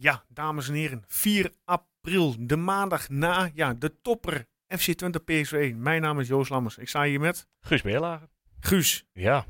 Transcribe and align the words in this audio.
Ja, 0.00 0.24
dames 0.28 0.68
en 0.68 0.74
heren, 0.74 1.04
4 1.06 1.52
april, 1.64 2.34
de 2.38 2.56
maandag 2.56 3.08
na 3.08 3.50
ja, 3.54 3.74
de 3.74 4.00
topper 4.00 4.46
FC 4.66 4.92
Twente 4.92 5.20
PSV. 5.20 5.72
Mijn 5.76 6.02
naam 6.02 6.20
is 6.20 6.28
Joost 6.28 6.50
Lammers. 6.50 6.78
Ik 6.78 6.88
sta 6.88 7.04
hier 7.04 7.20
met 7.20 7.46
Guus 7.60 7.82
Beerlager. 7.82 8.28
Guus. 8.60 9.04
Ja. 9.12 9.46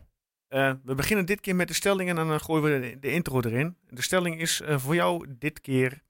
Uh, 0.49 0.73
we 0.85 0.95
beginnen 0.95 1.27
dit 1.27 1.41
keer 1.41 1.57
met 1.57 1.69
de 1.69 1.75
stelling 1.75 2.09
en 2.09 2.17
dan 2.17 2.41
gooien 2.41 2.63
we 2.63 2.89
de, 2.89 2.99
de 2.99 3.13
intro 3.13 3.41
erin. 3.41 3.77
De 3.89 4.03
stelling 4.03 4.41
is 4.41 4.61
uh, 4.61 4.79
voor 4.79 4.95
jou 4.95 5.35
dit 5.39 5.61
keer: 5.61 6.03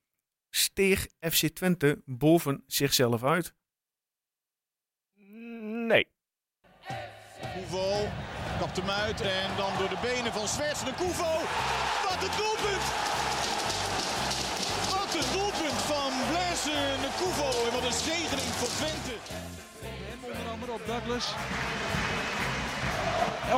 steeg 0.51 1.07
FC 1.21 1.49
Twente 1.49 2.03
boven 2.05 2.65
zichzelf 2.67 3.25
uit? 3.25 3.55
Nee. 5.89 6.09
Koevo 7.53 8.09
kapt 8.59 8.77
hem 8.77 8.91
uit 8.91 9.21
en 9.21 9.57
dan 9.57 9.79
door 9.79 9.89
de 9.89 9.99
benen 10.03 10.33
van 10.33 10.49
Zwerts 10.49 10.85
de 10.85 10.95
Koevo. 10.95 11.33
Wat 12.09 12.23
een 12.23 12.37
doelpunt! 12.37 13.20
Wat 15.11 15.25
een 15.25 15.33
doelpunt 15.33 15.81
van 15.87 16.13
Blaise 16.31 16.71
de 17.01 17.09
Koevo 17.19 17.67
en 17.67 17.73
wat 17.73 17.85
een 17.85 17.93
zegening 17.93 18.49
voor 18.59 18.69
Twente. 18.69 19.17
En 19.83 20.19
onder 20.23 20.51
andere 20.53 20.73
op 20.73 20.81
Douglas. 20.87 21.35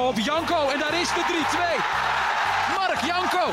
Op 0.09 0.19
Janko 0.19 0.69
en 0.69 0.79
daar 0.79 1.01
is 1.01 1.09
de 1.09 1.45
3-2. 2.71 2.77
Mark 2.77 3.01
Janko. 3.01 3.51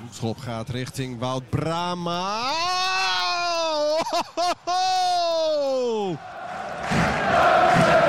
Hoekschop 0.00 0.38
gaat 0.38 0.68
richting 0.68 1.18
Wout 1.18 1.48
Brama. 1.48 2.50
Oh, 2.50 4.00
ho, 4.34 4.52
ho, 4.64 6.16
Ja, 7.90 8.03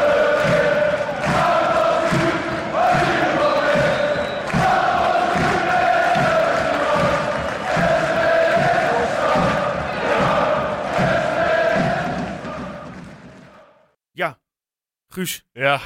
Guus, 15.16 15.46
Ja. 15.54 15.80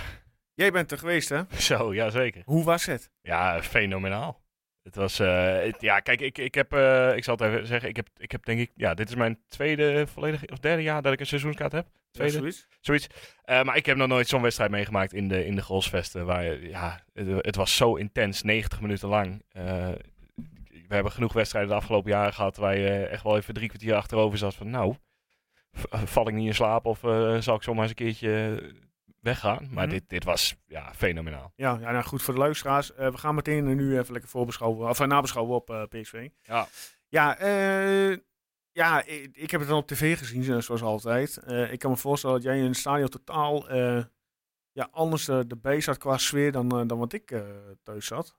jij 0.54 0.72
bent 0.72 0.92
er 0.92 0.98
geweest 0.98 1.30
hè? 1.30 1.42
Zo, 1.58 1.94
ja 1.94 2.10
zeker. 2.10 2.42
Hoe 2.46 2.64
was 2.64 2.86
het? 2.86 3.10
Ja, 3.22 3.64
fenomenaal. 3.64 4.42
Het 4.84 4.96
was, 4.96 5.20
eh, 5.20 5.54
het- 5.64 5.82
ja, 5.82 6.00
kijk, 6.00 6.22
ik, 6.22 6.38
ik 6.38 6.56
heb, 6.56 6.74
eh, 6.74 7.16
ik 7.16 7.24
zal 7.24 7.36
het 7.36 7.44
even 7.48 7.68
zeggen, 7.68 7.90
ik 7.90 7.96
heb, 7.96 8.08
ik 8.18 8.32
heb 8.32 8.46
denk 8.46 8.60
ik, 8.60 8.72
ja, 8.76 8.94
dit 8.94 9.10
is 9.10 9.16
mijn 9.16 9.40
tweede 9.48 10.08
volledige, 10.08 10.48
of 10.52 10.60
derde 10.60 10.82
jaar 10.84 11.02
dat 11.02 11.14
ik 11.14 11.20
een 11.20 11.26
seizoenskaart 11.26 11.72
heb. 11.72 11.88
Tweede, 12.12 12.34
Ja, 12.34 12.40
zoiets? 12.40 12.68
zoiets. 12.80 13.08
Eh, 13.44 13.64
maar 13.64 13.76
ik 13.78 13.86
heb 13.86 13.98
nog 13.98 14.08
nooit 14.08 14.28
zo'n 14.28 14.42
wedstrijd 14.42 14.72
meegemaakt 14.72 15.14
in 15.14 15.28
de, 15.28 15.46
in 15.46 15.56
de 15.56 15.62
Grolsvesten, 15.62 16.26
waar, 16.26 16.44
je- 16.44 16.70
ja, 16.70 17.04
het, 17.14 17.28
het 17.46 17.56
was 17.56 17.76
zo 17.76 17.96
intens, 17.96 18.42
90 18.42 18.82
minuten 18.82 19.08
lang. 19.10 19.44
Eh, 19.52 19.90
we 20.88 20.94
hebben 20.96 21.12
genoeg 21.12 21.34
wedstrijden 21.34 21.70
de 21.72 21.76
afgelopen 21.78 22.12
jaren 22.12 22.34
gehad 22.34 22.58
waar 22.58 22.78
je 22.78 22.90
echt 23.06 23.24
wel 23.24 23.38
even 23.38 23.54
drie 23.54 23.68
kwartier 23.68 23.96
achterover 23.96 24.38
zat 24.38 24.56
van, 24.56 24.70
nou, 24.70 24.96
v- 25.72 25.84
val 26.04 26.28
ik 26.28 26.34
niet 26.34 26.48
in 26.48 26.54
slaap 26.56 26.86
of 26.86 27.04
eh, 27.04 27.38
zal 27.42 27.56
ik 27.56 27.64
zomaar 27.64 27.82
eens 27.82 27.90
een 27.90 27.96
keertje 27.96 28.62
weggaan? 29.22 29.68
Maar 29.72 29.86
Mhm. 29.86 29.94
dit, 29.94 30.10
dit 30.10 30.24
was, 30.24 30.56
ja, 30.68 30.94
fenomenaal. 30.94 31.54
Ja, 31.56 31.78
ja 31.82 31.92
nou 31.92 32.04
goed 32.04 32.22
voor 32.22 32.34
de 32.34 32.40
luisteraars. 32.40 32.94
Eh, 32.94 33.12
we 33.12 33.18
gaan 33.18 33.36
meteen 33.36 33.68
eh, 33.68 33.76
nu 33.76 34.00
even 34.00 34.12
lekker 34.12 34.30
voorbeschouwen, 34.30 34.90
of 34.90 35.00
eh, 35.00 35.08
nabeschouwen 35.08 35.56
op 35.56 35.88
PSV. 35.90 36.30
Ja. 36.42 36.68
Ja, 37.08 37.38
ja 38.72 39.04
ik, 39.06 39.30
ik 39.38 39.52
heb 39.52 39.60
het 39.60 39.70
dan 39.70 39.78
op 39.78 39.88
tv 39.88 40.18
gezien, 40.18 40.44
zoals 40.64 40.82
altijd. 40.82 41.40
Ik 41.72 41.80
kan 41.80 41.92
me 41.92 41.98
voorstellen 41.98 42.36
dat 42.36 42.46
jij 42.46 42.58
in 42.58 42.66
het 42.66 42.78
stadion 42.78 43.10
totaal 43.10 43.68
ja, 44.72 44.88
anders 44.92 45.28
eh, 45.28 45.38
erbij 45.50 45.82
zat 45.82 45.98
qua 45.98 46.18
sfeer 46.18 46.52
dan, 46.52 46.88
dan 46.88 46.98
wat 46.98 47.14
ik 47.14 47.42
thuis 47.84 48.06
zat. 48.06 48.38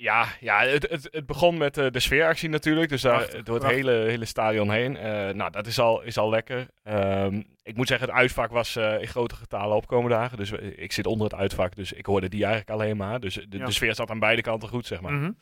Ja, 0.00 0.26
ja 0.40 0.60
het, 0.60 0.88
het, 0.90 1.08
het 1.10 1.26
begon 1.26 1.58
met 1.58 1.78
eh, 1.78 1.90
de 1.90 2.00
sfeeractie 2.00 2.48
natuurlijk. 2.48 2.88
Dus 2.88 3.02
daar, 3.02 3.16
Prachtig, 3.16 3.42
door 3.42 3.54
het 3.54 3.64
prachtig. 3.64 3.84
hele, 3.84 4.10
hele 4.10 4.24
stadion 4.24 4.70
heen. 4.70 4.96
Eh, 4.96 5.34
nou, 5.34 5.50
dat 5.50 5.66
is 5.66 5.78
al, 5.78 6.02
is 6.02 6.18
al 6.18 6.30
lekker. 6.30 6.66
Ehm, 6.82 7.42
ik 7.62 7.76
moet 7.76 7.88
zeggen, 7.88 8.08
het 8.08 8.16
uitvak 8.16 8.50
was 8.50 8.76
eh, 8.76 9.00
in 9.00 9.06
grote 9.06 9.34
getalen 9.34 9.76
opkomende 9.76 10.16
dagen. 10.16 10.36
Dus 10.36 10.50
ik 10.52 10.92
zit 10.92 11.06
onder 11.06 11.26
het 11.30 11.40
uitvak, 11.40 11.76
dus 11.76 11.92
ik 11.92 12.06
hoorde 12.06 12.28
die 12.28 12.44
eigenlijk 12.44 12.70
alleen 12.70 12.96
maar. 12.96 13.20
Dus 13.20 13.34
de, 13.34 13.58
Ja. 13.58 13.64
de 13.64 13.72
sfeer 13.72 13.94
zat 13.94 14.10
aan 14.10 14.18
beide 14.18 14.42
kanten 14.42 14.68
goed, 14.68 14.86
zeg 14.86 15.00
maar. 15.00 15.12
Mhm. 15.12 15.32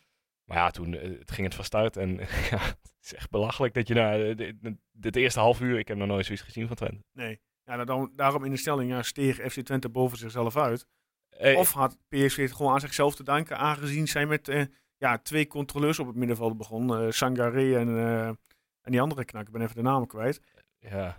Maar 0.45 0.57
ja, 0.57 0.71
toen 0.71 0.93
het 0.93 1.31
ging 1.31 1.47
het 1.47 1.55
van 1.55 1.65
start. 1.65 1.97
En 1.97 2.11
ja, 2.51 2.59
het 2.59 2.79
is 3.03 3.15
echt 3.15 3.31
belachelijk 3.31 3.75
dat 3.75 3.89
je 3.89 3.95
na 3.95 4.17
de 4.91 5.21
eerste 5.21 5.41
half 5.41 5.61
uur... 5.61 5.79
Ik 5.79 5.89
heb 5.89 5.97
nog 5.97 6.09
nooit 6.09 6.27
zoiets 6.27 6.45
gezien 6.45 6.67
van 6.67 6.77
Twente. 6.77 7.05
Nee. 7.13 7.41
Ja, 7.65 7.75
nou, 7.75 7.87
dan, 7.87 8.13
daarom 8.17 8.45
in 8.45 8.51
de 8.51 8.57
stelling 8.57 8.91
ja, 8.91 9.03
steeg 9.03 9.37
FC 9.37 9.61
Twente 9.61 9.89
boven 9.89 10.19
zichzelf 10.19 10.57
uit. 10.57 10.87
Of 11.57 11.73
had 11.73 11.97
PSV 12.09 12.37
het 12.37 12.53
gewoon 12.53 12.73
aan 12.73 12.81
zichzelf 12.81 13.15
te 13.15 13.23
danken, 13.23 13.59
aangezien 13.59 14.09
zij 14.09 14.27
met 14.27 14.49
eh, 14.49 14.63
ja, 14.97 15.19
twee 15.19 15.47
controleurs 15.47 15.99
op 15.99 16.07
het 16.07 16.17
middenveld 16.17 16.57
begon. 16.57 16.97
eh 16.97 17.11
Sangaré 17.11 17.77
en, 17.79 17.89
eh, 17.99 18.27
en 18.83 18.91
die 18.91 19.01
andere 19.01 19.25
knak, 19.25 19.47
ik 19.47 19.53
ben 19.53 19.63
even 19.63 19.75
de 19.77 19.83
namen 19.83 20.09
kwijt. 20.09 20.41
ja, 20.79 21.19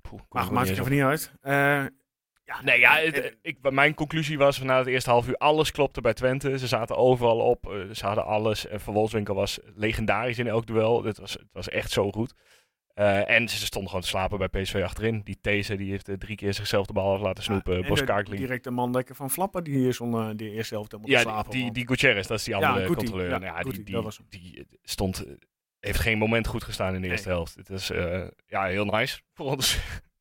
poeh, 0.00 0.22
Maar 0.28 0.46
er 0.46 0.52
maakt 0.52 0.68
het 0.68 0.80
op. 0.80 0.88
niet 0.88 1.02
uit. 1.02 1.32
Ja, 1.42 2.62
Nee, 2.62 2.78
ja, 2.80 2.96
het- 2.96 3.36
ik, 3.42 3.70
mijn 3.70 3.94
conclusie 3.94 4.38
was 4.38 4.58
na 4.58 4.78
het 4.78 4.86
eerste 4.86 5.10
half 5.10 5.28
uur, 5.28 5.36
alles 5.36 5.70
klopte 5.70 6.00
bij 6.00 6.14
Twente. 6.14 6.58
Ze 6.58 6.66
zaten 6.66 6.96
overal 6.96 7.38
op, 7.40 7.74
ze 7.92 8.06
hadden 8.06 8.24
alles. 8.24 8.66
En 8.66 8.80
Van 8.80 8.94
Wolfswinkel 8.94 9.34
was 9.34 9.58
legendarisch 9.74 10.38
in 10.38 10.46
elk 10.46 10.66
duel. 10.66 11.04
Het 11.04 11.18
was, 11.18 11.32
het 11.32 11.48
was 11.52 11.68
echt 11.68 11.90
zo 11.90 12.10
goed. 12.10 12.34
Eh, 12.98 13.30
en 13.30 13.48
ze 13.48 13.56
stonden 13.66 13.88
gewoon 13.88 14.02
te 14.04 14.08
slapen 14.10 14.38
bij 14.38 14.48
PSV 14.62 14.80
achterin. 14.84 15.20
Die 15.24 15.38
These 15.40 15.76
die 15.76 15.90
heeft 15.90 16.08
eh, 16.08 16.14
drie 16.14 16.36
keer 16.36 16.54
zichzelf 16.54 16.86
de 16.86 16.92
bal 16.92 17.18
laten 17.18 17.42
snoepen. 17.44 17.72
en 17.72 17.78
Ja, 17.78 17.82
de 17.84 17.88
Boskakli. 17.88 18.36
directe 18.36 18.70
mandekker 18.70 19.14
van 19.14 19.30
Flappen, 19.30 19.64
die 19.64 19.74
hier 19.78 19.94
zo'n 19.94 20.14
eh, 20.14 20.28
die 20.36 20.50
eerste 20.50 20.74
helft 20.74 20.92
helemaal 20.92 21.12
te 21.20 21.26
Ja, 21.26 21.32
slapen. 21.32 21.50
die, 21.50 21.62
want- 21.62 21.74
die 21.74 21.86
Gutierrez, 21.86 22.26
dat 22.26 22.38
is 22.38 22.44
die 22.44 22.56
Ja, 22.58 22.68
andere 22.68 22.86
Guti, 22.86 22.96
controleur. 22.98 23.30
ja, 23.30 23.38
Nou 23.38 23.52
ja, 23.54 23.60
Guti, 23.60 23.76
die, 23.76 23.84
die, 23.84 23.94
dat 23.94 24.04
was 24.04 24.16
hem. 24.16 24.26
die 24.28 24.66
stond, 24.82 25.24
heeft 25.80 25.98
geen 26.00 26.18
moment 26.18 26.46
goed 26.46 26.64
gestaan 26.64 26.88
in 26.88 26.94
de 26.94 27.00
Nee. 27.00 27.10
eerste 27.10 27.28
helft. 27.28 27.54
Het 27.54 27.70
is 27.70 27.86
ja, 28.46 28.64
heel 28.64 28.84
nice 28.84 29.20
voor 29.34 29.46
ons. 29.46 29.78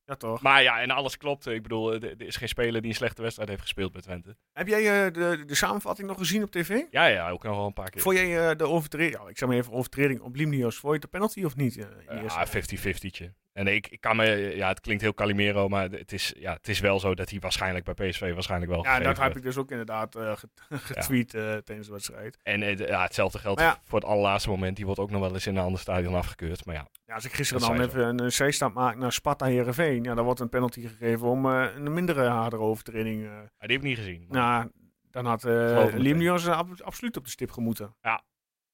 Ja, 0.07 0.16
toch. 0.16 0.41
maar 0.41 0.63
ja, 0.63 0.81
en 0.81 0.91
alles 0.91 1.18
klopt. 1.18 1.45
Ik 1.47 1.62
bedoel, 1.62 1.94
eh, 1.94 2.03
er 2.03 2.22
is 2.22 2.35
geen 2.35 2.47
speler 2.47 2.81
die 2.81 2.90
een 2.90 2.95
slechte 2.95 3.22
wedstrijd 3.22 3.50
heeft 3.50 3.62
gespeeld 3.62 3.91
bij 3.91 4.01
Twente. 4.01 4.35
Heb 4.53 4.68
jij 4.68 5.06
eh, 5.06 5.13
de, 5.13 5.44
de 5.45 5.56
samenvatting 5.56 6.07
nog 6.07 6.18
gezien 6.18 6.44
op 6.44 6.51
tv? 6.51 6.81
Ja, 6.91 7.06
ja, 7.06 7.29
ook 7.29 7.44
nog 7.44 7.56
wel 7.56 7.66
een 7.66 7.73
paar 7.73 7.90
keer. 7.90 8.01
Vond 8.01 8.18
jij 8.18 8.50
eh, 8.50 8.56
de 8.57 8.68
overtreding, 8.68 9.22
ja, 9.22 9.29
ik 9.29 9.38
zeg 9.38 9.50
maar 9.50 9.57
even 9.57 9.73
overtreding 9.73 10.19
op 10.22 10.35
Limnios, 10.35 10.75
vond 10.78 10.95
je 10.95 11.01
een 11.03 11.09
penalty 11.09 11.44
of 11.44 11.56
niet? 11.56 11.73
de 11.73 11.79
eerste 11.81 12.40
Ja, 12.40 12.45
helft? 12.50 12.75
50-50'tje. 12.88 13.34
En 13.57 13.68
ik, 13.68 13.88
ik 13.88 14.01
kan 14.01 14.16
me, 14.16 14.25
ja, 14.56 14.68
het 14.68 14.79
klinkt 14.79 15.01
heel 15.01 15.13
Calimero, 15.13 15.68
maar 15.68 15.90
het 15.90 16.12
is, 16.13 16.34
ja, 16.38 16.53
het 16.53 16.68
is 16.68 16.79
wel 16.79 17.00
zo 17.00 17.16
dat 17.16 17.29
hij 17.29 17.40
waarschijnlijk 17.40 17.85
bij 17.85 18.09
PSV 18.09 18.34
waarschijnlijk 18.34 18.72
wel 18.72 18.84
Ja, 18.84 19.00
dat 19.00 19.18
heb 19.18 19.35
ik 19.38 19.44
dus 19.44 19.57
ook 19.57 19.72
inderdaad 19.72 20.16
eh, 20.16 20.31
get- 20.35 20.62
getweet 20.94 21.34
eh, 21.34 21.41
tijdens 21.56 21.88
de 21.88 21.94
wedstrijd. 21.94 22.38
En 22.44 22.62
eh, 22.62 22.78
ja, 22.78 23.01
hetzelfde 23.03 23.40
geldt 23.40 23.59
ja. 23.62 23.81
voor 23.84 24.00
het 24.00 24.07
allerlaatste 24.07 24.50
moment. 24.50 24.75
Die 24.75 24.85
wordt 24.85 25.00
ook 25.00 25.12
nog 25.12 25.22
wel 25.22 25.34
eens 25.34 25.47
in 25.47 25.56
een 25.56 25.63
ander 25.63 25.79
stadion 25.79 26.16
afgekeurd. 26.16 26.66
Maar 26.66 26.75
ja, 26.75 26.88
Ja, 27.06 27.13
als 27.13 27.25
ik 27.25 27.34
gisteren 27.34 27.62
dan 27.68 27.81
even 27.81 28.07
een, 28.07 28.23
een 28.23 28.31
zijstap 28.31 28.73
maak 28.73 28.95
naar 28.95 29.12
Sparta 29.12 29.45
Herenveen, 29.45 30.03
ja, 30.03 30.13
dan 30.16 30.25
wordt 30.25 30.39
een 30.39 30.50
penalty 30.50 30.81
gegeven 30.81 31.28
om 31.28 31.45
een 31.45 31.94
mindere 31.94 32.28
hardere 32.28 32.62
overtreding. 32.62 33.22
die 33.22 33.29
heb 33.57 33.69
ik 33.72 33.81
niet 33.81 33.97
gezien. 33.97 34.25
Maar- 34.29 34.41
nou, 34.59 34.72
dan 35.12 35.25
had 35.25 35.45
uh, 35.45 35.85
Limnios 35.94 36.47
ab- 36.47 36.81
absoluut 36.81 37.18
op 37.18 37.24
de 37.24 37.29
stip 37.29 37.51
gemoeten. 37.51 37.95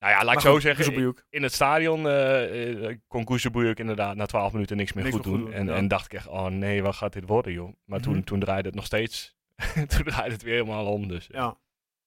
Nou 0.03 0.15
ja, 0.15 0.23
laat 0.23 0.35
ik 0.35 0.39
zo 0.41 0.51
goed, 0.53 0.61
zeggen. 0.61 0.83
Kuzelbujuk. 0.85 1.25
In, 1.29 1.43
het 1.43 1.53
stadion 1.53 2.07
eh 2.07 2.87
eh, 2.89 2.97
kon 3.07 3.23
Kuzebujuk 3.25 3.79
inderdaad 3.79 4.15
na 4.15 4.25
12 4.25 4.53
minuten 4.53 4.77
niks 4.77 4.93
meer 4.93 5.03
Niks 5.03 5.15
goed 5.15 5.23
doen. 5.25 5.53
en, 5.53 5.65
ja. 5.65 5.73
en 5.75 5.87
dacht 5.87 6.05
ik 6.05 6.13
echt, 6.13 6.27
oh 6.27 6.45
nee, 6.45 6.83
wat 6.83 6.95
gaat 6.95 7.13
dit 7.13 7.27
worden 7.27 7.53
joh. 7.53 7.73
Maar 7.85 7.99
Mhm. 7.99 8.09
toen, 8.11 8.23
toen 8.23 8.39
draaide 8.39 8.67
het 8.67 8.75
nog 8.75 8.85
steeds. 8.85 9.35
toen 9.95 10.03
draaide 10.03 10.33
het 10.33 10.41
weer 10.43 10.53
helemaal 10.53 10.85
om. 10.85 11.07
Dus 11.07 11.27
ja, 11.31 11.39
Ja. 11.39 11.57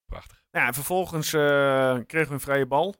prachtig. 0.05 0.43
Ja, 0.51 0.67
en 0.67 0.73
vervolgens 0.73 1.33
eh, 1.33 1.97
kregen 2.05 2.27
we 2.27 2.33
een 2.33 2.39
vrije 2.39 2.65
bal. 2.65 2.95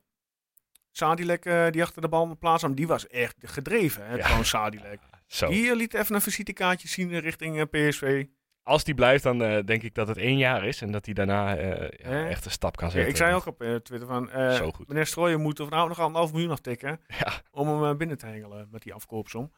Sadilek 0.90 1.44
eh, 1.44 1.70
die 1.70 1.82
achter 1.82 2.02
de 2.02 2.08
bal 2.08 2.36
plaats 2.38 2.62
nam, 2.62 2.74
die 2.74 2.86
was 2.86 3.06
echt 3.06 3.36
gedreven. 3.44 4.06
Hè, 4.06 4.14
Ja. 4.14 4.22
trouwens 4.22 4.48
Sadilek. 4.48 5.00
Zo. 5.26 5.48
Die 5.48 5.70
eh, 5.70 5.76
liet 5.76 5.94
even 5.94 6.14
een 6.14 6.20
visitekaartje 6.20 6.88
zien 6.88 7.20
richting 7.20 7.58
eh, 7.70 7.88
PSV. 7.88 8.24
Als 8.68 8.84
die 8.84 8.94
blijft, 8.94 9.22
dan 9.22 9.42
eh, 9.42 9.64
denk 9.64 9.82
ik 9.82 9.94
dat 9.94 10.08
het 10.08 10.16
één 10.16 10.36
jaar 10.38 10.64
is. 10.64 10.82
En 10.82 10.90
dat 10.92 11.04
hij 11.04 11.14
daarna 11.14 11.56
eh, 11.56 12.10
ja, 12.10 12.28
echt 12.28 12.44
een 12.44 12.50
stap 12.50 12.76
kan 12.76 12.86
Ja, 12.86 12.92
zetten. 12.92 13.10
ik 13.10 13.16
zei 13.16 13.34
ook 13.34 13.46
op 13.46 13.62
eh, 13.62 13.74
Twitter 13.74 14.08
van, 14.08 14.30
Zo 14.54 14.70
goed. 14.70 14.88
meneer 14.88 15.06
Strooijen 15.06 15.40
moet 15.40 15.58
er 15.58 15.68
nou 15.68 15.88
nog 15.88 16.00
anderhalf 16.00 16.32
miljoen 16.32 16.50
aftikken 16.50 17.00
Ja, 17.24 17.32
om 17.50 17.82
hem 17.82 17.96
binnen 17.96 18.18
te 18.18 18.26
hengelen 18.26 18.68
met 18.70 18.82
die 18.82 18.94
afkoopsom. 18.94 19.52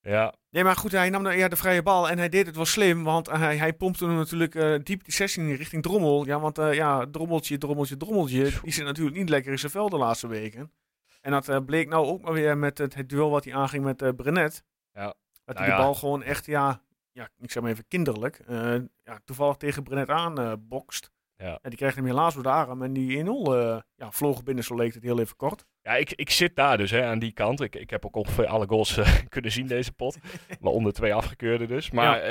ja. 0.00 0.34
Nee, 0.50 0.64
maar 0.64 0.76
goed, 0.76 0.92
hij 0.92 1.10
nam 1.10 1.22
de, 1.24 1.30
ja, 1.32 1.48
de 1.48 1.56
vrije 1.56 1.82
bal 1.82 2.08
en 2.10 2.18
hij 2.18 2.28
deed 2.28 2.46
het 2.46 2.56
wel 2.56 2.64
slim, 2.64 3.04
want 3.04 3.30
hij, 3.30 3.56
hij 3.56 3.72
pompte 3.72 4.04
hem 4.06 4.14
natuurlijk 4.16 4.52
diep 4.84 5.04
die 5.04 5.14
16 5.14 5.48
in 5.48 5.54
richting 5.54 5.82
Drommel. 5.82 6.26
Ja, 6.26 6.40
want 6.40 6.56
ja, 6.56 7.06
Drommeltje, 7.10 7.58
Drommeltje, 7.58 7.96
Drommeltje, 7.96 8.50
die 8.62 8.72
zit 8.72 8.84
natuurlijk 8.84 9.16
niet 9.16 9.28
lekker 9.28 9.52
in 9.52 9.58
zijn 9.58 9.72
vel 9.72 9.88
de 9.88 9.96
laatste 9.98 10.26
weken. 10.28 10.72
En 11.20 11.30
dat 11.30 11.66
bleek 11.66 11.88
nou 11.88 12.06
ook 12.06 12.22
maar 12.22 12.32
weer 12.32 12.58
met 12.58 12.78
het, 12.78 12.94
het 12.94 13.08
duel 13.08 13.30
wat 13.30 13.44
hij 13.44 13.54
aanging 13.54 13.84
met 13.84 14.16
Brenet. 14.16 14.64
Ja. 14.92 15.14
Dat 15.44 15.56
Nou 15.56 15.58
hij 15.58 15.68
ja. 15.68 15.76
de 15.76 15.82
bal 15.82 15.94
gewoon 15.94 16.22
echt, 16.22 16.46
ja, 16.46 16.82
ja, 17.18 17.28
ik 17.38 17.50
zeg 17.50 17.62
maar 17.62 17.72
even 17.72 17.88
kinderlijk, 17.88 18.42
eh, 18.46 18.74
ja, 19.04 19.20
toevallig 19.24 19.56
tegen 19.56 19.82
Brenet 19.82 20.08
aan 20.08 20.40
eh, 20.40 20.52
bokst. 20.58 21.10
Ja. 21.36 21.58
En 21.62 21.70
die 21.70 21.78
kreeg 21.78 21.94
hem 21.94 22.04
helaas 22.04 22.34
door 22.34 22.42
de 22.42 22.48
arm 22.48 22.82
en 22.82 22.92
die 22.92 23.24
1-0 23.24 23.54
eh, 23.54 23.78
ja, 23.94 24.10
vloog 24.10 24.42
binnen, 24.42 24.64
zo 24.64 24.74
leek 24.74 24.94
het 24.94 25.02
heel 25.02 25.20
even 25.20 25.36
kort. 25.36 25.66
ja 25.82 25.96
ik, 25.96 26.12
ik 26.12 26.30
zit 26.30 26.56
daar 26.56 26.76
dus 26.76 26.90
hè, 26.90 27.04
aan 27.04 27.18
die 27.18 27.32
kant. 27.32 27.60
Ik, 27.60 27.76
ik 27.76 27.90
heb 27.90 28.06
ook 28.06 28.16
ongeveer 28.16 28.46
alle 28.46 28.66
goals 28.68 29.00
kunnen 29.28 29.52
zien 29.52 29.66
deze 29.66 29.92
pot. 29.92 30.18
Waaronder 30.60 30.92
twee 30.92 31.14
afgekeurde 31.14 31.66
dus. 31.66 31.90
Maar 31.90 32.22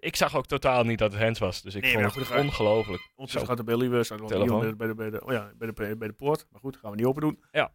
ik 0.00 0.16
zag 0.16 0.36
ook 0.36 0.46
totaal 0.46 0.84
niet 0.84 0.98
dat 0.98 1.12
het 1.12 1.20
Hens 1.20 1.38
was. 1.38 1.62
Dus 1.62 1.74
ik 1.74 1.82
Nee, 1.82 1.92
vond 1.92 2.14
maar 2.14 2.36
het 2.36 2.44
ongelooflijk. 2.44 3.10
Ondertussen 3.14 3.48
gaat 3.48 3.66
de 3.66 3.76
Billy 3.76 4.04
staat 4.04 4.28
Telefoon. 4.28 4.76
bij 4.76 4.86
de, 4.86 4.94
bij, 4.94 5.10
de, 5.10 5.24
oh 5.24 5.32
ja, 5.32 5.52
bij, 5.56 5.66
de, 5.72 5.96
bij, 5.96 6.08
de, 6.08 6.14
poort. 6.14 6.46
Maar 6.50 6.60
goed, 6.60 6.76
gaan 6.76 6.90
we 6.90 6.96
niet 6.96 7.06
open 7.06 7.20
doen. 7.22 7.44
Ja. 7.50 7.72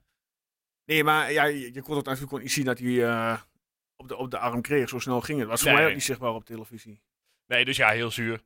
Nee, 0.85 1.03
maar 1.03 1.31
ja, 1.31 1.43
je, 1.43 1.73
je 1.73 1.81
kon 1.81 1.95
het 1.95 2.05
natuurlijk 2.05 2.29
gewoon 2.29 2.41
niet 2.41 2.51
zien 2.51 2.65
dat 2.65 2.79
hij 2.79 3.05
op, 4.01 4.07
de, 4.07 4.15
op 4.17 4.31
de 4.31 4.37
arm 4.37 4.61
kreeg. 4.61 4.89
Zo 4.89 4.99
snel 4.99 5.21
ging 5.21 5.39
het. 5.39 5.47
was 5.47 5.61
voor 5.61 5.69
Nee. 5.71 5.79
mij 5.79 5.87
ook 5.87 5.93
niet 5.95 6.03
zichtbaar 6.03 6.33
op 6.33 6.45
televisie. 6.45 7.01
Nee, 7.47 7.65
dus 7.65 7.77
ja, 7.77 7.89
heel 7.89 8.11
zuur. 8.11 8.41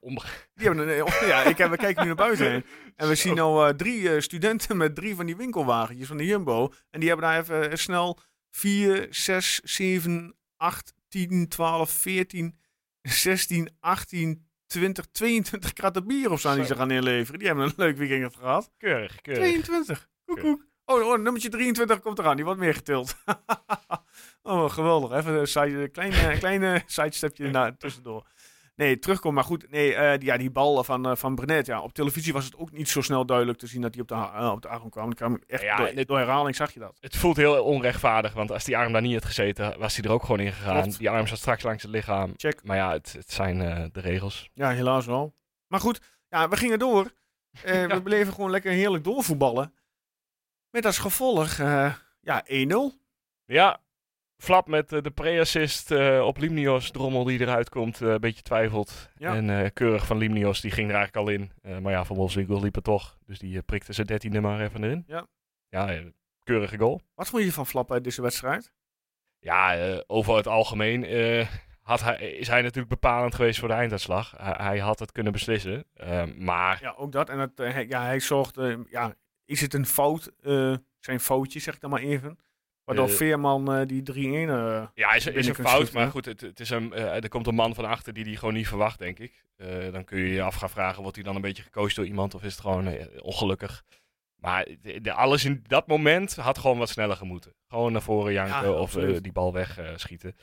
Onbe- 0.00 0.22
Die 0.54 0.66
hebben 0.66 0.88
een, 0.88 1.06
eh, 1.06 1.28
ja, 1.28 1.42
ik 1.42 1.58
heb, 1.58 1.70
we 1.70 1.76
kijken 1.76 2.00
nu 2.02 2.06
naar 2.06 2.16
buiten. 2.16 2.50
heen. 2.50 2.64
En 2.96 3.08
we 3.08 3.14
zien 3.14 3.34
nou 3.34 3.68
eh, 3.68 3.74
drie 3.74 4.14
eh, 4.14 4.20
studenten 4.20 4.76
met 4.76 4.94
drie 4.94 5.14
van 5.14 5.26
die 5.26 5.36
winkelwagentjes 5.36 6.08
van 6.08 6.16
de 6.16 6.24
Jumbo. 6.26 6.72
En 6.90 7.00
die 7.00 7.08
hebben 7.08 7.28
daar 7.28 7.40
even 7.40 7.70
eh, 7.70 7.76
snel 7.76 8.18
4, 8.50 9.06
6, 9.10 9.60
7, 9.64 10.36
8, 10.56 10.92
10, 11.08 11.48
12, 11.48 11.90
14, 11.90 12.58
16, 13.02 13.68
18, 13.80 14.46
20, 14.66 15.06
22 15.12 15.72
kratten 15.72 16.06
bier 16.06 16.30
of 16.30 16.40
zo 16.40 16.54
die 16.54 16.64
ze 16.64 16.74
gaan 16.76 16.90
inleveren. 16.90 17.38
Die 17.38 17.48
hebben 17.48 17.64
een 17.66 17.72
leuk 17.76 17.96
weekend 17.96 18.36
gehad. 18.36 18.70
Keurig, 18.78 19.20
keurig. 19.20 19.42
22. 19.42 20.08
Koek, 20.24 20.40
koek. 20.40 20.68
Oh, 20.84 21.06
oh, 21.06 21.18
nummertje 21.18 21.48
23 21.48 22.00
komt 22.00 22.18
eraan. 22.18 22.36
Die 22.36 22.44
wordt 22.44 22.60
meer 22.60 22.74
getild. 22.74 23.14
oh, 24.42 24.70
geweldig. 24.70 25.18
Even 25.18 25.34
een 25.34 25.46
side, 25.46 25.88
kleine, 25.88 26.38
kleine 26.38 26.82
sidestepje 26.86 27.50
naar 27.50 27.76
tussendoor. 27.76 28.26
Nee, 28.74 28.98
terugkomen. 28.98 29.34
Maar 29.34 29.44
goed, 29.44 29.70
nee, 29.70 29.94
eh, 29.94 30.18
die, 30.18 30.28
ja, 30.28 30.36
die 30.36 30.50
bal 30.50 30.84
van, 30.84 31.06
eh, 31.08 31.16
van 31.16 31.34
Brenet. 31.34 31.66
Ja, 31.66 31.80
op 31.80 31.92
televisie 31.92 32.32
was 32.32 32.44
het 32.44 32.56
ook 32.56 32.70
niet 32.72 32.88
zo 32.88 33.00
snel 33.00 33.26
duidelijk 33.26 33.58
te 33.58 33.66
zien 33.66 33.80
dat 33.80 33.92
hij 33.94 34.02
op 34.02 34.08
de, 34.08 34.14
eh, 34.14 34.50
op 34.52 34.62
de 34.62 34.68
arm 34.68 34.90
kwam. 34.90 35.14
Kwam 35.14 35.38
echt 35.46 35.62
Ja, 35.62 35.76
door, 35.76 35.86
het- 35.86 36.08
door 36.08 36.18
herhaling 36.18 36.56
zag 36.56 36.72
je 36.74 36.80
dat. 36.80 36.96
Het 37.00 37.16
voelt 37.16 37.36
heel 37.36 37.64
onrechtvaardig, 37.64 38.32
want 38.32 38.50
als 38.50 38.64
die 38.64 38.76
arm 38.76 38.92
daar 38.92 39.02
niet 39.02 39.14
had 39.14 39.24
gezeten, 39.24 39.78
was 39.78 39.96
hij 39.96 40.04
er 40.04 40.10
ook 40.10 40.20
gewoon 40.22 40.40
in 40.40 40.52
gegaan. 40.52 40.82
Klopt. 40.82 40.98
Die 40.98 41.10
arm 41.10 41.26
zat 41.26 41.38
straks 41.38 41.62
langs 41.62 41.82
het 41.82 41.92
lichaam. 41.92 42.32
Check. 42.36 42.60
Maar 42.64 42.76
ja, 42.76 42.92
het, 42.92 43.12
het 43.12 43.32
zijn 43.32 43.58
de 43.92 44.00
regels. 44.00 44.50
Ja, 44.54 44.70
helaas 44.70 45.06
wel. 45.06 45.34
Maar 45.66 45.80
goed, 45.80 46.00
ja, 46.28 46.48
we 46.48 46.56
gingen 46.56 46.78
door. 46.78 47.10
We 47.88 48.00
bleven 48.02 48.32
gewoon 48.32 48.50
lekker 48.50 48.72
heerlijk 48.72 49.04
doorvoetballen. 49.04 49.74
Met 50.70 50.84
als 50.86 50.98
gevolg, 50.98 51.56
ja, 52.20 52.44
1-0. 52.46 52.98
Ja, 53.44 53.80
Flap 54.40 54.66
met 54.68 54.92
eh, 54.92 55.02
de 55.02 55.10
pre-assist 55.10 55.90
eh, 55.90 56.22
op 56.26 56.36
Limnios. 56.36 56.90
Drommel 56.90 57.24
die 57.24 57.40
eruit 57.40 57.68
komt, 57.68 58.00
eh, 58.00 58.08
een 58.08 58.20
beetje 58.20 58.42
twijfelt. 58.42 59.08
Ja. 59.16 59.34
En 59.34 59.72
keurig 59.72 60.06
van 60.06 60.16
Limnios, 60.18 60.60
die 60.60 60.70
ging 60.70 60.88
er 60.90 60.94
eigenlijk 60.96 61.26
al 61.28 61.32
in. 61.34 61.82
Maar 61.82 61.92
ja, 61.92 62.04
Van 62.04 62.16
Wolfswinkel 62.16 62.60
liep 62.60 62.76
er 62.76 62.82
toch. 62.82 63.18
Dus 63.26 63.38
die 63.38 63.62
prikte 63.62 63.92
zijn 63.92 64.06
dertiende 64.06 64.40
maar 64.40 64.60
even 64.60 64.84
erin. 64.84 65.04
Ja. 65.06 65.26
Ja, 65.68 66.00
keurige 66.42 66.78
goal. 66.78 67.00
Wat 67.14 67.28
vond 67.28 67.44
je 67.44 67.52
van 67.52 67.66
Flap 67.66 67.92
uit 67.92 68.04
deze 68.04 68.22
wedstrijd? 68.22 68.72
Ja, 69.38 69.76
over 70.06 70.36
het 70.36 70.46
algemeen 70.46 71.04
had 71.82 72.00
hij, 72.00 72.16
is 72.32 72.48
hij 72.48 72.62
natuurlijk 72.62 72.88
bepalend 72.88 73.34
geweest 73.34 73.58
voor 73.58 73.68
de 73.68 73.74
einduitslag. 73.74 74.34
Hij, 74.36 74.54
hij 74.66 74.78
had 74.78 74.98
het 74.98 75.12
kunnen 75.12 75.32
beslissen. 75.32 75.84
Maar 76.36 76.78
Ja, 76.82 76.94
ook 76.96 77.12
dat. 77.12 77.28
En 77.28 77.38
het, 77.38 77.58
hij- 77.58 77.86
ja, 77.88 78.02
hij 78.04 78.20
zorgt, 78.20 78.56
eh, 78.58 78.76
ja, 78.90 79.14
is 79.44 79.60
het 79.60 79.74
een 79.74 79.86
fout? 79.86 80.30
zijn 80.98 81.20
foutje, 81.20 81.60
zeg 81.60 81.74
ik 81.74 81.80
dan 81.80 81.90
maar 81.90 82.00
even. 82.00 82.38
Waardoor 82.84 83.08
Eh, 83.08 83.12
Veerman 83.14 83.72
eh, 83.74 83.86
die 83.86 84.02
3-1... 84.02 84.14
eh, 84.16 84.86
Ja, 84.94 85.12
is, 85.14 85.26
is 85.26 85.46
een 85.46 85.54
fout, 85.54 85.66
schieten, 85.74 85.94
maar 86.00 86.10
goed, 86.10 86.24
het, 86.24 86.40
het 86.40 86.60
is 86.60 86.70
een, 86.70 86.92
er 86.94 87.28
komt 87.28 87.46
een 87.46 87.54
man 87.54 87.74
van 87.74 87.84
achter 87.84 88.12
die 88.12 88.24
die 88.24 88.36
gewoon 88.36 88.54
niet 88.54 88.68
verwacht, 88.68 88.98
denk 88.98 89.18
ik. 89.18 89.44
Eh, 89.56 89.92
dan 89.92 90.04
kun 90.04 90.18
je 90.18 90.28
je 90.32 90.42
af 90.42 90.54
gaan 90.54 90.70
vragen, 90.70 91.00
wordt 91.02 91.16
hij 91.16 91.24
dan 91.24 91.34
een 91.34 91.40
beetje 91.40 91.62
gecoacht 91.62 91.96
door 91.96 92.06
iemand 92.06 92.34
of 92.34 92.42
is 92.42 92.52
het 92.52 92.60
gewoon 92.60 92.96
ongelukkig? 93.20 93.84
Maar 94.36 94.66
de, 94.80 95.00
de- 95.00 95.12
alles 95.12 95.44
in 95.44 95.64
dat 95.66 95.86
moment 95.86 96.36
had 96.36 96.58
gewoon 96.58 96.78
wat 96.78 96.88
sneller 96.88 97.16
gemoeten. 97.16 97.54
Gewoon 97.68 97.92
naar 97.92 98.02
voren 98.02 98.32
janken 98.32 98.62
Ja, 98.62 98.70
of 98.72 98.92
die 98.92 99.32
bal 99.32 99.52
wegschieten. 99.52 100.36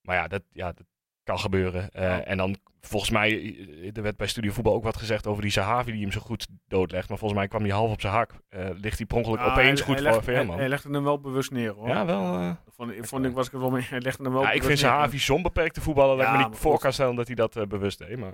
maar 0.00 0.16
ja 0.16 0.28
dat, 0.28 0.42
ja, 0.52 0.72
dat 0.72 0.86
kan 1.28 1.38
gebeuren. 1.38 1.90
Eh, 1.90 2.02
Ja. 2.02 2.24
En 2.24 2.36
dan, 2.36 2.56
volgens 2.80 3.10
mij, 3.10 3.30
eh, 3.30 3.96
er 3.96 4.02
werd 4.02 4.16
bij 4.16 4.26
Studio 4.26 4.52
Voetbal 4.52 4.74
ook 4.74 4.82
wat 4.82 4.96
gezegd 4.96 5.26
over 5.26 5.42
die 5.42 5.50
Sahavi 5.50 5.92
die 5.92 6.00
hem 6.00 6.12
zo 6.12 6.20
goed 6.20 6.46
doodlegt. 6.68 7.08
Maar 7.08 7.18
volgens 7.18 7.38
mij 7.40 7.48
kwam 7.48 7.62
hij 7.62 7.70
half 7.70 7.90
op 7.92 8.00
zijn 8.00 8.12
hak. 8.12 8.30
Eh, 8.48 8.68
ligt 8.80 8.96
hij 8.98 9.06
per 9.06 9.16
ongeluk 9.16 9.38
ja, 9.38 9.50
opeens 9.50 9.78
hij- 9.80 9.88
goed 9.88 9.94
hij 9.98 10.04
voor 10.04 10.12
legt- 10.14 10.26
hij, 10.26 10.34
Veerman. 10.34 10.58
hij 10.58 10.68
legde 10.68 10.90
hem 10.90 11.04
wel 11.04 11.20
bewust 11.20 11.50
neer, 11.50 11.70
hoor. 11.72 11.88
Ja, 11.88 12.04
wel... 12.06 12.32
Dat 12.32 12.74
Vond, 12.74 12.90
ik 12.92 13.04
vond 13.04 13.24
ik, 13.24 13.32
was 13.34 13.46
ik 13.46 13.52
er 13.52 13.60
wel 13.60 13.70
mee. 13.70 13.82
Hij 13.90 14.00
legde 14.00 14.22
hem 14.22 14.32
wel 14.32 14.42
ja, 14.42 14.50
ik 14.50 14.62
vind. 14.62 14.78
Sahavi 14.78 15.18
zo'n 15.18 15.42
beperkte 15.42 15.80
voetballer 15.80 16.16
dat 16.16 16.26
ik 16.26 16.32
me 16.32 16.48
niet 16.48 16.56
voor 16.56 16.78
kan 16.78 16.92
stellen 16.92 17.14
dat 17.16 17.26
hij 17.26 17.34
dat 17.36 17.68
bewust 17.68 17.98
deed. 17.98 18.16
Maar... 18.18 18.32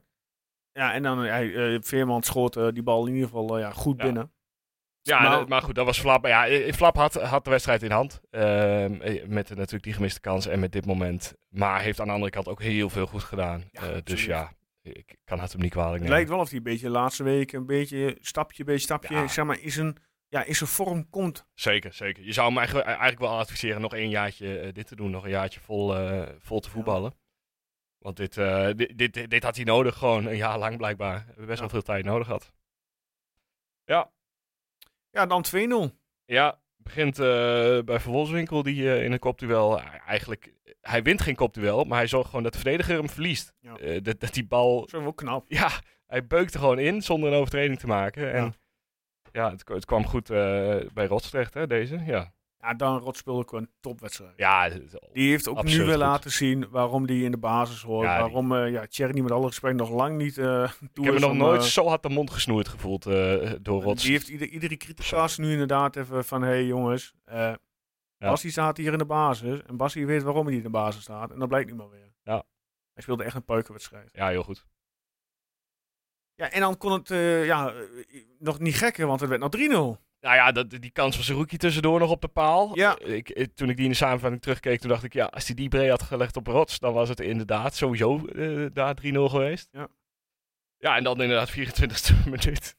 Ja, 0.73 0.93
en 0.93 1.03
dan 1.03 1.19
hij, 1.19 1.79
Veerman 1.83 2.23
schoot 2.23 2.55
die 2.75 2.83
bal 2.83 3.07
in 3.07 3.13
ieder 3.15 3.29
geval 3.29 3.59
ja, 3.59 3.71
goed 3.71 3.97
binnen. 3.97 4.33
Ja, 5.07 5.45
Maar- 5.49 5.63
goed, 5.63 5.75
dat 5.75 5.87
was 5.87 6.01
Flap. 6.01 6.27
Ja, 6.27 6.47
eh, 6.47 6.73
Flap 6.73 6.97
had, 6.97 7.15
had 7.15 7.45
de 7.45 7.51
wedstrijd 7.51 7.83
in 7.83 7.91
hand. 7.91 8.21
Ehm, 8.31 9.01
eh, 9.01 9.27
met 9.27 9.51
eh, 9.51 9.57
natuurlijk 9.57 9.83
die 9.85 9.93
gemiste 9.93 10.21
kans 10.21 10.47
en 10.47 10.61
met 10.61 10.73
dit 10.73 10.87
moment. 10.87 11.35
Maar 11.49 11.81
heeft 11.81 12.01
aan 12.01 12.07
de 12.07 12.13
andere 12.13 12.31
kant 12.31 12.49
ook 12.49 12.63
heel 12.63 12.91
veel 12.91 13.07
goed 13.07 13.23
gedaan. 13.23 13.65
Ja, 13.73 13.83
Eh, 13.83 13.97
dus 14.05 14.25
ja, 14.25 14.53
ik 14.83 15.17
kan 15.25 15.41
het 15.41 15.53
hem 15.53 15.61
niet 15.61 15.71
kwalijk 15.71 15.93
Het 15.93 16.03
nemen. 16.03 16.17
lijkt 16.17 16.31
wel 16.31 16.41
of 16.41 16.49
hij 16.49 16.57
een 16.59 16.65
beetje 16.65 16.87
de 16.87 16.93
laatste 16.93 17.23
week 17.23 17.53
een 17.53 17.67
beetje 17.67 18.17
stapje 18.21 18.65
bij 18.65 18.79
stapje, 18.79 19.15
Ja. 19.15 19.29
zeg 19.29 19.45
maar, 19.45 19.61
in 19.61 19.71
zijn, 19.73 19.97
ja, 20.29 20.45
in 20.45 20.55
zijn 20.55 20.71
vorm 20.71 21.11
komt. 21.11 21.47
Zeker, 21.55 21.93
zeker. 21.93 22.25
Je 22.25 22.33
zou 22.33 22.47
hem 22.49 22.57
eigenlijk, 22.59 22.87
eigenlijk 22.87 23.19
wel 23.21 23.39
adviseren 23.39 23.81
nog 23.81 23.95
één 23.95 24.09
jaartje 24.11 24.59
eh, 24.59 24.73
dit 24.73 24.87
te 24.87 24.97
doen. 24.97 25.11
Nog 25.11 25.25
een 25.25 25.31
jaartje 25.31 25.61
vol, 25.61 25.97
eh, 25.97 26.29
vol 26.39 26.61
te 26.61 26.71
voetballen. 26.71 27.15
Want 27.99 28.17
dit, 28.17 28.37
eh, 28.37 28.69
dit, 28.77 28.99
dit, 28.99 29.31
dit 29.31 29.43
had 29.43 29.57
hij 29.57 29.65
nodig, 29.65 29.97
gewoon 29.97 30.27
een 30.27 30.37
jaar 30.37 30.59
lang 30.59 30.77
blijkbaar. 30.77 31.19
We 31.19 31.25
hebben 31.27 31.47
best 31.47 31.61
wel 31.61 31.69
veel 31.69 31.83
tijd 31.83 32.05
nodig 32.05 32.27
gehad. 32.27 32.53
Ja, 33.85 34.11
Ja, 35.15 35.27
dan 35.27 35.45
2-0. 35.91 35.95
Ja, 36.25 36.61
begint 36.77 37.19
eh, 37.19 37.79
bij 37.85 38.01
Van 38.01 38.13
Wolfswinkel 38.13 38.63
die 38.63 38.93
eh, 38.93 39.05
in 39.05 39.13
een 39.13 39.19
kopduel 39.19 39.81
eigenlijk... 40.07 40.53
Hij 40.81 41.03
wint 41.03 41.21
geen 41.23 41.35
kopduel, 41.35 41.85
maar 41.85 41.99
hij 41.99 42.07
zorgt 42.07 42.27
gewoon 42.29 42.43
dat 42.43 42.53
de 42.53 42.59
verdediger 42.59 42.97
hem 42.97 43.09
verliest. 43.09 43.53
Ja. 43.61 43.77
Eh, 43.77 44.03
dat, 44.03 44.21
dat 44.21 44.35
die 44.35 44.47
bal... 44.47 44.89
Zo 44.91 45.03
wel 45.03 45.15
knap. 45.15 45.45
Ja, 45.49 45.71
hij 46.07 46.27
beukt 46.27 46.55
er 46.55 46.61
gewoon 46.61 46.79
in 46.79 47.03
zonder 47.03 47.33
een 47.33 47.39
overtreding 47.39 47.79
te 47.79 47.87
maken. 47.87 48.33
En 48.33 48.43
Ja. 48.43 48.53
ja, 49.33 49.51
het, 49.51 49.69
het 49.69 49.85
kwam 49.85 50.07
goed 50.07 50.29
bij 50.95 51.07
Rots 51.07 51.31
terecht, 51.31 51.55
hè, 51.55 51.67
deze. 51.67 52.03
Ja, 52.07 52.33
Ja, 52.65 52.75
dan 52.75 52.99
Rot 52.99 53.17
speelde 53.17 53.41
ook 53.41 53.53
een 53.53 53.71
topwedstrijd. 53.81 54.33
ja 54.37 54.69
Die 55.13 55.31
heeft 55.31 55.49
ook 55.49 55.63
nu 55.63 55.77
weer 55.79 55.87
goed. 55.89 55.97
laten 55.97 56.31
zien 56.33 56.69
waarom 56.71 57.07
die 57.07 57.25
in 57.25 57.31
de 57.31 57.37
basis 57.39 57.83
hoort. 57.83 58.07
Ja, 58.07 58.13
die- 58.13 58.23
waarom 58.23 58.55
eh 58.55 58.71
ja, 58.71 58.87
Thierry 58.87 59.21
met 59.21 59.31
alle 59.33 59.47
respect 59.47 59.77
nog 59.77 59.91
lang 59.91 60.17
niet 60.17 60.39
eh 60.39 60.45
toe 60.93 61.05
ik 61.05 61.05
heb 61.05 61.15
me 61.15 61.21
nog 61.21 61.31
om, 61.31 61.37
nooit 61.37 61.61
eh, 61.61 61.67
zo 61.67 61.87
hard 61.89 62.03
de 62.03 62.09
mond 62.09 62.31
gesnoerd 62.31 62.69
gevoeld 62.69 63.03
door 63.63 63.83
Rots. 63.83 64.03
Die 64.03 64.13
heeft 64.13 64.29
ieder, 64.29 64.49
iedere 64.49 64.77
critica's 64.77 65.39
nu 65.39 65.53
inderdaad 65.53 65.97
even 65.97 66.25
van... 66.25 66.43
Hé 66.43 66.49
hey, 66.49 66.65
jongens, 66.65 67.15
Ja. 67.27 67.59
Bassie 68.19 68.51
staat 68.51 68.77
hier 68.77 68.93
in 68.93 68.99
de 68.99 69.05
basis. 69.07 69.63
En 69.63 69.77
Bassie 69.77 70.07
weet 70.07 70.23
waarom 70.23 70.47
hij 70.47 70.57
in 70.57 70.63
de 70.63 70.71
basis 70.71 71.03
staat. 71.03 71.31
En 71.31 71.39
dat 71.39 71.49
blijkt 71.49 71.71
nu 71.71 71.77
maar 71.77 71.91
weer. 71.91 72.13
Ja. 72.23 72.43
Hij 72.93 73.03
speelde 73.03 73.25
echt 73.25 73.35
een 73.35 73.45
puikenwedstrijd. 73.45 74.09
Ja, 74.13 74.29
heel 74.29 74.43
goed. 74.43 74.67
Ja, 76.35 76.51
en 76.51 76.61
dan 76.61 76.77
kon 76.79 76.93
het 76.93 77.09
ja, 77.47 77.73
nog 78.39 78.59
niet 78.59 78.75
gekker, 78.77 79.07
want 79.07 79.21
het 79.21 79.29
werd 79.29 79.41
nog 79.41 79.97
3-0. 79.99 80.01
Nou 80.25 80.37
ja, 80.37 80.53
dat, 80.53 80.71
die 80.71 80.91
kans 80.91 81.15
van 81.15 81.25
Zerouki 81.25 81.57
tussendoor 81.57 81.99
nog 81.99 82.11
op 82.11 82.21
de 82.21 82.29
paal. 82.29 82.71
Ja. 82.75 82.99
Ik, 82.99 83.49
toen 83.55 83.69
ik 83.69 83.77
die 83.77 83.85
in 83.85 83.91
de 83.91 83.97
samenvatting 83.97 84.43
terugkeek, 84.43 84.81
toen 84.81 84.89
dacht 84.89 85.05
ik, 85.05 85.13
ja, 85.13 85.25
als 85.25 85.47
hij 85.47 85.55
die 85.55 85.69
breed 85.69 85.91
had 85.91 86.03
gelegd 86.03 86.37
op 86.37 86.47
Rots, 86.47 86.79
dan 86.79 86.93
was 86.93 87.09
het 87.09 87.21
inderdaad 87.21 87.75
sowieso 87.75 88.27
eh, 88.27 88.67
daar 88.73 88.97
3-0 89.03 89.07
geweest. 89.07 89.69
Ja. 89.73 89.89
Ja, 90.79 90.97
en 90.97 91.05
dan 91.05 91.23
inderdaad 91.23 91.51
24e 91.51 92.25
minuut. 92.25 92.77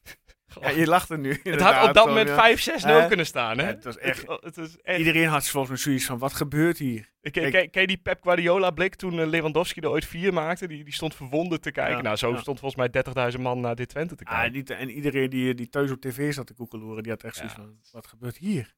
Ja, 0.61 0.69
je 0.69 0.87
lacht 0.87 1.09
er 1.09 1.19
nu. 1.19 1.39
het 1.43 1.61
had 1.61 1.87
op 1.87 1.93
dat 1.93 2.05
moment 2.07 2.27
ja. 2.27 2.55
5-6-0 2.57 3.01
Hè? 3.01 3.07
kunnen 3.07 3.25
staan, 3.25 3.57
hè? 3.57 3.63
Ja, 3.63 3.69
het 3.69 3.83
was 3.83 3.97
echt- 3.97 4.27
Het, 4.27 4.81
echt 4.81 4.97
Iedereen 4.99 5.27
had 5.27 5.47
volgens 5.47 5.69
mij 5.69 5.79
zoiets 5.81 6.05
van, 6.05 6.17
wat 6.17 6.33
gebeurt 6.33 6.77
hier? 6.77 7.13
Ken, 7.21 7.51
Kijk- 7.51 7.71
ken, 7.71 7.87
die 7.87 7.97
Pep 7.97 8.23
Guardiola 8.23 8.71
blik 8.71 8.95
toen 8.95 9.19
eh, 9.19 9.27
Lewandowski 9.27 9.79
er 9.81 9.89
ooit 9.89 10.05
vier 10.05 10.33
maakte? 10.33 10.67
Die, 10.67 10.83
die 10.83 10.93
stond 10.93 11.15
verwonderd 11.15 11.61
te 11.61 11.71
kijken. 11.71 11.95
Ja, 11.95 12.01
nou, 12.01 12.15
zo 12.15 12.31
ja. 12.31 12.37
stond 12.39 12.59
volgens 12.59 12.91
mij 12.91 13.31
30.000 13.33 13.41
man 13.41 13.59
naar 13.59 13.75
dit 13.75 13.89
Twente 13.89 14.15
te 14.15 14.25
Ah, 14.25 14.33
kijken. 14.33 14.51
niet, 14.53 14.69
en 14.69 14.89
iedereen 14.89 15.29
die, 15.29 15.53
die 15.53 15.69
thuis 15.69 15.91
op 15.91 16.01
tv 16.01 16.33
zat 16.33 16.47
te 16.47 16.53
koekeloeren, 16.53 17.03
die 17.03 17.11
had 17.11 17.23
echt 17.23 17.35
zoiets 17.35 17.53
van, 17.55 17.77
wat 17.91 18.07
gebeurt 18.07 18.37
hier? 18.37 18.75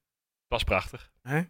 was 0.47 0.63
prachtig. 0.63 1.11
Hè? 1.21 1.41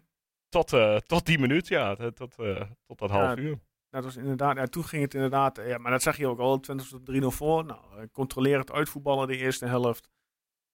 Tot, 0.48 0.72
eh, 0.72 0.96
tot 0.96 1.26
die 1.26 1.38
minuut, 1.38 1.68
ja. 1.68 1.94
Tot, 2.14 2.34
eh, 2.38 2.60
tot 2.86 2.98
dat 2.98 3.10
half 3.10 3.36
uur. 3.38 3.58
Dat 3.90 4.04
was 4.04 4.16
inderdaad, 4.16 4.56
ja, 4.56 4.66
toen 4.66 4.84
ging 4.84 5.02
het 5.02 5.14
inderdaad, 5.14 5.60
ja, 5.66 5.78
maar 5.78 5.90
dat 5.90 6.02
zag 6.02 6.16
je 6.16 6.26
ook 6.26 6.38
al, 6.38 6.60
20 6.60 6.86
stond 6.86 7.04
3-0 7.04 7.30
voor. 7.30 7.64
Nou, 7.64 8.06
controleer 8.12 8.58
het 8.58 8.72
uitvoetballen 8.72 9.26
de 9.28 9.36
eerste 9.36 9.66
helft. 9.66 10.08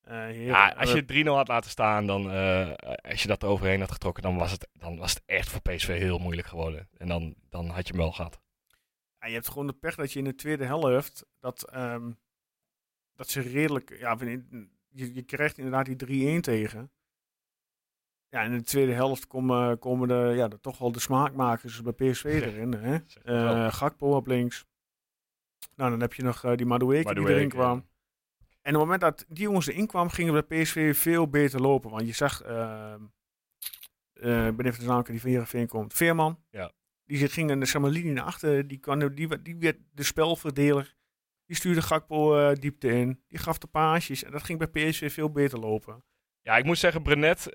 Eh, 0.04 0.46
Ja, 0.46 0.68
als 0.68 0.88
je 0.88 0.94
eh, 0.94 1.00
het 1.00 1.26
3-0 1.26 1.36
had 1.36 1.48
laten 1.48 1.70
staan, 1.70 2.06
dan, 2.06 2.30
eh, 2.30 2.72
als 3.10 3.22
je 3.22 3.28
dat 3.28 3.42
er 3.42 3.48
overheen 3.48 3.80
had 3.80 3.92
getrokken, 3.92 4.22
dan 4.22 4.36
was, 4.36 4.50
het, 4.50 4.68
dan 4.72 4.96
was 4.96 5.14
het 5.14 5.22
echt 5.26 5.48
voor 5.48 5.60
PSV 5.60 5.98
heel 5.98 6.18
moeilijk 6.18 6.46
geworden. 6.48 6.88
En 6.96 7.08
dan, 7.08 7.34
dan 7.48 7.68
had 7.68 7.86
je 7.86 7.92
hem 7.92 8.02
wel 8.02 8.12
gehad. 8.12 8.40
ja, 9.18 9.26
je 9.26 9.34
hebt 9.34 9.48
gewoon 9.48 9.66
de 9.66 9.72
pech 9.72 9.94
dat 9.94 10.12
je 10.12 10.18
in 10.18 10.24
de 10.24 10.34
tweede 10.34 10.64
helft, 10.64 11.26
dat, 11.40 11.70
ehm, 11.70 12.12
dat 13.14 13.28
ze 13.28 13.40
redelijk, 13.40 13.98
ja, 13.98 14.16
je, 14.88 15.14
je 15.14 15.22
krijgt 15.22 15.58
inderdaad 15.58 15.86
die 15.86 15.96
3-1 15.96 16.40
tegen. 16.40 16.90
Ja, 18.28 18.42
in 18.42 18.52
de 18.52 18.62
tweede 18.62 18.92
helft 18.92 19.26
komen, 19.26 19.78
komen 19.78 20.08
de, 20.08 20.32
ja, 20.36 20.48
de, 20.48 20.60
toch 20.60 20.78
wel 20.78 20.92
de 20.92 21.00
smaakmakers 21.00 21.82
bij 21.82 21.92
PSV 21.92 22.24
erin. 22.44 22.74
Hè? 22.74 22.98
Eh 23.22 23.72
Gakpo 23.72 24.16
op 24.16 24.26
links. 24.26 24.66
Nou, 25.76 25.90
dan 25.90 26.00
heb 26.00 26.14
je 26.14 26.22
nog 26.22 26.40
die 26.40 26.66
Madueke 26.66 27.14
die 27.14 27.28
erin 27.28 27.48
kwam. 27.48 27.86
En 28.64 28.74
op 28.74 28.80
het 28.80 28.90
moment 28.90 29.00
dat 29.00 29.24
die 29.28 29.42
jongens 29.42 29.66
erin 29.66 29.86
kwamen, 29.86 30.12
gingen 30.12 30.32
bij 30.46 30.62
PSV 30.62 30.96
veel 30.96 31.28
beter 31.28 31.60
lopen. 31.60 31.90
Want 31.90 32.06
je 32.06 32.12
zag, 32.12 32.42
ehm, 32.42 33.02
eh, 34.12 34.46
ik 34.46 34.56
ben 34.56 34.66
even 34.66 34.80
de 34.80 34.86
naam 34.86 35.02
die 35.02 35.20
van 35.20 35.30
Heerenveen 35.30 35.66
komt, 35.66 35.92
Veerman. 35.94 36.44
Ja. 36.50 36.72
Die 37.04 37.28
ging 37.28 37.50
in 37.50 37.60
de 37.60 37.66
zeg 37.66 37.80
maar, 37.82 37.90
linie 37.90 38.12
naar 38.12 38.24
achter, 38.24 38.68
die, 38.68 38.78
kwam, 38.78 39.14
die, 39.14 39.28
werd- 39.28 39.44
die 39.44 39.56
werd 39.56 39.78
de 39.92 40.02
spelverdeler. 40.02 40.96
Die 41.46 41.56
stuurde 41.56 41.82
Gakpo 41.82 42.36
eh, 42.38 42.54
diepte 42.54 42.88
in, 42.88 43.22
die 43.28 43.38
gaf 43.38 43.58
de 43.58 43.66
paasjes. 43.66 44.24
En 44.24 44.32
dat 44.32 44.42
ging 44.42 44.58
bij 44.58 44.68
PSV 44.88 45.12
veel 45.12 45.30
beter 45.30 45.58
lopen. 45.58 46.04
Ja, 46.44 46.56
ik 46.56 46.64
moet 46.64 46.78
zeggen, 46.78 47.02
Brenet, 47.02 47.46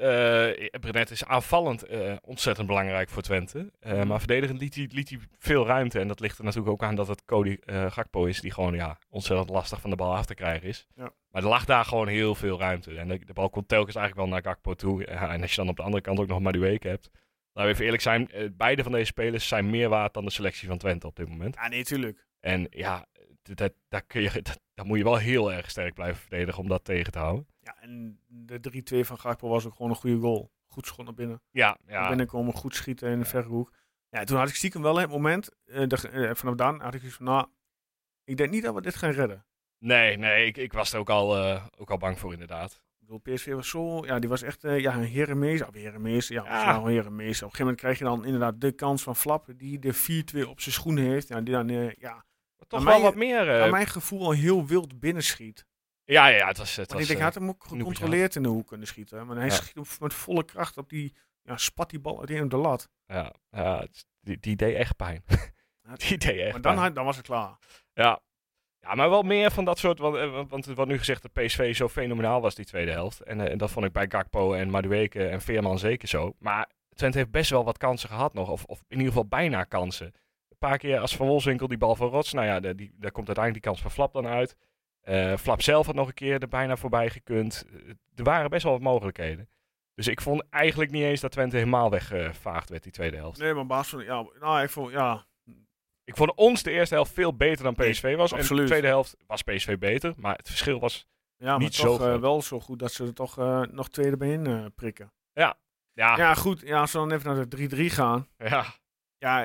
Brenet 0.79 1.09
is 1.11 1.25
aanvallend 1.25 1.83
eh, 1.83 2.15
ontzettend 2.21 2.67
belangrijk 2.67 3.09
voor 3.09 3.21
Twente. 3.21 3.71
Eh, 3.79 3.93
Mhm. 3.93 4.07
Maar 4.07 4.19
verdedigend 4.19 4.59
liet 4.59 4.75
hij, 4.75 4.89
liet 4.91 5.09
hij 5.09 5.19
veel 5.37 5.65
ruimte. 5.65 5.99
En 5.99 6.07
dat 6.07 6.19
ligt 6.19 6.37
er 6.37 6.43
natuurlijk 6.43 6.71
ook 6.71 6.83
aan 6.83 6.95
dat 6.95 7.07
het 7.07 7.25
Cody 7.25 7.57
Gakpo 7.65 8.25
is, 8.25 8.41
die 8.41 8.51
gewoon 8.51 8.73
ja, 8.73 8.97
ontzettend 9.09 9.49
lastig 9.49 9.81
van 9.81 9.89
de 9.89 9.95
bal 9.95 10.15
af 10.15 10.25
te 10.25 10.33
krijgen 10.33 10.67
is. 10.67 10.87
Ja. 10.95 11.11
Maar 11.31 11.41
er 11.41 11.47
lag 11.49 11.65
daar 11.65 11.85
gewoon 11.85 12.07
heel 12.07 12.35
veel 12.35 12.59
ruimte. 12.59 12.95
En 12.97 13.07
de, 13.07 13.25
de 13.25 13.33
bal 13.33 13.49
komt 13.49 13.67
telkens 13.67 13.95
eigenlijk 13.95 14.27
wel 14.27 14.35
naar 14.39 14.51
Gakpo 14.51 14.73
toe. 14.73 15.05
En 15.05 15.41
als 15.41 15.49
je 15.51 15.57
dan 15.61 15.69
op 15.69 15.75
de 15.75 15.83
andere 15.83 16.03
kant 16.03 16.19
ook 16.19 16.27
nog 16.27 16.39
Madueke 16.39 16.87
hebt. 16.87 17.09
Laten 17.53 17.69
we 17.71 17.75
even 17.75 17.83
eerlijk 17.85 18.01
zijn, 18.03 18.53
beide 18.57 18.83
van 18.83 18.91
deze 18.91 19.05
spelers 19.05 19.47
zijn 19.47 19.69
meer 19.69 19.89
waard 19.89 20.13
dan 20.13 20.25
de 20.25 20.31
selectie 20.31 20.67
van 20.67 20.77
Twente 20.77 21.07
op 21.07 21.15
dit 21.15 21.29
moment. 21.29 21.55
Ja, 21.55 21.67
nee, 21.67 21.83
tuurlijk. 21.83 22.25
En 22.39 22.67
ja, 22.69 23.05
dat, 23.43 23.57
dat, 23.57 23.73
daar, 23.89 24.03
kun 24.03 24.21
je, 24.21 24.41
dat, 24.73 24.85
moet 24.85 24.97
je 24.97 25.03
wel 25.03 25.17
heel 25.17 25.53
erg 25.53 25.69
sterk 25.69 25.93
blijven 25.93 26.21
verdedigen 26.21 26.61
om 26.61 26.67
dat 26.67 26.83
tegen 26.83 27.11
te 27.11 27.19
houden. 27.19 27.47
Ja, 27.69 27.81
en 27.81 28.19
de 28.27 28.59
3-2 29.03 29.05
van 29.07 29.19
Gakpo 29.19 29.49
was 29.49 29.65
ook 29.65 29.75
gewoon 29.75 29.89
een 29.91 29.97
goede 29.97 30.17
goal. 30.19 30.51
Goed 30.67 30.85
schot 30.85 31.05
naar 31.05 31.13
binnen. 31.13 31.41
Ja, 31.51 31.77
Naar 31.85 32.01
ja. 32.01 32.07
binnen 32.07 32.27
komen, 32.27 32.53
goed 32.53 32.75
schieten 32.75 33.09
in 33.11 33.19
de 33.19 33.25
verre 33.25 33.47
hoek. 33.47 33.73
Ja, 34.09 34.23
toen 34.23 34.37
had 34.37 34.49
ik 34.49 34.55
stiekem 34.55 34.81
wel 34.81 34.97
het 34.99 35.09
moment, 35.09 35.49
eh, 35.65 35.87
de, 35.87 36.09
eh, 36.09 36.35
vanaf 36.35 36.55
dan 36.55 36.81
had 36.81 36.93
ik 36.93 36.99
zoiets 36.99 37.17
van, 37.17 37.25
nou, 37.25 37.47
ik 38.23 38.37
denk 38.37 38.49
niet 38.51 38.63
dat 38.63 38.73
we 38.75 38.81
dit 38.81 38.95
gaan 38.95 39.11
redden. 39.11 39.45
Nee, 39.77 40.17
nee, 40.17 40.45
ik, 40.45 40.57
ik 40.57 40.73
was 40.73 40.93
er 40.93 40.99
ook 40.99 41.09
al, 41.09 41.37
eh, 41.37 41.65
ook 41.77 41.89
al 41.91 41.97
bang 41.97 42.19
voor 42.19 42.33
inderdaad. 42.33 42.71
Ik 42.73 43.07
bedoel, 43.15 43.35
PSV 43.35 43.53
was 43.53 43.69
zo, 43.69 44.05
ja, 44.05 44.19
die 44.19 44.29
was 44.29 44.41
echt 44.41 44.61
ja, 44.61 44.93
een 44.95 45.03
herenmeester. 45.03 45.67
Of 45.67 45.73
herenmeester, 45.73 46.35
ja, 46.35 46.43
Ja. 46.43 46.61
ja. 46.61 46.73
wel 46.75 46.85
een 46.85 46.91
herenmeester. 46.93 47.45
Op 47.47 47.51
een 47.51 47.57
gegeven 47.57 47.63
moment 47.65 47.79
krijg 47.79 47.97
je 47.97 48.03
dan 48.03 48.25
inderdaad 48.25 48.61
de 48.61 48.71
kans 48.71 49.03
van 49.03 49.15
Flap, 49.15 49.47
die 49.55 49.79
de 49.79 49.93
4-2 49.93 50.47
op 50.49 50.61
zijn 50.61 50.75
schoenen 50.75 51.03
heeft. 51.03 51.27
Ja, 51.27 51.41
die 51.41 51.53
dan, 51.53 51.67
ja, 51.67 52.13
Maar 52.57 52.67
toch 52.67 52.79
Aan 52.79 52.85
wel 52.85 53.01
wat 53.01 53.15
meer. 53.15 53.45
naar 53.45 53.69
mijn 53.69 53.87
gevoel 53.87 54.25
al 54.25 54.31
heel 54.31 54.65
wild 54.65 54.99
binnenschiet. 54.99 55.65
Ja, 56.11 56.27
ja, 56.27 56.47
het 56.47 56.57
was... 56.57 56.75
Het 56.75 56.91
was 56.91 57.01
ik 57.01 57.07
denk, 57.07 57.19
eh, 57.19 57.25
hij 57.25 57.33
had 57.33 57.33
hem 57.41 57.49
ook 57.49 57.63
gecontroleerd 57.63 58.35
in 58.35 58.43
de 58.43 58.49
hoek 58.49 58.67
kunnen 58.67 58.87
schieten. 58.87 59.25
Maar 59.25 59.35
hij 59.35 59.45
Ja. 59.45 59.51
schiet 59.51 59.99
met 59.99 60.13
volle 60.13 60.43
kracht 60.45 60.77
op 60.77 60.89
die, 60.89 61.15
ja, 61.41 61.57
spat 61.57 61.89
die 61.89 61.99
bal 61.99 62.13
op 62.13 62.27
de 62.27 62.57
lat. 62.57 62.89
ja, 63.05 63.33
ja, 63.51 63.87
die, 64.21 64.39
die 64.39 64.55
deed 64.55 64.75
echt 64.75 64.95
pijn. 64.95 65.23
die 66.07 66.17
deed 66.17 66.39
echt 66.39 66.51
Maar 66.51 66.61
dan, 66.61 66.75
pijn. 66.75 66.93
dan 66.93 67.05
was 67.05 67.17
het 67.17 67.25
klaar. 67.25 67.57
Ja. 67.93 68.19
ja, 68.79 68.95
maar 68.95 69.09
wel 69.09 69.21
meer 69.21 69.51
van 69.51 69.65
dat 69.65 69.77
soort... 69.79 69.99
Want, 69.99 70.15
eh, 70.15 70.43
want, 70.47 70.65
wordt 70.65 70.91
nu 70.91 70.97
gezegd 70.97 71.21
dat 71.21 71.33
PSV 71.33 71.75
zo 71.75 71.87
fenomenaal 71.89 72.41
was 72.41 72.55
die 72.55 72.65
tweede 72.65 72.91
helft. 72.91 73.21
En 73.21 73.47
eh, 73.47 73.57
dat 73.57 73.71
vond 73.71 73.85
ik 73.85 73.91
bij 73.91 74.05
Gakpo 74.09 74.53
en 74.53 74.69
Madueke 74.69 75.27
en 75.27 75.41
Veerman 75.41 75.79
zeker 75.79 76.07
zo. 76.07 76.35
Maar 76.39 76.69
Twente 76.95 77.17
heeft 77.17 77.31
best 77.31 77.49
wel 77.49 77.63
wat 77.63 77.77
kansen 77.77 78.09
gehad 78.09 78.33
nog. 78.33 78.49
Of, 78.49 78.63
of 78.65 78.79
in 78.87 78.97
ieder 78.97 79.07
geval 79.07 79.27
bijna 79.27 79.63
kansen. 79.63 80.05
Een 80.49 80.57
paar 80.57 80.77
keer 80.77 80.99
als 80.99 81.15
Van 81.15 81.27
Wolfswinkel 81.27 81.67
die 81.67 81.77
bal 81.77 81.95
van 81.95 82.09
Rots... 82.09 82.33
Nou 82.33 82.45
ja, 82.47 82.59
de- 82.59 82.75
die, 82.75 82.91
daar 82.97 83.11
komt 83.11 83.27
uiteindelijk 83.27 83.63
die 83.63 83.71
kans 83.73 83.81
van 83.81 83.91
Flap 83.91 84.13
dan 84.13 84.27
uit. 84.27 84.55
Eh, 85.01 85.37
Flap 85.37 85.61
zelf 85.61 85.85
had 85.85 85.95
nog 85.95 86.07
een 86.07 86.13
keer 86.13 86.41
er 86.41 86.47
bijna 86.47 86.75
voorbij 86.77 87.09
gekund. 87.09 87.65
Eh, 87.73 87.89
er 88.15 88.23
waren 88.23 88.49
best 88.49 88.63
wel 88.63 88.71
wat 88.71 88.81
mogelijkheden. 88.81 89.49
Dus 89.93 90.07
ik 90.07 90.21
vond 90.21 90.43
eigenlijk 90.49 90.91
niet 90.91 91.03
eens 91.03 91.21
dat 91.21 91.31
Twente 91.31 91.55
helemaal 91.57 91.89
weggevaagd 91.89 92.69
werd 92.69 92.83
die 92.83 92.91
tweede 92.91 93.17
helft. 93.17 93.39
Nee, 93.39 93.53
maar 93.53 93.65
baas 93.65 93.89
van, 93.89 94.03
ja, 94.03 94.25
nou, 94.39 94.61
ik 94.63 94.69
vond, 94.69 94.91
ja, 94.91 95.25
Ik 96.03 96.15
vond 96.15 96.35
ons 96.35 96.63
de 96.63 96.71
eerste 96.71 96.95
helft 96.95 97.13
veel 97.13 97.35
beter 97.35 97.63
dan 97.63 97.73
PSV 97.75 98.15
was. 98.15 98.31
En 98.31 98.37
de 98.37 98.41
absoluut. 98.43 98.67
tweede 98.67 98.87
helft 98.87 99.15
was 99.27 99.41
PSV 99.41 99.77
beter. 99.77 100.13
Maar 100.17 100.35
het 100.35 100.47
verschil 100.47 100.79
was... 100.79 101.07
ja 101.37 101.49
maar 101.49 101.59
Niet 101.59 101.75
zo 101.75 101.83
toch 101.83 101.99
eh, 101.99 102.05
groot. 102.05 102.21
wel 102.21 102.41
zo 102.41 102.59
goed 102.59 102.79
dat 102.79 102.91
ze 102.91 103.05
er 103.05 103.13
toch 103.13 103.35
nog 103.71 103.89
tweede 103.89 104.41
eh, 104.43 104.65
prikken. 104.75 105.13
Ja, 105.33 105.57
ja, 105.93 106.17
Ja, 106.17 106.33
goed. 106.33 106.61
Ja, 106.61 106.79
als 106.79 106.91
we 106.91 106.97
dan 106.97 107.11
even 107.11 107.35
naar 107.35 107.49
de 107.49 107.69
3-3 107.89 107.93
gaan. 107.93 108.27
Ja, 108.37 108.65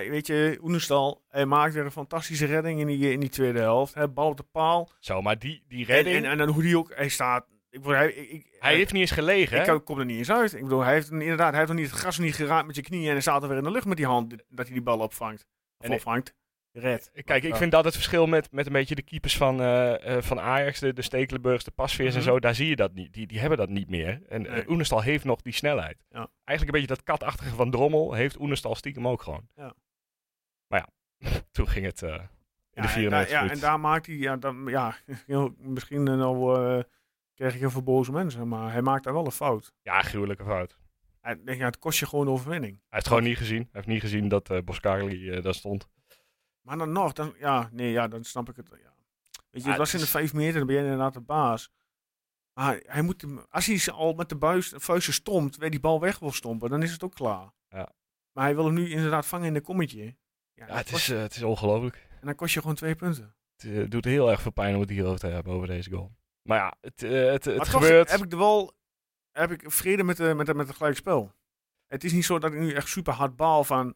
weet 0.09 0.27
je, 0.27 0.59
Oenestal, 0.63 1.25
hij 1.29 1.47
maakt 1.47 1.75
weer 1.75 1.85
een 1.85 1.91
fantastische 1.91 2.47
redding 2.47 2.81
in 2.81 2.87
die, 2.87 3.13
in 3.13 3.21
die 3.21 3.29
tweede 3.29 3.59
helft. 3.59 3.95
Hè, 3.95 4.09
bal 4.09 4.29
op 4.29 4.37
de 4.37 4.43
paal. 4.43 4.91
Zo, 4.99 5.23
maar 5.23 5.39
die, 5.39 5.65
die 5.69 5.87
En, 5.87 5.95
redding... 5.95 6.17
en, 6.17 6.25
en 6.25 6.39
dan 6.39 6.49
hoe 6.49 6.63
die 6.63 6.79
ook, 6.79 6.93
hij 6.95 7.09
staat. 7.09 7.47
Ik, 7.71 7.85
hij, 7.85 8.13
ik, 8.13 8.57
hij 8.59 8.75
heeft 8.75 8.93
niet 8.93 9.01
eens 9.01 9.11
gelegen, 9.11 9.61
ik 9.61 9.67
hè? 9.67 9.79
kom 9.79 9.99
er 9.99 10.05
niet 10.05 10.19
eens 10.19 10.31
uit. 10.31 10.55
Ik 10.55 10.63
bedoel, 10.63 10.81
hij 10.81 10.93
heeft 10.93 11.11
inderdaad, 11.11 11.51
hij 11.51 11.59
heeft 11.59 11.69
nog 11.73 11.81
niet 11.81 11.91
het 11.91 11.99
gras 11.99 12.19
niet 12.19 12.35
geraakt 12.35 12.67
met 12.67 12.77
je 12.77 12.83
knieën 12.83 13.07
en 13.07 13.13
hij 13.13 13.21
staat 13.21 13.43
er 13.43 13.49
weer 13.49 13.59
in 13.59 13.65
de 13.65 13.71
lucht 13.71 13.87
met 13.87 13.97
die 13.97 14.07
hand 14.07 14.31
dat 14.31 14.65
hij 14.65 14.75
die 14.75 14.83
bal 14.83 14.99
opvangt. 14.99 15.47
Of 15.79 15.87
En 15.87 15.93
opvangt. 15.93 16.35
Red. 16.77 17.11
Kijk, 17.25 17.43
ik 17.45 17.57
vind 17.57 17.73
dat 17.73 17.85
het 17.85 17.95
verschil 17.95 18.27
met, 18.27 18.53
met 18.53 18.67
een 18.67 18.73
beetje 18.73 18.95
de 18.95 19.03
keepers 19.03 19.37
van, 19.37 19.61
eh, 19.61 20.17
eh, 20.17 20.23
van 20.23 20.41
Ajax, 20.41 20.81
de, 20.81 20.93
de 20.93 21.03
Stekelenburgs, 21.03 21.65
de 21.65 21.71
Pasveers 21.71 22.09
Mhm. 22.09 22.19
en 22.19 22.23
zo, 22.25 22.41
daar 22.41 22.55
zie 22.55 22.69
je 22.69 22.77
dat 22.77 22.95
niet. 22.95 23.13
Die, 23.13 23.27
die 23.27 23.39
hebben 23.39 23.59
dat 23.59 23.69
niet 23.69 23.89
meer. 23.91 24.23
En 24.29 24.47
eh, 24.47 24.53
Nee. 24.53 24.69
Oenestal 24.71 25.03
heeft 25.03 25.25
nog 25.25 25.41
die 25.43 25.53
snelheid. 25.53 26.05
Ja. 26.09 26.29
Eigenlijk 26.45 26.77
een 26.77 26.83
beetje 26.83 26.97
dat 26.97 27.03
katachtige 27.03 27.55
van 27.55 27.71
Drommel 27.71 28.13
heeft 28.13 28.41
Oenestal 28.41 28.75
stiekem 28.75 29.09
ook 29.09 29.23
gewoon. 29.23 29.49
Ja. 29.55 29.75
Maar 30.67 30.89
ja, 31.19 31.19
toen 31.53 31.69
ging 31.69 31.87
het 31.87 32.03
eh, 32.03 32.11
in 32.11 32.17
de 32.19 32.23
Ja, 32.71 32.83
en 32.83 32.89
94 32.89 33.33
daar, 33.35 33.45
ja, 33.47 33.51
en 33.53 33.59
daar 33.61 33.81
maakt 33.81 34.07
hij, 34.07 34.17
ja, 34.17 34.37
dan, 34.37 34.67
ja 34.67 34.97
misschien 35.59 36.09
eh, 36.09 36.15
nou 36.17 36.57
eh, 36.79 36.83
krijg 37.35 37.55
ik 37.55 37.61
heel 37.61 37.71
veel 37.71 37.83
boze 37.83 38.13
mensen, 38.13 38.49
maar 38.49 38.73
hij 38.73 38.83
maakt 38.83 39.05
daar 39.05 39.13
wel 39.15 39.25
een 39.25 39.33
fout. 39.33 39.73
Ja, 39.83 40.03
gruwelijke 40.03 40.45
fout. 40.45 40.79
Ja, 41.23 41.37
het 41.45 41.79
kost 41.79 41.99
je 41.99 42.07
gewoon 42.07 42.25
de 42.25 42.31
overwinning. 42.31 42.73
Hij 42.73 42.83
heeft 42.89 43.07
gewoon 43.07 43.23
niet 43.23 43.37
gezien. 43.37 43.59
Hij 43.61 43.69
heeft 43.73 43.87
niet 43.87 44.01
gezien 44.01 44.29
dat 44.29 44.51
eh 44.51 44.59
Boscarli 44.65 45.31
eh, 45.31 45.43
daar 45.43 45.55
stond. 45.55 45.89
Maar 46.67 46.79
dan 46.79 46.93
nog, 46.93 47.13
dan, 47.13 47.35
ja, 47.39 47.69
nee, 47.73 47.91
ja, 47.91 48.09
dan 48.09 48.25
snap 48.25 48.49
ik 48.49 48.57
het. 48.57 48.69
Ja. 48.83 48.95
Weet 49.51 49.63
je, 49.63 49.69
het 49.69 49.79
was 49.79 49.95
in 49.95 50.01
de 50.01 50.07
vijf 50.07 50.33
meter, 50.33 50.59
dan 50.59 50.67
ben 50.67 50.77
je 50.77 50.83
inderdaad 50.83 51.15
de 51.15 51.21
baas. 51.21 51.71
Maar 52.53 52.81
hij 52.87 53.03
moet, 53.03 53.21
hem- 53.23 53.45
als 53.49 53.67
hij 53.67 53.79
ze 53.79 53.93
al 53.93 54.13
met 54.15 54.29
de 54.29 54.37
buis, 54.37 54.73
vuisten 54.77 55.13
stompt, 55.13 55.57
weer 55.57 55.71
die 55.71 55.81
bal 55.81 56.01
weg 56.01 56.19
wil 56.19 56.33
stompen, 56.33 56.71
dan 56.71 56.83
is 56.83 56.93
het 56.93 57.03
ook 57.05 57.15
klaar. 57.15 57.53
Ja. 57.69 57.93
Maar 58.33 58.45
hij 58.45 58.55
wil 58.55 58.65
hem 58.65 58.75
nu 58.75 58.91
inderdaad 58.91 59.27
vangen 59.27 59.47
in 59.47 59.55
de 59.55 59.61
kommetje. 59.61 60.05
Ja, 60.05 60.13
Ja, 60.55 60.67
dat 60.67 60.77
het 60.77 60.91
kost- 60.91 61.09
is, 61.09 61.15
eh, 61.15 61.21
het 61.21 61.37
is 61.37 61.43
ongelooflijk. 61.43 62.09
en 62.21 62.27
dan 62.27 62.35
kost 62.35 62.55
je 62.55 62.61
gewoon 62.61 62.75
twee 62.77 62.95
punten. 62.95 63.35
Het 63.57 63.71
eh, 63.71 63.91
doet 63.91 64.05
heel 64.05 64.31
erg 64.31 64.41
veel 64.43 64.51
pijn 64.53 64.75
om 64.75 64.81
het 64.81 64.91
hierover 64.91 65.19
te 65.19 65.27
hebben, 65.27 65.53
over 65.53 65.67
deze 65.67 65.91
goal. 65.91 66.13
Maar 66.43 66.59
ja, 66.59 66.75
het, 66.81 67.03
eh, 67.03 67.11
het, 67.11 67.45
het 67.45 67.57
maar 67.57 67.65
toch 67.67 67.83
gebeurt. 67.83 68.11
heb 68.11 68.23
ik 68.25 68.33
er 68.33 68.39
wel 68.39 68.73
heb 69.33 69.51
ik 69.51 69.71
vrede 69.71 70.03
met, 70.03 70.17
de, 70.17 70.35
met, 70.35 70.47
de, 70.47 70.55
met 70.55 70.67
het 70.67 70.77
gelijkspel. 70.77 71.33
Het 71.87 72.05
is 72.05 72.13
niet 72.13 72.25
zo 72.25 72.39
dat 72.39 72.53
ik 72.53 72.59
nu 72.59 72.73
echt 72.73 72.89
super 72.89 73.13
hard 73.13 73.37
baal 73.37 73.65
van 73.65 73.95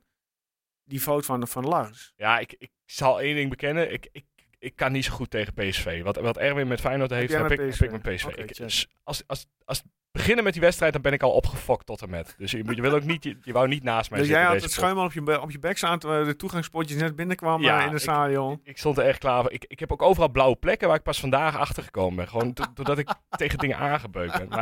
die 0.89 1.01
fout 1.01 1.25
van, 1.25 1.49
van 1.49 1.65
Lars. 1.65 2.13
Ja, 2.17 2.39
ik, 2.39 2.55
ik 2.59 2.71
zal 2.85 3.21
één 3.21 3.35
ding 3.35 3.51
bekennen. 3.51 3.93
Ik, 3.93 4.09
ik, 4.13 4.25
ik 4.59 4.77
kan 4.77 4.93
niet 4.93 5.05
zo 5.05 5.13
goed 5.13 5.31
tegen 5.31 5.55
PSV. 5.55 6.03
Wat, 6.03 6.17
wat 6.17 6.37
Erwin 6.37 6.69
met 6.69 6.81
Feyenoord 6.81 7.11
heeft, 7.11 7.33
heb, 7.33 7.51
ik, 7.51 7.59
heb 7.59 7.81
ik 7.81 7.91
met 7.91 8.03
PSV. 8.03 8.27
Ik- 8.27 8.87
als, 9.05 9.23
als, 9.27 9.47
als 9.65 9.83
beginnen 10.11 10.45
met 10.45 10.53
die 10.53 10.63
wedstrijd, 10.63 10.93
dan 10.93 11.03
ben 11.03 11.13
ik 11.13 11.23
al 11.23 11.31
opgefokt 11.33 11.87
tot 11.87 12.03
en 12.03 12.11
met. 12.11 12.35
Dus 12.39 12.51
je, 12.51 12.57
je 12.75 12.83
wil 12.83 12.93
ook 12.95 13.05
niet, 13.05 13.25
je, 13.25 13.39
je 13.43 13.53
wou 13.53 13.69
niet 13.69 13.83
naast 13.83 14.11
mij 14.11 14.19
Dus 14.19 14.29
zitten. 14.29 14.45
jij 14.47 14.55
had 14.55 14.63
het 14.63 14.73
schuim 14.73 14.99
al 14.99 15.05
op 15.05 15.13
je, 15.13 15.41
op 15.41 15.51
je 15.51 15.59
bek 15.59 15.77
staan 15.77 15.99
terwijl 15.99 16.25
de 16.25 16.37
toegangspotjes 16.37 17.01
net 17.01 17.17
binnenkwamen 17.17 17.67
Ja, 17.67 17.81
eh, 17.81 17.87
in 17.87 17.93
ik- 17.93 17.99
stadion. 17.99 18.61
Ik 18.65 18.79
stond 18.79 18.99
er 18.99 19.05
echt 19.05 19.19
klaar 19.19 19.43
voor. 19.43 19.53
Ik, 19.53 19.65
ik 19.69 19.79
heb 19.81 19.93
ook 19.93 20.03
overal 20.03 20.29
blauwe 20.29 20.57
plekken 20.57 20.89
waar 20.89 20.97
ik 20.97 21.03
pas 21.03 21.21
vandaag 21.21 21.57
achter 21.57 21.83
gekomen 21.83 22.17
ben. 22.17 22.29
Gewoon 22.29 22.53
do- 22.53 22.65
doordat 22.75 22.99
ik 22.99 23.15
tegen 23.31 23.59
dingen 23.59 23.77
aangebeukt 23.77 24.39
ben. 24.39 24.49
Maar 24.49 24.59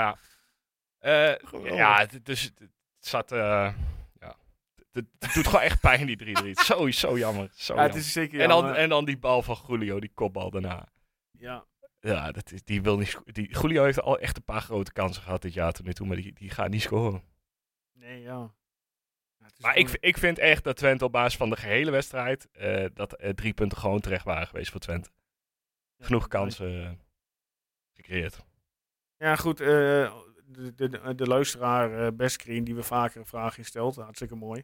ja, 1.01 1.39
Geweldig. 1.45 1.75
ja 1.77 2.07
dus, 2.23 2.43
het, 2.43 2.69
zat... 2.99 3.33
eh, 3.33 3.73
het, 4.97 5.07
het 5.19 5.35
doet 5.35 5.47
gewoon 5.47 5.61
echt 5.61 5.81
pijn, 5.81 6.07
die 6.07 6.37
3-3. 6.37 6.51
Zo, 6.51 6.91
zo 6.91 7.19
jammer. 7.19 7.51
Zo 7.55 7.75
Ja, 7.75 7.81
het 7.83 7.89
jammer. 7.93 7.97
is 8.07 8.13
zeker 8.13 8.41
en, 8.41 8.49
dan, 8.49 8.75
en 8.75 8.89
dan 8.89 9.05
die 9.05 9.19
bal 9.19 9.43
van 9.43 9.59
Julio, 9.69 10.01
die 10.01 10.11
kopbal 10.15 10.51
daarna. 10.51 10.89
ja. 11.39 11.65
Ja, 12.01 12.33
dat 12.33 12.53
is, 12.53 12.63
die 12.65 12.83
wil 12.83 12.99
niet... 12.99 13.21
Die, 13.25 13.59
Julio 13.61 13.85
heeft 13.85 14.01
al 14.01 14.19
echt 14.19 14.37
een 14.37 14.45
paar 14.45 14.61
grote 14.61 14.93
kansen 14.93 15.23
gehad 15.23 15.43
dit 15.43 15.53
jaar 15.55 15.73
tot 15.73 15.87
nu 15.87 15.93
toe, 15.93 16.07
maar 16.07 16.17
die, 16.17 16.33
die 16.33 16.51
gaat 16.51 16.71
niet 16.71 16.83
scoren. 16.83 17.23
Nee, 17.93 18.21
ja. 18.21 18.55
Het 19.43 19.61
Maar 19.61 19.77
ik, 19.77 19.85
gewoon- 19.87 19.97
ik 20.01 20.17
vind 20.19 20.39
echt 20.39 20.65
dat 20.65 20.77
Twente 20.77 21.05
op 21.05 21.13
basis 21.13 21.37
van 21.37 21.51
de 21.51 21.57
gehele 21.57 21.91
wedstrijd, 21.91 22.49
eh, 22.53 22.85
dat 22.95 23.19
drie 23.35 23.53
punten 23.55 23.79
gewoon 23.79 24.01
terecht 24.01 24.25
waren 24.25 24.47
geweest 24.47 24.71
voor 24.71 24.81
Twente. 24.81 25.11
Genoeg 25.99 26.29
kansen 26.29 26.83
eh, 26.85 26.91
gecreëerd. 27.93 28.45
Ja, 29.17 29.37
goed. 29.37 29.61
eh, 29.61 29.67
de, 30.45 30.75
de, 30.75 31.15
de, 31.15 31.27
luisteraar 31.27 31.91
uh, 32.01 32.09
Beskrien, 32.15 32.65
die 32.65 32.75
we 32.75 32.83
vaker 32.83 33.21
een 33.21 33.27
vraag 33.27 33.57
stelt, 33.61 33.97
hartstikke 33.97 34.35
mooi. 34.35 34.63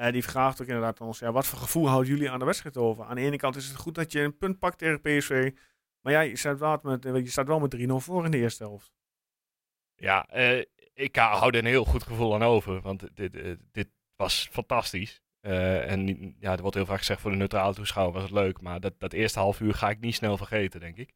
Eh, 0.00 0.12
die 0.12 0.22
vraagt 0.24 0.60
ook 0.62 0.66
inderdaad 0.66 1.00
aan 1.00 1.06
ons, 1.06 1.18
ja, 1.18 1.32
wat 1.32 1.46
voor 1.46 1.58
gevoel 1.58 1.88
houden 1.88 2.10
jullie 2.12 2.30
aan 2.30 2.38
de 2.38 2.44
wedstrijd 2.44 2.76
over? 2.76 3.04
Aan 3.04 3.14
de 3.14 3.20
ene 3.22 3.36
kant 3.36 3.56
is 3.56 3.66
het 3.68 3.76
goed 3.76 3.94
dat 3.94 4.12
je 4.12 4.20
een 4.20 4.36
punt 4.38 4.58
pakt 4.58 4.78
tegen 4.78 5.00
PSV, 5.00 5.52
maar 6.00 6.12
ja, 6.12 6.20
je 6.20 6.36
staat 6.36 6.58
wel 6.58 6.78
met, 6.82 7.04
eh, 7.04 7.14
je 7.14 7.30
staat 7.30 7.46
wel 7.46 7.60
met 7.60 7.70
3-0 7.70 8.00
voor 8.00 8.24
in 8.24 8.30
de 8.30 8.38
eerste 8.38 8.62
helft. 8.64 8.92
Ja, 9.94 10.26
eh, 10.28 10.64
ik 10.94 11.16
hou 11.16 11.52
er 11.52 11.58
een 11.58 11.64
heel 11.64 11.84
goed 11.84 12.02
gevoel 12.02 12.34
aan 12.34 12.42
over, 12.42 12.80
want 12.80 13.16
dit, 13.16 13.32
dit, 13.32 13.58
dit 13.72 13.88
was 14.16 14.48
fantastisch. 14.52 15.22
En 15.40 16.34
ja, 16.38 16.52
er 16.52 16.60
wordt 16.60 16.76
heel 16.76 16.86
vaak 16.86 16.98
gezegd 16.98 17.20
voor 17.20 17.30
de 17.30 17.36
neutrale 17.36 17.74
toeschouwer 17.74 18.14
was 18.14 18.22
het 18.22 18.32
leuk, 18.32 18.60
maar 18.60 18.80
dat, 18.80 19.00
dat 19.00 19.12
eerste 19.12 19.38
half 19.38 19.60
uur 19.60 19.74
ga 19.74 19.90
ik 19.90 20.00
niet 20.00 20.14
snel 20.14 20.36
vergeten, 20.36 20.80
denk 20.80 20.96
ik. 20.96 21.12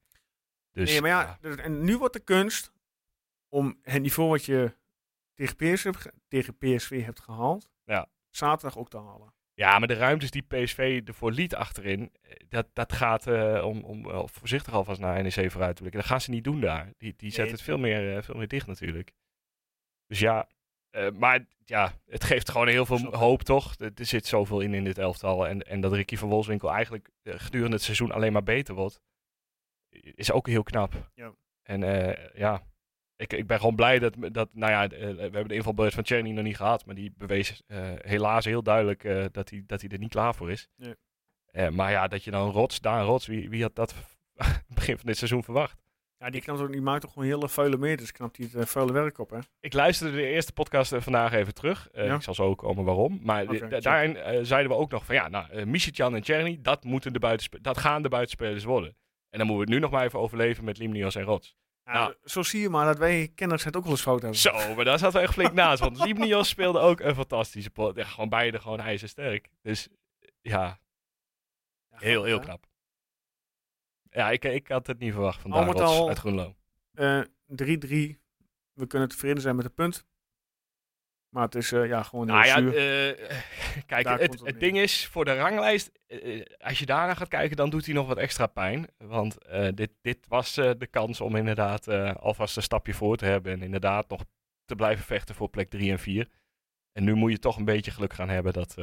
Dus, 0.71 0.91
nee, 0.91 1.01
maar 1.01 1.11
ja, 1.11 1.39
d- 1.41 1.45
en 1.61 1.85
nu 1.85 1.99
wordt 1.99 2.15
de 2.15 2.21
kunst 2.21 2.73
om 3.49 3.79
het 3.83 4.03
niveau 4.03 4.29
wat 4.31 4.45
je 4.45 4.77
tegen 5.35 5.57
PSV, 5.57 5.93
tegen 6.29 6.57
PSV 6.57 7.05
hebt 7.05 7.21
gehaald, 7.21 7.69
Ja. 7.85 8.09
Zaterdag 8.37 8.79
ook 8.79 8.91
te 8.91 8.99
halen. 8.99 9.35
Ja, 9.55 9.79
maar 9.79 9.89
de 9.89 9.95
ruimtes 9.95 10.31
die 10.31 10.43
PSV 10.43 11.03
ervoor 11.05 11.33
liet 11.33 11.55
achterin, 11.55 12.11
eh, 12.23 12.33
dat, 12.49 12.67
dat 12.73 12.93
gaat 12.93 13.27
eh, 13.27 13.65
om, 13.65 13.85
om 13.85 14.29
voorzichtig 14.29 14.73
alvast 14.73 15.01
naar 15.01 15.23
NEC 15.23 15.51
vooruit 15.51 15.77
te 15.77 15.81
blikken. 15.81 16.01
Dat 16.01 16.11
gaan 16.11 16.21
ze 16.21 16.31
niet 16.31 16.45
doen 16.45 16.61
daar. 16.61 16.93
Die, 16.99 17.15
die 17.17 17.31
zetten 17.31 17.45
Nee. 17.45 17.53
het 17.53 17.63
veel 17.63 17.79
meer, 17.79 18.17
eh, 18.17 18.23
veel 18.23 18.35
meer 18.35 18.49
dicht 18.49 18.67
natuurlijk. 18.67 19.13
Dus 20.07 20.19
ja, 20.19 20.49
maar 21.19 21.47
ja, 21.65 21.93
het 22.07 22.25
geeft 22.25 22.51
gewoon 22.51 22.69
heel 22.69 22.87
veel 22.87 23.15
hoop 23.15 23.43
toch. 23.43 23.75
Er, 23.75 23.91
er 23.95 24.05
zit 24.05 24.27
zoveel 24.27 24.61
in 24.61 24.75
in 24.75 24.85
dit 24.85 24.99
elftal. 24.99 25.47
En, 25.47 25.63
en 25.63 25.81
dat 25.81 25.93
Ricky 25.93 26.17
van 26.17 26.29
Wolfswinkel 26.29 26.71
eigenlijk 26.71 27.11
gedurende 27.23 27.75
het 27.75 27.85
seizoen 27.85 28.13
alleen 28.13 28.33
maar 28.33 28.43
beter 28.43 28.75
wordt, 28.75 29.01
is 30.15 30.33
ook 30.33 30.47
heel 30.47 30.63
knap. 30.63 31.11
Ja. 31.15 31.35
En 31.63 31.81
ja, 32.35 32.63
ik, 33.17 33.33
ik 33.33 33.47
ben 33.47 33.59
gewoon 33.59 33.77
blij 33.77 33.99
dat, 33.99 34.15
dat 34.33 34.49
nou 34.53 34.73
ja, 34.73 34.83
eh, 34.89 35.15
we 35.15 35.21
hebben 35.21 35.49
de 35.49 35.55
invalbeurt 35.55 35.95
van 35.95 36.05
Cherny 36.05 36.31
nog 36.31 36.45
niet 36.45 36.57
gehad. 36.57 36.87
Maar 36.87 36.95
die 36.95 37.15
bewees 37.17 37.63
eh, 37.67 37.79
helaas 37.97 38.45
heel 38.45 38.63
duidelijk 38.63 39.05
eh, 39.05 39.25
dat 39.33 39.51
hij 39.51 39.63
dat 39.67 39.81
hij 39.81 39.91
er 39.91 39.99
niet 39.99 40.11
klaar 40.11 40.35
voor 40.35 40.51
is. 40.51 40.69
Nee. 40.77 40.95
Maar 41.71 41.91
ja, 41.91 42.09
dat 42.09 42.25
je 42.25 42.31
dan 42.31 42.51
rots, 42.51 42.81
Daan 42.81 43.05
Rots, 43.05 43.27
wie, 43.27 43.51
wie 43.51 43.63
had 43.63 43.75
dat 43.75 43.95
begin 44.75 44.97
van 44.97 45.07
dit 45.07 45.17
seizoen 45.17 45.45
verwacht? 45.45 45.83
Ja, 46.17 46.31
die, 46.31 46.41
knapt 46.41 46.61
ook, 46.61 46.73
die 46.73 46.81
maakt 46.81 47.01
toch 47.01 47.13
gewoon 47.13 47.29
hele 47.29 47.49
vuile 47.49 47.77
meters. 47.77 48.13
Knapt 48.13 48.37
hij 48.37 48.49
het 48.53 48.69
vuile 48.69 48.93
werk 48.93 49.19
op, 49.19 49.31
hè? 49.31 49.39
Ik 49.61 49.73
luisterde 49.73 50.17
de 50.17 50.27
eerste 50.27 50.53
podcast 50.53 50.95
vandaag 50.97 51.33
even 51.33 51.55
terug. 51.55 51.89
Ja? 51.93 52.15
Ik 52.15 52.23
zal 52.23 52.35
zo 52.35 52.45
ook 52.45 52.59
komen 52.59 52.85
waarom. 52.85 53.21
Maar 53.23 53.71
daarin 53.81 54.47
zeiden 54.47 54.71
we 54.71 54.77
ook 54.77 54.91
nog 54.91 55.05
van 55.05 55.15
ja, 55.15 55.29
nou, 55.29 55.67
Michitjan 55.67 56.15
en 56.15 56.25
Cherny, 56.25 56.59
dat, 56.63 56.85
moeten 56.85 57.13
de 57.13 57.39
dat 57.61 57.79
gaan 57.79 58.03
de 58.03 58.09
buitenspelers 58.09 58.65
worden. 58.65 58.97
En 59.31 59.39
dan 59.39 59.47
moeten 59.47 59.57
we 59.57 59.61
het 59.61 59.71
nu 59.71 59.79
nog 59.79 59.91
maar 59.91 60.05
even 60.05 60.21
overleven 60.21 60.65
met 60.65 60.79
Limnios 60.79 61.15
en 61.15 61.23
Rots. 61.23 61.57
Nou. 61.85 62.15
Zo 62.25 62.43
zie 62.43 62.61
je 62.61 62.69
maar 62.69 62.87
dat 62.87 62.99
wij 62.99 63.29
kenners 63.35 63.65
het 63.65 63.77
ook 63.77 63.83
wel 63.83 63.93
eens 63.93 64.03
fout 64.03 64.21
hebben. 64.23 64.39
Zo, 64.39 64.75
maar 64.75 64.85
daar 64.85 64.99
zaten 64.99 65.17
we 65.21 65.23
echt 65.27 65.33
flink 65.35 65.53
naast. 65.63 65.81
Want 65.81 65.99
Limnios 66.05 66.49
speelde 66.49 66.79
ook 66.79 67.01
een 67.01 67.15
fantastische 67.15 67.71
pot. 67.71 67.97
Ja, 67.97 68.05
gewoon 68.05 68.29
beide 68.29 68.61
gewoon 68.61 68.81
ijzersterk. 68.81 69.51
Dus 69.63 69.89
ja, 70.41 70.79
heel, 71.91 72.25
heel 72.25 72.41
knap. 72.41 72.67
Ja, 74.11 74.31
ik, 74.31 74.45
ik 74.45 74.69
had 74.69 74.87
het 74.87 74.99
niet 74.99 75.13
verwacht 75.13 75.41
van 75.41 75.53
Al 75.53 75.81
al- 75.83 76.09
uit 76.09 76.19
Groenlo. 76.19 76.55
Eh, 76.93 77.21
3-3. 77.47 78.19
We 78.73 78.87
kunnen 78.87 79.09
tevreden 79.09 79.43
zijn 79.43 79.57
met 79.57 79.65
het 79.65 79.75
punt. 79.75 80.07
Maar 81.35 81.45
het 81.45 81.55
is 81.55 81.73
eh, 81.73 81.87
ja, 81.87 82.03
gewoon 82.03 82.29
heel 82.29 82.53
Nou 82.53 82.73
ja, 82.73 82.73
eh, 82.73 83.31
kijk, 83.87 84.05
Daar 84.05 84.19
het, 84.19 84.61
ding 84.61 84.79
is, 84.79 85.07
voor 85.07 85.25
de 85.25 85.35
ranglijst, 85.35 85.91
eh, 86.07 86.43
als 86.59 86.79
je 86.79 86.87
daarna 86.87 87.15
gaat 87.15 87.29
kijken, 87.29 87.57
dan 87.57 87.71
doet 87.71 87.85
hij 87.85 87.95
nog 87.95 88.07
wat 88.07 88.17
extra 88.17 88.47
pijn. 88.47 88.87
Want 88.99 89.37
dit, 89.75 89.91
dit 90.01 90.27
was 90.29 90.55
de 90.55 90.87
kans 90.91 91.21
om 91.21 91.37
inderdaad 91.37 91.89
alvast 92.19 92.57
een 92.57 92.63
stapje 92.63 92.95
voor 92.95 93.17
te 93.17 93.25
hebben. 93.25 93.53
En 93.53 93.63
inderdaad 93.63 94.09
nog 94.09 94.25
te 94.65 94.75
blijven 94.75 95.05
vechten 95.05 95.35
voor 95.35 95.49
plek 95.49 95.71
3 95.71 95.91
en 95.91 95.99
4. 95.99 96.29
En 96.93 97.05
nu 97.05 97.15
moet 97.15 97.31
je 97.31 97.39
toch 97.39 97.57
een 97.57 97.65
beetje 97.65 97.91
geluk 97.91 98.13
gaan 98.13 98.29
hebben 98.29 98.53
dat... 98.53 98.75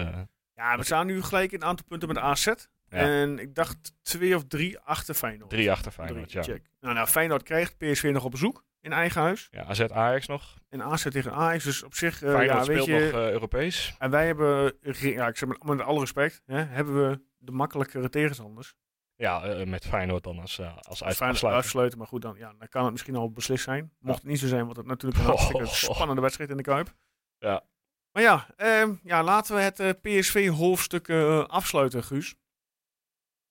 ja, 0.54 0.78
we 0.78 0.84
staan 0.84 1.08
nu 1.08 1.22
gelijk 1.22 1.52
in 1.52 1.62
een 1.62 1.68
aantal 1.68 1.86
punten 1.86 2.08
met 2.08 2.18
AZ. 2.18 2.46
Ja. 2.46 2.56
En 2.90 3.40
ik 3.40 3.56
dacht 3.56 3.94
twee 4.02 4.36
of 4.36 4.44
drie 4.48 4.80
achter 4.80 5.14
Feyenoord. 5.14 5.50
drie 5.50 5.72
achter 5.72 5.92
Feyenoord, 5.92 6.30
Drie, 6.30 6.44
ja. 6.44 6.54
check. 6.54 6.70
Nou, 6.80 6.94
nou, 6.94 7.08
Feyenoord 7.08 7.44
krijgt 7.44 7.78
PSV 7.78 8.10
nog 8.14 8.24
op 8.24 8.32
bezoek 8.32 8.64
in 8.82 8.94
eigen 8.94 9.22
huis. 9.22 9.48
ja. 9.52 9.64
AZ 9.64 9.80
Ajax 9.82 10.28
nog. 10.28 10.58
En 10.70 10.84
AZ 10.84 11.04
tegen 11.10 11.32
Ajax. 11.34 11.64
Dus 11.64 11.84
op 11.84 11.94
zich, 11.96 12.22
eh, 12.24 12.34
Feyenoord 12.34 12.66
ja, 12.66 12.74
weet 12.74 12.86
je... 12.86 12.92
nog 12.92 13.02
eh, 13.22 13.32
Europees. 13.32 13.96
En 14.00 14.10
wij 14.12 14.26
hebben, 14.26 14.74
re- 14.82 15.08
ja, 15.14 15.28
ik 15.28 15.38
zeg 15.38 15.50
maar, 15.50 15.76
met 15.76 15.86
alle 15.86 16.00
respect, 16.00 16.42
hè, 16.46 16.64
hebben 16.64 17.10
we 17.10 17.22
de 17.38 17.52
makkelijkere 17.52 18.10
tegenstanders. 18.10 18.74
Ja, 19.16 19.44
eh, 19.44 19.66
met 19.68 19.86
Feyenoord 19.88 20.24
dan 20.24 20.40
als, 20.40 20.60
eh, 20.60 20.66
als 20.78 20.88
Als 20.88 21.04
uit- 21.04 21.16
Feyenoord 21.16 21.30
afsluiter. 21.36 21.64
afsluiten, 21.64 21.98
maar 21.98 22.08
goed, 22.08 22.22
dan, 22.22 22.36
ja, 22.38 22.54
dan 22.58 22.68
kan 22.68 22.84
het 22.84 22.92
misschien 22.92 23.16
al 23.16 23.32
beslist 23.32 23.64
zijn. 23.64 23.94
Mocht 24.00 24.18
het 24.22 24.28
niet 24.28 24.40
zo 24.40 24.48
zijn, 24.48 24.64
wordt 24.64 24.78
het 24.78 24.88
natuurlijk 24.88 25.22
een 25.22 25.28
hartstikke 25.36 25.66
spannende 25.66 26.22
wedstrijd 26.22 26.50
in 26.50 26.58
de 26.58 26.64
Kuip. 26.64 26.94
Ja. 27.38 27.64
Maar 28.12 28.24
ja, 28.24 28.48
ehm, 28.58 28.94
ja 29.04 29.24
laten 29.24 29.56
we 29.56 29.62
het 29.62 29.80
eh, 29.80 29.90
PSV-hoofdstuk 30.02 31.08
eh, 31.08 31.44
afsluiten, 31.46 32.04
Guus. 32.04 32.36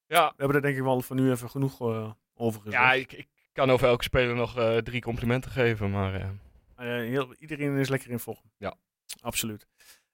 Ja, 0.07 0.27
We 0.29 0.35
hebben 0.37 0.57
er 0.57 0.63
denk 0.63 0.77
ik 0.77 0.83
wel 0.83 1.01
voor 1.01 1.17
nu 1.17 1.31
even 1.31 1.51
genoeg 1.51 1.81
eh, 1.81 2.11
over 2.35 2.61
gezegd. 2.61 2.83
ja 2.83 2.93
ik, 2.93 3.13
ik 3.13 3.29
kan 3.53 3.71
over 3.71 3.87
elke 3.89 4.03
speler 4.03 4.35
nog 4.35 4.59
eh, 4.59 4.77
drie 4.77 5.01
complimenten 5.01 5.51
geven, 5.51 5.91
maar... 5.91 6.15
eh, 6.15 6.29
Eh, 6.77 6.87
heel, 6.87 7.35
iedereen 7.35 7.77
is 7.77 7.89
lekker 7.89 8.11
in 8.11 8.19
vorm. 8.19 8.51
Ja. 8.57 8.75
Absoluut. 9.21 9.67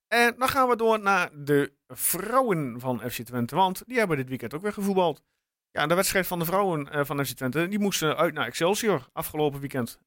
En 0.09 0.35
dan 0.38 0.49
gaan 0.49 0.69
we 0.69 0.76
door 0.76 1.00
naar 1.00 1.31
de 1.45 1.73
vrouwen 1.88 2.81
van 2.81 3.00
FC 3.11 3.23
Twente. 3.23 3.55
Want 3.55 3.83
die 3.87 3.99
hebben 3.99 4.16
dit 4.16 4.28
weekend 4.28 4.55
ook 4.55 4.62
weer 4.62 4.73
gevoetbald. 4.73 5.23
Ja, 5.71 5.87
de 5.87 5.95
wedstrijd 5.95 6.26
van 6.26 6.38
de 6.38 6.45
vrouwen 6.45 7.07
van 7.07 7.25
FC 7.26 7.33
Twente, 7.37 7.69
die 7.69 7.78
moesten 7.78 8.16
uit 8.16 8.35
naar 8.35 8.47
Excelsior 8.47 9.09
afgelopen 9.12 9.61
weekend. 9.61 9.99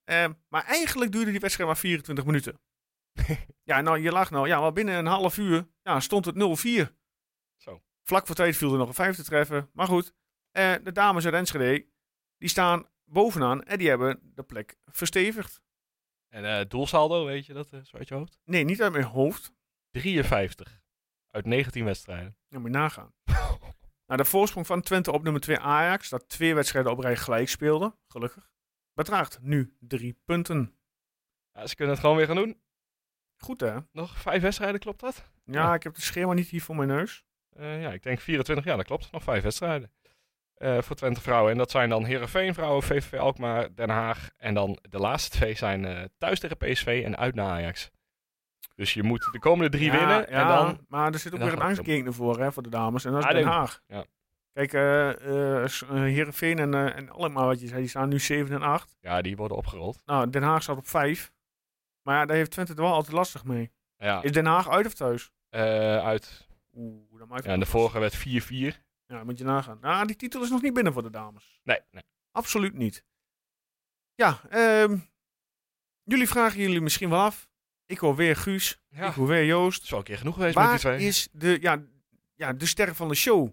Maar 0.48 0.64
eigenlijk 0.66 1.12
duurde 1.12 1.32
die 1.32 1.40
wedstrijd 1.40 1.70
maar 1.70 1.78
24 1.80 2.26
minuten. 2.26 2.60
ja, 3.64 3.82
nou, 3.82 4.00
je 4.00 4.12
lag 4.12 4.30
nou. 4.32 4.48
Ja, 4.48 4.60
maar 4.60 4.74
binnen 4.74 4.96
een 4.98 5.06
half 5.06 5.38
uur 5.38 5.68
ja, 5.82 6.00
stond 6.00 6.26
het 6.26 6.36
0-4. 6.36 6.94
Zo. 7.58 7.82
Vlak 8.04 8.26
voor 8.26 8.36
tijd 8.36 8.58
viel 8.58 8.72
er 8.72 8.78
nog 8.78 8.88
een 8.88 8.94
vijf 8.94 9.16
te 9.16 9.24
treffen. 9.24 9.70
Maar 9.74 9.88
goed, 9.88 10.14
eh, 10.52 10.74
de 10.84 10.92
dames 10.92 11.26
uit 11.26 11.34
Enschede, 11.34 11.86
die 12.38 12.50
staan 12.50 12.86
bovenaan 13.10 13.64
en 13.64 13.78
die 13.78 13.90
hebben 13.90 14.20
de 14.36 14.44
plek 14.44 14.76
verstevigd. 14.86 15.62
En 16.30 16.46
eh 16.46 16.66
doelsaldo, 16.68 17.26
weet 17.26 17.46
je 17.46 17.54
dat, 17.54 17.68
zo 17.84 17.98
uit 17.98 18.08
je 18.08 18.14
hoofd? 18.16 18.40
Nee, 18.44 18.64
niet 18.64 18.82
uit 18.82 18.92
mijn 18.92 19.04
hoofd. 19.04 19.54
53 19.92 20.82
uit 21.32 21.46
19 21.46 21.86
wedstrijden. 21.86 22.38
Ja, 22.48 22.60
moet 22.60 22.72
je 22.72 22.78
nagaan. 22.78 23.14
nou, 24.08 24.18
de 24.18 24.26
voorsprong 24.26 24.66
van 24.68 24.82
Twente 24.82 25.12
op 25.12 25.24
nummer 25.24 25.42
2 25.42 25.60
Ajax, 25.60 26.10
dat 26.10 26.30
twee 26.30 26.56
wedstrijden 26.56 26.92
op 26.92 27.00
rij 27.00 27.16
gelijk 27.18 27.50
speelde, 27.50 27.96
gelukkig, 28.08 28.52
bedraagt 28.94 29.40
nu 29.42 29.76
drie 29.80 30.18
punten. 30.26 30.78
Ja, 31.52 31.68
ze 31.68 31.76
kunnen 31.76 31.94
het 31.94 32.04
gewoon 32.04 32.18
weer 32.18 32.26
gaan 32.28 32.36
doen. 32.36 32.62
Goed 33.38 33.60
hè? 33.60 33.78
Nog 33.92 34.18
vijf 34.18 34.42
wedstrijden, 34.42 34.80
klopt 34.80 35.00
dat? 35.00 35.32
Ja, 35.46 35.54
Ja. 35.54 35.74
ik 35.74 35.84
heb 35.84 35.94
het 35.96 36.04
schema 36.04 36.34
niet 36.34 36.48
hier 36.48 36.62
voor 36.62 36.76
mijn 36.76 36.88
neus. 36.88 37.26
Eh, 37.50 37.82
ja, 37.82 37.92
ik 37.92 38.04
denk 38.04 38.20
24, 38.20 38.66
ja 38.66 38.76
dat 38.76 38.86
klopt. 38.86 39.12
Nog 39.12 39.24
vijf 39.24 39.44
wedstrijden. 39.44 39.92
Eh, 40.60 40.82
voor 40.82 40.96
Twente 40.96 41.22
vrouwen. 41.22 41.52
En 41.52 41.58
dat 41.58 41.72
zijn 41.72 41.90
dan 41.90 42.06
Herenveen 42.06 42.54
vrouwen, 42.54 42.84
VVV 42.84 43.20
Alkmaar, 43.20 43.76
Den 43.76 43.90
Haag. 43.90 44.30
En 44.38 44.54
dan 44.54 44.78
de 44.90 44.98
laatste 45.00 45.30
twee 45.38 45.56
zijn 45.56 45.86
eh, 45.86 46.04
thuis 46.18 46.40
tegen 46.40 46.58
PSV 46.58 47.02
en 47.06 47.18
uit 47.18 47.36
naar 47.36 47.50
Ajax. 47.50 47.90
Dus 48.76 48.94
je 48.94 49.04
moet 49.04 49.30
de 49.32 49.40
komende 49.40 49.78
drie 49.78 49.92
Ja, 49.92 49.98
winnen. 49.98 50.18
ja, 50.20 50.26
en 50.26 50.48
dan, 50.48 50.86
maar 50.88 51.12
er 51.14 51.20
zit 51.20 51.34
ook 51.34 51.40
weer 51.40 51.54
een 51.54 51.62
angstgegner 51.62 52.14
voor 52.14 52.40
hè, 52.40 52.52
voor 52.52 52.64
de 52.64 52.70
dames. 52.70 53.06
En 53.06 53.12
dat 53.12 53.20
is 53.20 53.26
Ah, 53.28 53.34
Den 53.34 53.46
Haag. 53.48 53.82
ja. 53.88 54.06
Kijk, 54.54 54.74
eh 54.74 55.64
eh, 55.64 55.70
Heerenveen 55.90 56.60
en, 56.60 56.74
en 56.96 57.10
Alkmaar, 57.10 57.46
wat 57.46 57.62
je 57.62 57.68
zei, 57.68 57.80
die 57.80 57.90
staan 57.90 58.10
nu 58.10 58.20
7 58.20 58.56
en 58.56 58.62
8. 58.62 58.98
ja, 59.00 59.22
die 59.22 59.36
worden 59.36 59.58
opgerold. 59.58 60.02
Nou, 60.06 60.30
Den 60.30 60.44
Haag 60.44 60.64
staat 60.64 60.78
op 60.78 60.88
5. 60.88 61.32
Maar 62.02 62.16
ja, 62.16 62.26
daar 62.26 62.36
heeft 62.36 62.52
Twente 62.52 62.72
het 62.72 62.82
wel 62.82 62.94
altijd 62.94 63.14
lastig 63.16 63.44
mee. 63.44 63.72
Ja, 63.98 64.22
Is 64.22 64.32
Den 64.32 64.46
Haag 64.46 64.70
uit 64.70 64.86
of 64.86 64.94
thuis? 64.94 65.32
uit. 65.50 66.48
Oeh, 66.76 67.20
dat 67.20 67.28
maakt 67.28 67.44
Ja, 67.46 67.52
en 67.52 67.60
de 67.60 67.66
vorige 67.66 68.00
werd 68.00 68.18
4-4. 68.18 68.88
Ja, 69.10 69.24
moet 69.24 69.38
je 69.38 69.44
nagaan. 69.44 69.78
Nou, 69.82 70.08
die 70.08 70.16
titel 70.16 70.44
is 70.44 70.50
nog 70.50 70.62
niet 70.62 70.74
binnen 70.74 70.94
voor 70.94 71.04
de 71.04 71.10
dames. 71.10 71.60
Nee, 71.64 71.80
nee. 71.92 72.04
Absoluut 72.32 72.74
niet. 72.74 73.04
Ja, 74.16 74.42
ehm, 74.50 74.98
jullie 76.04 76.28
vragen 76.28 76.60
jullie 76.60 76.82
misschien 76.82 77.10
wel 77.10 77.20
af. 77.20 77.50
Ik 77.86 77.98
hoor 77.98 78.16
weer 78.16 78.36
Guus. 78.36 78.82
Ja, 78.90 79.08
Ik 79.08 79.14
hoor 79.14 79.28
weer 79.28 79.46
Joost. 79.46 79.84
is 79.84 79.90
wel 79.90 80.00
een 80.00 80.06
keer 80.06 80.18
genoeg 80.18 80.34
geweest 80.34 80.56
met 80.56 80.64
die 80.64 80.72
Waar 80.74 80.80
twee. 80.80 81.08
is 81.08 81.28
de, 81.32 81.58
ja, 81.62 81.84
ja, 82.36 82.54
de 82.54 82.66
ster 82.66 82.96
van 82.96 83.08
de 83.08 83.16
show? 83.16 83.50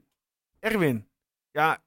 Erwin. 0.58 1.08
Ja, 1.50 1.84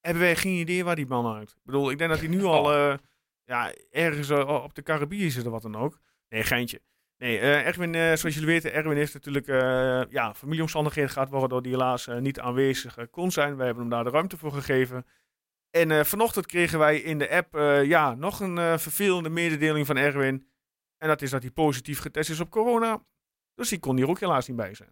hebben 0.00 0.22
wij 0.22 0.36
geen 0.36 0.54
idee 0.58 0.84
waar 0.84 0.96
die 0.96 1.06
man 1.06 1.34
uit? 1.36 1.50
Ik 1.50 1.62
bedoel, 1.64 1.90
ik 1.90 1.98
denk 1.98 2.10
dat 2.10 2.18
hij 2.18 2.28
nu 2.28 2.42
al 2.54 2.64
Oh. 2.64 2.92
eh, 2.92 2.98
ja, 3.44 3.74
ergens 3.90 4.28
eh, 4.28 4.62
op 4.64 4.74
de 4.74 4.82
Caribië 4.82 5.30
zit 5.30 5.46
of 5.46 5.52
wat 5.52 5.62
dan 5.62 5.76
ook. 5.76 6.00
Nee, 6.28 6.42
geintje. 6.42 6.82
Nee, 7.18 7.38
eh, 7.38 7.66
Erwin, 7.66 7.94
eh, 7.94 8.00
zoals 8.00 8.34
jullie 8.34 8.46
weten, 8.46 8.72
Erwin 8.72 8.96
heeft 8.96 9.14
natuurlijk 9.14 9.48
eh, 9.48 10.02
ja, 10.10 10.34
familieomstandigheden 10.34 11.10
gehad 11.10 11.28
waardoor 11.28 11.60
hij 11.60 11.70
helaas 11.70 12.06
niet 12.06 12.40
aanwezig 12.40 13.10
kon 13.10 13.30
zijn. 13.30 13.56
Wij 13.56 13.66
hebben 13.66 13.84
hem 13.84 13.92
daar 13.92 14.04
de 14.04 14.10
ruimte 14.10 14.36
voor 14.36 14.52
gegeven. 14.52 15.06
En 15.70 16.06
vanochtend 16.06 16.46
kregen 16.46 16.78
wij 16.78 17.00
in 17.00 17.18
de 17.18 17.30
app 17.30 17.54
ja, 17.86 18.14
nog 18.14 18.40
een 18.40 18.78
vervelende 18.78 19.28
mededeling 19.28 19.86
van 19.86 19.96
Erwin. 19.96 20.48
En 20.98 21.08
dat 21.08 21.22
is 21.22 21.30
dat 21.30 21.42
hij 21.42 21.50
positief 21.50 21.98
getest 21.98 22.30
is 22.30 22.40
op 22.40 22.50
corona. 22.50 23.04
Dus 23.54 23.68
die 23.68 23.78
kon 23.78 23.96
hier 23.96 24.08
ook 24.08 24.20
helaas 24.20 24.48
niet 24.48 24.56
bij 24.56 24.74
zijn. 24.74 24.90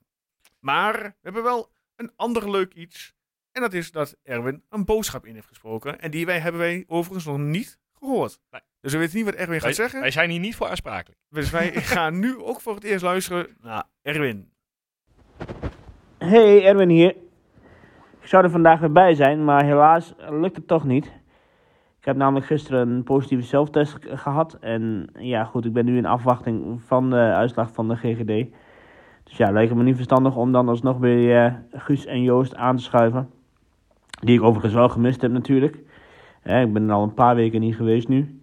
Maar 0.61 1.03
we 1.03 1.15
hebben 1.21 1.43
wel 1.43 1.73
een 1.97 2.13
ander 2.17 2.51
leuk 2.51 2.75
iets. 2.75 3.15
En 3.51 3.61
dat 3.61 3.73
is 3.73 3.91
dat 3.91 4.17
Erwin 4.23 4.65
een 4.69 4.85
boodschap 4.85 5.27
in 5.27 5.35
heeft 5.35 5.47
gesproken. 5.47 6.01
En 6.01 6.11
die 6.11 6.27
wij, 6.27 6.39
hebben 6.39 6.61
wij 6.61 6.85
overigens 6.87 7.25
nog 7.25 7.39
niet 7.39 7.79
gehoord. 8.05 8.41
Nee. 8.51 8.61
Dus 8.81 8.93
we 8.93 8.99
weten 8.99 9.17
niet 9.17 9.25
wat 9.25 9.35
Erwin 9.35 9.55
gaat 9.55 9.63
Wij, 9.63 9.73
zeggen. 9.73 10.01
wij 10.01 10.11
zijn 10.11 10.31
hier 10.31 10.41
niet 10.41 10.57
voor 10.57 10.69
aansprakelijk. 10.69 11.21
Dus 11.29 11.51
wij 11.51 11.71
gaan 11.95 12.19
nu 12.19 12.39
ook 12.39 12.61
voor 12.61 12.75
het 12.75 12.85
eerst 12.85 13.05
luisteren 13.05 13.47
naar 13.63 13.85
Erwin. 14.03 14.49
Hey, 16.19 16.65
Erwin 16.65 16.89
hier. 16.89 17.11
Ik 18.21 18.31
zou 18.31 18.45
er 18.45 18.51
vandaag 18.51 18.81
weer 18.81 18.93
bij 18.93 19.15
zijn, 19.15 19.45
maar 19.45 19.65
helaas 19.65 20.15
lukt 20.31 20.57
het 20.57 20.67
toch 20.67 20.85
niet. 20.85 21.05
Ik 21.99 22.05
heb 22.11 22.17
namelijk 22.17 22.47
gisteren 22.47 22.89
een 22.89 23.03
positieve 23.03 23.45
zelftest 23.45 23.93
ge- 24.01 24.17
gehad. 24.17 24.57
En 24.61 25.11
ja, 25.19 25.45
goed, 25.45 25.65
ik 25.65 25.73
ben 25.73 25.85
nu 25.85 25.97
in 25.97 26.07
afwachting 26.07 26.83
van 26.83 27.11
de 27.11 27.17
uitslag 27.17 27.73
van 27.73 27.89
de 27.89 27.97
GGD. 27.97 28.53
Dus 29.25 29.37
ja, 29.37 29.51
lijkt 29.51 29.69
het 29.69 29.79
me 29.79 29.85
niet 29.85 29.95
verstandig 29.97 30.37
om 30.37 30.53
dan 30.53 30.69
alsnog 30.69 30.99
weer 30.99 31.45
eh, 31.45 31.55
Guus 31.73 32.07
en 32.07 32.23
Joost 32.23 32.55
aan 32.57 32.77
te 32.77 32.83
schuiven. 32.83 33.31
Die 34.21 34.37
ik 34.37 34.43
overigens 34.43 34.75
wel 34.75 34.89
gemist 34.89 35.21
heb 35.21 35.31
natuurlijk. 35.31 35.79
Ik 36.45 36.73
ben 36.73 36.91
al 36.91 37.03
een 37.03 37.15
paar 37.15 37.35
weken 37.35 37.61
niet 37.61 37.77
geweest 37.77 38.09
nu. 38.09 38.41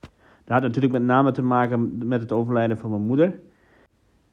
Dat 0.00 0.54
had 0.54 0.62
natuurlijk 0.62 0.92
met 0.92 1.02
name 1.02 1.32
te 1.32 1.42
maken 1.42 2.08
met 2.08 2.20
het 2.20 2.32
overlijden 2.32 2.78
van 2.78 2.90
mijn 2.90 3.02
moeder. 3.02 3.40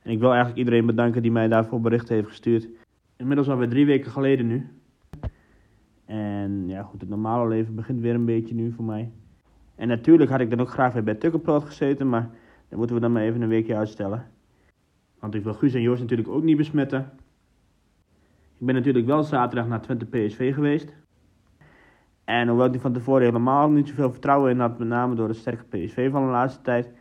En 0.02 0.12
ik 0.12 0.20
wil 0.20 0.30
eigenlijk 0.30 0.60
iedereen 0.60 0.86
bedanken 0.86 1.22
die 1.22 1.32
mij 1.32 1.48
daarvoor 1.48 1.82
berichten 1.82 2.16
heeft 2.16 2.28
gestuurd. 2.28 2.68
Inmiddels 3.16 3.50
alweer 3.50 3.70
drie 3.70 3.86
weken 3.86 4.12
geleden 4.12 4.48
nu. 4.48 4.70
En 6.06 6.68
ja, 6.68 6.84
goed, 6.84 7.02
het 7.02 7.10
normale 7.10 7.48
leven 7.48 7.76
begint 7.76 8.00
weer 8.02 8.14
een 8.14 8.26
beetje 8.26 8.56
nu 8.56 8.72
voor 8.72 8.86
mij. 8.86 9.12
En 9.76 9.88
natuurlijk 9.88 10.32
had 10.32 10.40
ik 10.40 10.50
dan 10.50 10.60
ook 10.60 10.70
graag 10.70 10.94
weer 10.94 11.04
bij 11.04 11.16
Tukkenproot 11.16 11.64
gezeten, 11.64 12.10
maar 12.10 12.30
dat 12.70 12.78
moeten 12.78 12.96
we 12.96 13.02
dan 13.02 13.12
maar 13.12 13.22
even 13.22 13.42
een 13.42 13.48
weekje 13.48 13.76
uitstellen. 13.76 14.26
Want 15.20 15.36
ik 15.36 15.44
wil 15.44 15.54
Guus 15.54 15.74
en 15.74 15.82
Joost 15.82 16.02
natuurlijk 16.02 16.30
ook 16.30 16.44
niet 16.44 16.58
besmetten. 16.58 17.12
Ik 18.58 18.66
ben 18.66 18.76
natuurlijk 18.76 19.06
wel 19.06 19.24
zaterdag 19.24 19.68
naar 19.68 19.82
Twente 19.82 20.06
PSV 20.06 20.54
geweest. 20.54 20.94
En 22.24 22.48
hoewel 22.48 22.66
ik 22.66 22.72
die 22.72 22.82
van 22.82 22.94
tevoren 22.94 23.24
helemaal 23.26 23.70
niet 23.70 23.88
zoveel 23.88 24.12
vertrouwen 24.12 24.52
in 24.52 24.60
had, 24.60 24.78
met 24.78 24.88
name 24.88 25.16
door 25.16 25.28
het 25.28 25.38
sterke 25.38 25.64
PSV 25.64 26.12
van 26.12 26.26
de 26.26 26.32
laatste 26.32 26.62
tijd, 26.62 26.92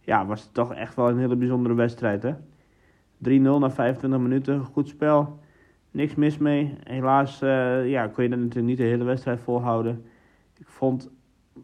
ja, 0.00 0.26
was 0.26 0.42
het 0.42 0.54
toch 0.54 0.74
echt 0.74 0.94
wel 0.94 1.08
een 1.08 1.18
hele 1.18 1.36
bijzondere 1.36 1.74
wedstrijd. 1.74 2.22
hè. 2.22 2.32
3-0 2.32 2.38
na 3.58 3.70
25 3.70 4.20
minuten, 4.20 4.64
goed 4.64 4.88
spel, 4.88 5.38
niks 5.90 6.14
mis 6.14 6.38
mee. 6.38 6.74
Helaas 6.82 7.42
eh, 7.42 7.88
ja, 7.88 8.06
kon 8.06 8.24
je 8.24 8.30
dat 8.30 8.38
natuurlijk 8.38 8.66
niet 8.66 8.76
de 8.76 8.82
hele 8.82 9.04
wedstrijd 9.04 9.40
volhouden. 9.40 10.04
Ik 10.58 10.66
vond 10.66 11.10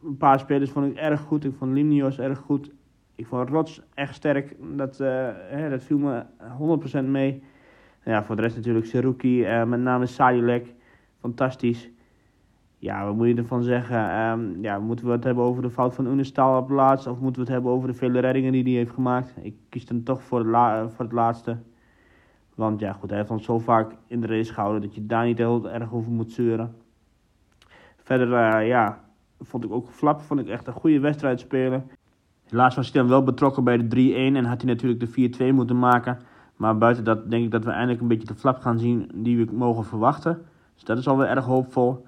een 0.02 0.16
paar 0.16 0.38
spelers 0.38 0.70
vond 0.70 0.86
ik 0.86 0.96
erg 0.96 1.20
goed. 1.20 1.44
Ik 1.44 1.54
vond 1.58 1.72
Limnios 1.72 2.18
erg 2.18 2.38
goed. 2.38 2.70
Ik 3.14 3.26
vond 3.26 3.48
Rots 3.48 3.82
echt 3.94 4.14
sterk. 4.14 4.56
Dat, 4.76 5.00
eh, 5.00 5.28
hè, 5.34 5.70
dat 5.70 5.82
viel 5.82 5.98
me 5.98 6.24
100% 6.58 7.06
mee. 7.06 7.42
Ja, 8.04 8.24
voor 8.24 8.36
de 8.36 8.42
rest 8.42 8.56
natuurlijk 8.56 8.86
Seruki, 8.86 9.44
eh, 9.44 9.64
met 9.64 9.80
name 9.80 10.06
Sajulek. 10.06 10.74
Fantastisch. 11.20 11.90
Ja, 12.84 13.04
wat 13.04 13.14
moet 13.14 13.26
je 13.26 13.34
ervan 13.34 13.62
zeggen? 13.62 14.10
Ehm, 14.10 14.62
ja, 14.62 14.78
moeten 14.78 15.06
we 15.06 15.12
het 15.12 15.24
hebben 15.24 15.44
over 15.44 15.62
de 15.62 15.70
fout 15.70 15.94
van 15.94 16.06
Unestal 16.06 16.58
op 16.58 16.70
laatst? 16.70 17.06
Of 17.06 17.18
moeten 17.18 17.34
we 17.34 17.40
het 17.40 17.54
hebben 17.56 17.72
over 17.72 17.88
de 17.88 17.94
vele 17.94 18.18
reddingen 18.18 18.52
die 18.52 18.62
hij 18.62 18.72
heeft 18.72 18.90
gemaakt? 18.90 19.34
Ik 19.42 19.54
kies 19.68 19.86
dan 19.86 20.02
toch 20.02 20.22
voor 20.22 20.38
het, 20.38 20.48
la- 20.48 20.88
voor 20.88 21.04
het 21.04 21.14
laatste. 21.14 21.56
Want 22.54 22.80
ja, 22.80 22.92
goed, 22.92 23.08
hij 23.08 23.18
heeft 23.18 23.30
ons 23.30 23.44
zo 23.44 23.58
vaak 23.58 23.96
in 24.06 24.20
de 24.20 24.26
race 24.26 24.52
gehouden 24.52 24.82
dat 24.82 24.94
je 24.94 25.06
daar 25.06 25.24
niet 25.24 25.38
heel 25.38 25.70
erg 25.70 25.92
over 25.92 26.10
moet 26.12 26.32
zeuren. 26.32 26.74
Verder, 27.96 28.32
eh, 28.32 28.68
ja, 28.68 29.00
vond 29.40 29.64
ik 29.64 29.72
ook 29.72 29.88
Flap 29.88 30.20
vond 30.20 30.40
ik 30.40 30.48
echt 30.48 30.66
een 30.66 30.72
goede 30.72 31.00
wedstrijd 31.00 31.40
spelen. 31.40 31.90
Helaas 32.48 32.74
was 32.74 32.92
hij 32.92 33.00
dan 33.00 33.10
wel 33.10 33.22
betrokken 33.22 33.64
bij 33.64 33.76
de 33.76 33.88
3-1 33.88 34.36
en 34.36 34.44
had 34.44 34.62
hij 34.62 34.70
natuurlijk 34.70 35.00
de 35.00 35.08
4-2 35.50 35.52
moeten 35.54 35.78
maken. 35.78 36.18
Maar 36.56 36.78
buiten 36.78 37.04
dat 37.04 37.30
denk 37.30 37.44
ik 37.44 37.50
dat 37.50 37.64
we 37.64 37.70
eindelijk 37.70 38.00
een 38.00 38.08
beetje 38.08 38.26
de 38.26 38.34
flap 38.34 38.60
gaan 38.60 38.78
zien 38.78 39.10
die 39.14 39.44
we 39.44 39.52
mogen 39.52 39.84
verwachten. 39.84 40.42
Dus 40.74 40.84
dat 40.84 40.98
is 40.98 41.08
alweer 41.08 41.26
erg 41.26 41.44
hoopvol. 41.44 42.06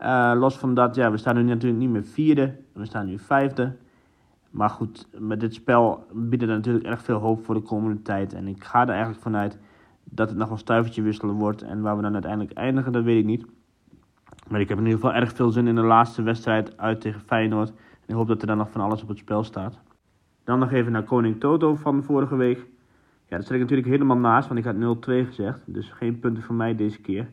Eh, 0.00 0.32
los 0.34 0.58
van 0.58 0.74
dat, 0.74 0.94
ja, 0.94 1.10
we 1.10 1.16
staan 1.16 1.34
nu 1.34 1.42
natuurlijk 1.42 1.80
niet 1.80 1.90
meer 1.90 2.04
vierde. 2.04 2.56
We 2.72 2.86
staan 2.86 3.06
nu 3.06 3.18
vijfde. 3.18 3.76
Maar 4.50 4.70
goed, 4.70 5.08
met 5.18 5.40
dit 5.40 5.54
spel 5.54 6.06
biedt 6.12 6.42
het 6.42 6.50
natuurlijk 6.50 6.84
erg 6.84 7.02
veel 7.02 7.18
hoop 7.18 7.44
voor 7.44 7.54
de 7.54 7.60
komende 7.60 8.02
tijd. 8.02 8.34
En 8.34 8.46
ik 8.46 8.64
ga 8.64 8.82
er 8.82 8.88
eigenlijk 8.88 9.20
vanuit 9.22 9.58
dat 10.04 10.28
het 10.28 10.38
nog 10.38 10.50
een 10.50 10.58
stuivertje 10.58 11.02
wisselen 11.02 11.34
wordt. 11.34 11.62
En 11.62 11.80
waar 11.80 11.96
we 11.96 12.02
dan 12.02 12.12
uiteindelijk 12.12 12.52
eindigen, 12.52 12.92
dat 12.92 13.04
weet 13.04 13.18
ik 13.18 13.24
niet. 13.24 13.46
Maar 14.48 14.60
ik 14.60 14.68
heb 14.68 14.78
in 14.78 14.84
ieder 14.84 15.00
geval 15.00 15.16
erg 15.16 15.32
veel 15.32 15.50
zin 15.50 15.66
in 15.66 15.74
de 15.74 15.80
laatste 15.80 16.22
wedstrijd 16.22 16.76
uit 16.78 17.00
tegen 17.00 17.20
Feyenoord. 17.20 17.68
En 17.68 18.06
ik 18.06 18.14
hoop 18.14 18.28
dat 18.28 18.40
er 18.40 18.46
dan 18.46 18.56
nog 18.56 18.70
van 18.70 18.80
alles 18.80 19.02
op 19.02 19.08
het 19.08 19.18
spel 19.18 19.44
staat. 19.44 19.78
Dan 20.44 20.58
nog 20.58 20.72
even 20.72 20.92
naar 20.92 21.02
Koning 21.02 21.40
Toto 21.40 21.74
van 21.74 22.02
vorige 22.02 22.36
week. 22.36 22.58
Ja, 23.28 23.36
daar 23.36 23.42
zit 23.42 23.52
ik 23.52 23.60
natuurlijk 23.60 23.88
helemaal 23.88 24.16
naast, 24.16 24.48
want 24.48 24.60
ik 24.60 24.66
had 24.66 24.74
0-2 24.74 25.26
gezegd. 25.26 25.60
Dus 25.64 25.90
geen 25.90 26.18
punten 26.18 26.42
voor 26.42 26.54
mij 26.54 26.74
deze 26.74 27.00
keer. 27.00 27.28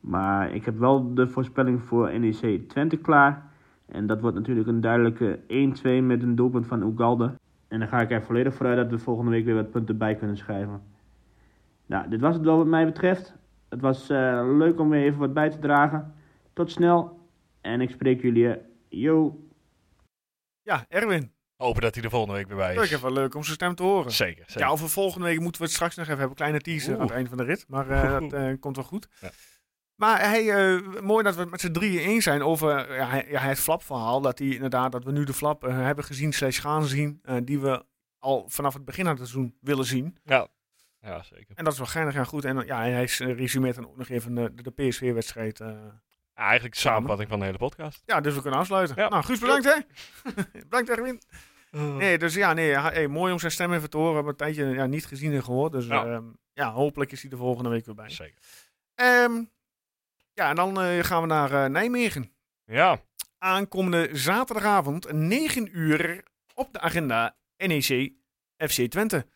Maar 0.00 0.54
ik 0.54 0.64
heb 0.64 0.78
wel 0.78 1.14
de 1.14 1.28
voorspelling 1.28 1.82
voor 1.82 2.18
NEC 2.20 2.68
Twente 2.68 2.96
klaar. 2.96 3.48
En 3.86 4.06
dat 4.06 4.20
wordt 4.20 4.36
natuurlijk 4.36 4.68
een 4.68 4.80
duidelijke 4.80 5.38
1-2 5.40 6.04
met 6.04 6.22
een 6.22 6.34
doelpunt 6.34 6.66
van 6.66 6.82
Ugalde. 6.92 7.34
En 7.68 7.78
dan 7.78 7.88
ga 7.88 8.00
ik 8.00 8.10
er 8.10 8.22
volledig 8.22 8.54
vooruit 8.54 8.76
dat 8.76 8.90
we 8.90 8.98
volgende 8.98 9.30
week 9.30 9.44
weer 9.44 9.54
wat 9.54 9.70
punten 9.70 9.98
bij 9.98 10.14
kunnen 10.16 10.36
schrijven. 10.36 10.82
Nou, 11.86 12.08
dit 12.08 12.20
was 12.20 12.34
het 12.34 12.44
wel 12.44 12.56
wat 12.56 12.66
mij 12.66 12.84
betreft. 12.84 13.34
Het 13.68 13.80
was 13.80 14.08
eh, 14.10 14.42
leuk 14.56 14.80
om 14.80 14.88
weer 14.88 15.02
even 15.04 15.18
wat 15.18 15.32
bij 15.34 15.50
te 15.50 15.58
dragen. 15.58 16.14
Tot 16.52 16.70
snel. 16.70 17.18
En 17.60 17.80
ik 17.80 17.90
spreek 17.90 18.22
jullie. 18.22 18.48
eh, 18.54 18.62
Yo. 18.88 19.44
Ja, 20.62 20.84
Erwin. 20.88 21.32
Hopen 21.56 21.82
dat 21.82 21.94
hij 21.94 22.02
de 22.02 22.10
volgende 22.10 22.34
week 22.34 22.48
weer 22.48 22.56
bij 22.56 22.74
Leuk, 22.74 22.84
is. 22.84 22.90
even 22.92 23.12
leuk 23.12 23.34
om 23.34 23.42
zijn 23.42 23.54
stem 23.54 23.74
te 23.74 23.82
horen. 23.82 24.12
Zeker, 24.12 24.44
zeker. 24.46 24.60
Ja, 24.60 24.68
over 24.72 24.88
volgende 24.88 25.26
week 25.26 25.40
moeten 25.40 25.60
we 25.60 25.66
het 25.66 25.74
straks 25.76 25.96
nog 25.96 26.04
even 26.06 26.18
hebben. 26.18 26.36
Een 26.38 26.44
kleine 26.44 26.60
teaser 26.60 26.94
aan 26.94 27.00
het 27.00 27.08
Oeh. 27.08 27.16
eind 27.16 27.28
van 27.28 27.36
de 27.38 27.44
rit. 27.44 27.64
Maar 27.68 27.88
eh, 27.90 28.12
dat 28.20 28.32
eh, 28.32 28.52
komt 28.60 28.76
wel 28.76 28.84
goed. 28.84 29.08
Ja. 29.20 29.30
Maar 30.00 30.20
hey, 30.20 30.50
eh, 30.50 31.00
mooi 31.02 31.24
dat 31.24 31.34
we 31.34 31.40
het 31.40 31.50
met 31.50 31.60
z'n 31.60 31.70
drieën 31.72 32.00
eens 32.00 32.24
zijn 32.24 32.42
over 32.42 32.94
ja, 32.94 33.06
hij- 33.08 33.26
ja, 33.28 33.40
het 33.40 33.58
flapverhaal. 33.60 34.20
Dat, 34.20 34.36
die, 34.36 34.54
inderdaad, 34.54 34.92
dat 34.92 35.04
we 35.04 35.12
nu 35.12 35.24
de 35.24 35.32
flap 35.32 35.64
eh, 35.64 35.74
hebben 35.76 36.04
gezien, 36.04 36.32
slash 36.32 36.60
gaan 36.60 36.84
zien. 36.84 37.18
eh, 37.22 37.36
die 37.44 37.58
we 37.60 37.84
al 38.18 38.44
vanaf 38.48 38.74
het 38.74 38.84
begin 38.84 39.04
van 39.04 39.12
het 39.16 39.28
seizoen 39.28 39.56
willen 39.60 39.84
zien. 39.84 40.16
Ja. 40.24 40.48
ja, 41.00 41.22
zeker. 41.22 41.56
En 41.56 41.64
dat 41.64 41.72
is 41.72 41.78
wel 41.78 41.88
geinig 41.88 42.14
en 42.14 42.26
goed. 42.26 42.44
En 42.44 42.66
ja, 42.66 42.80
hij 42.80 43.02
is, 43.02 43.18
resumeert 43.18 43.74
dan 43.74 43.86
ook 43.88 43.96
nog 43.96 44.08
even 44.08 44.34
de, 44.34 44.52
de, 44.54 44.70
PSV-wedstrijd. 44.70 45.58
Ja, 45.58 46.00
eigenlijk 46.34 46.74
de 46.74 46.80
samenvatting 46.80 47.28
van 47.28 47.38
de 47.38 47.44
hele 47.44 47.58
podcast. 47.58 48.02
ja, 48.06 48.20
dus 48.20 48.34
we 48.34 48.40
kunnen 48.40 48.60
afsluiten. 48.60 48.96
Ja. 48.96 49.08
Nou, 49.08 49.24
Guus, 49.24 49.38
bedankt 49.38 49.64
hè. 49.64 49.80
bedankt 50.68 50.90
Erwin. 50.90 51.20
Nee, 51.70 52.18
dus 52.18 52.34
ja, 52.34 52.52
nee, 52.52 52.78
hey, 52.78 53.08
mooi 53.08 53.32
om 53.32 53.38
zijn 53.38 53.52
stem 53.52 53.72
even 53.72 53.90
te 53.90 53.96
horen. 53.96 54.10
We 54.10 54.16
hebben 54.16 54.32
een 54.46 54.54
tijdje 54.54 54.74
ja, 54.74 54.86
niet 54.86 55.06
gezien 55.06 55.32
en 55.32 55.44
gehoord. 55.44 55.72
Dus 55.72 55.86
Ja. 55.86 56.22
ja, 56.52 56.70
hopelijk 56.72 57.12
is 57.12 57.20
hij 57.20 57.30
de 57.30 57.36
volgende 57.36 57.68
week 57.70 57.86
weer 57.86 57.94
bij. 57.94 58.10
Zeker. 58.10 58.38
Ehm, 58.94 59.42
ja, 60.32 60.48
en 60.48 60.56
dan 60.56 60.80
eh, 60.80 61.04
gaan 61.04 61.20
we 61.20 61.26
naar 61.26 61.52
eh, 61.64 61.70
Nijmegen. 61.70 62.32
Ja, 62.64 63.00
Aankomende 63.38 64.08
zaterdagavond, 64.12 65.12
9 65.12 65.78
uur, 65.78 66.24
op 66.54 66.72
de 66.72 66.80
agenda 66.80 67.36
NEC 67.56 68.12
FC 68.56 68.86
Twente. 68.90 69.26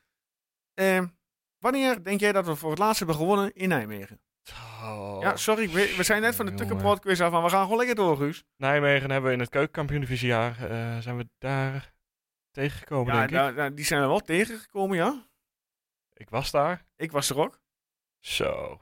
Ehm, 0.75 1.07
wanneer 1.59 2.03
denk 2.03 2.21
jij 2.21 2.33
dat 2.33 2.47
we 2.47 2.57
voor 2.57 2.71
het 2.71 2.79
laatst 2.79 2.99
hebben 2.99 3.17
gewonnen 3.17 3.55
in 3.55 3.69
Nijmegen? 3.69 4.21
Oh. 4.83 5.19
Ja, 5.21 5.37
sorry, 5.37 5.71
we, 5.71 5.95
we 5.97 6.03
zijn 6.03 6.23
net 6.23 6.35
van 6.35 6.47
de. 6.47 6.55
Tukkenpot 6.55 7.01
quiz 7.01 7.21
af, 7.21 7.31
maar 7.33 7.43
we 7.43 7.49
gaan 7.49 7.63
gewoon 7.63 7.77
lekker 7.79 7.95
door, 7.97 8.17
Guus. 8.17 8.45
Nijmegen 8.57 9.11
hebben 9.11 9.29
we 9.31 9.35
in 9.37 9.41
het 9.43 9.49
keukenkampioen-divisiejaar, 9.51 10.55
zijn 11.03 11.17
we 11.17 11.29
daar 11.39 11.95
tegengekomen, 12.51 13.13
Ja, 13.15 13.19
denk 13.19 13.31
ik. 13.31 13.37
daar- 13.37 13.55
daar- 13.55 13.75
die 13.75 13.85
zijn 13.85 14.01
we 14.01 14.07
wel 14.07 14.21
tegengekomen, 14.21 14.97
ja. 14.97 15.27
Ik 16.13 16.31
was 16.31 16.51
daar. 16.51 16.87
Ik 16.97 17.13
was 17.13 17.31
er 17.31 17.39
ook. 17.39 17.61
Zo. 18.21 18.81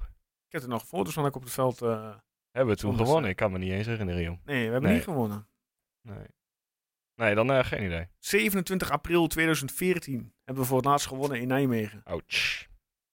Ik 0.53 0.59
heb 0.61 0.63
er 0.63 0.75
nog 0.77 0.87
foto's 0.87 1.13
van 1.13 1.23
dat 1.23 1.31
ik 1.33 1.37
op 1.39 1.43
het 1.45 1.53
veld... 1.53 1.83
eh, 1.83 2.15
Hebben 2.51 2.75
we 2.75 2.81
toen 2.81 2.97
gewonnen? 2.97 3.31
Ik 3.31 3.37
kan 3.37 3.53
me 3.53 3.59
niet 3.59 3.71
eens 3.73 3.87
herinneren, 3.87 4.23
joh. 4.23 4.37
nee, 4.45 4.57
we 4.67 4.73
hebben 4.73 4.83
Nee. 4.83 4.93
niet 4.95 5.05
gewonnen. 5.05 5.47
Nee. 6.03 6.27
Nee, 7.15 7.35
dan 7.35 7.51
eh, 7.53 7.65
geen 7.65 7.85
idee. 7.85 8.09
27 8.19 8.91
april 8.91 9.27
2014 9.27 10.35
hebben 10.45 10.63
we 10.63 10.69
voor 10.69 10.77
het 10.77 10.87
laatst 10.87 11.07
gewonnen 11.07 11.41
in 11.41 11.49
Nijmegen. 11.49 12.01
Ouch. 12.05 12.67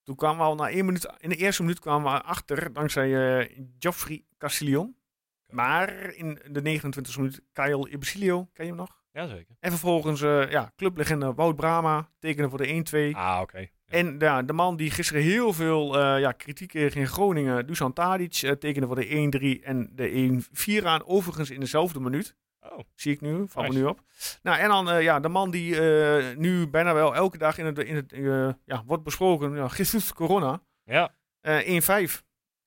Toen 0.03 0.15
kwamen 0.15 0.37
we 0.37 0.43
al 0.43 0.55
na 0.55 0.69
één 0.69 0.85
minuut, 0.85 1.13
in 1.17 1.29
de 1.29 1.35
eerste 1.35 1.61
minuut 1.61 1.79
kwamen 1.79 2.11
we 2.13 2.21
achter 2.21 2.73
dankzij 2.73 3.39
eh 3.39 3.63
Geoffrey 3.79 4.25
Castillon. 4.37 4.97
Maar 5.53 6.13
in 6.13 6.39
de 6.51 6.79
29e 6.81 7.15
minuut 7.17 7.41
Kyle 7.51 7.89
Ibesilio, 7.89 8.45
ken 8.53 8.65
je 8.65 8.71
hem 8.71 8.79
nog? 8.79 9.01
Jazeker. 9.11 9.55
En 9.59 9.69
vervolgens 9.71 10.21
eh 10.21 10.49
ja, 10.51 10.71
clublegende 10.75 11.33
Wout 11.33 11.55
Brama 11.55 12.09
tekenen 12.19 12.49
voor 12.49 12.57
de 12.57 13.11
1-2. 13.13 13.15
Ah, 13.17 13.39
oké. 13.41 13.69
En 13.89 14.15
ja, 14.19 14.41
de 14.41 14.53
man 14.53 14.75
die 14.75 14.91
gisteren 14.91 15.21
heel 15.21 15.53
veel 15.53 15.99
eh, 15.99 16.19
ja, 16.19 16.31
kritiek 16.31 16.69
kreeg 16.69 16.95
in 16.95 17.07
Groningen, 17.07 17.67
Dusan 17.67 17.93
Tadic, 17.93 18.35
eh, 18.41 18.51
tekende 18.51 18.87
voor 18.87 18.95
de 18.95 19.59
1-3 19.59 19.63
en 19.63 19.89
de 19.93 20.43
1-4 20.81 20.85
aan. 20.85 21.05
Overigens 21.05 21.49
in 21.49 21.59
dezelfde 21.59 21.99
minuut. 21.99 22.35
Oh, 22.61 22.79
Zie 22.95 23.11
ik 23.13 23.21
nu, 23.21 23.31
me 23.31 23.47
Nice. 23.55 23.77
nu 23.77 23.83
op. 23.83 24.01
Nou, 24.43 24.57
en 24.59 24.67
dan 24.69 24.89
eh, 24.89 25.01
ja, 25.01 25.19
de 25.19 25.27
man 25.29 25.51
die 25.51 25.81
nu 26.35 26.67
bijna 26.67 26.93
wel 26.93 27.15
elke 27.15 27.37
dag 27.37 27.57
in 27.57 27.65
het, 27.65 27.79
in 27.79 27.95
het 27.95 28.13
ja, 28.65 28.83
wordt 28.85 29.03
besproken, 29.03 29.55
ja, 29.55 29.67
Jesus 29.77 30.13
Corona, 30.13 30.61
ja. 30.83 31.13
eh 31.41 32.07
1-5. 32.09 32.21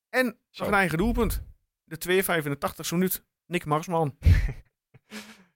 En 0.09 0.37
nog 0.53 0.69
een 0.69 0.75
eigen 0.75 0.99
doelpunt. 0.99 1.43
De 1.85 2.23
2-5 2.41 2.45
in 2.45 2.57
de 2.59 2.73
80ste 2.73 2.91
minuut. 2.91 3.25
Nick 3.47 3.65
Marsman. 3.65 4.17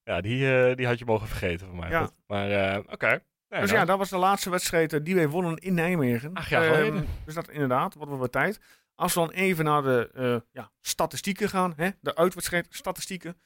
Ja, 0.04 0.20
die, 0.20 0.74
die 0.74 0.86
had 0.86 0.98
je 0.98 1.04
mogen 1.04 1.28
vergeten 1.28 1.66
van 1.66 1.76
mij. 1.76 1.90
Ja. 1.90 2.10
Maar, 2.26 2.78
oké. 2.78 3.20
Nee, 3.48 3.60
dus 3.60 3.70
nou, 3.70 3.80
ja, 3.80 3.86
dat 3.86 3.98
was 3.98 4.08
de 4.10 4.16
laatste 4.16 4.50
wedstrijd 4.50 4.92
eh, 4.92 5.00
die 5.02 5.14
wij 5.14 5.28
wonnen 5.28 5.56
in 5.56 5.74
Nijmegen. 5.74 6.34
Acht 6.34 6.48
jaar 6.48 6.62
Ehm, 6.64 6.74
geleden. 6.74 7.06
dus 7.24 7.34
dat 7.34 7.48
inderdaad, 7.50 7.94
wat 7.94 8.08
we 8.08 8.16
wat 8.16 8.32
tijd. 8.32 8.60
Als 8.94 9.14
we 9.14 9.20
dan 9.20 9.30
even 9.30 9.64
naar 9.64 9.82
de 9.82 10.10
eh, 10.14 10.36
ja, 10.52 10.72
statistieken 10.80 11.48
gaan, 11.48 11.72
hè, 11.76 11.90
de 12.00 12.14
uitwedstrijd 12.14 12.66
statistieken. 12.70 13.40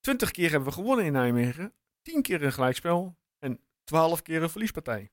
20 0.00 0.30
keer 0.30 0.50
hebben 0.50 0.68
we 0.68 0.74
gewonnen 0.74 1.04
in 1.04 1.12
Nijmegen. 1.12 1.72
10 2.02 2.22
keer 2.22 2.42
een 2.42 2.52
gelijkspel. 2.52 3.16
En 3.38 3.60
12 3.84 4.22
keer 4.22 4.42
een 4.42 4.50
verliespartij. 4.50 5.10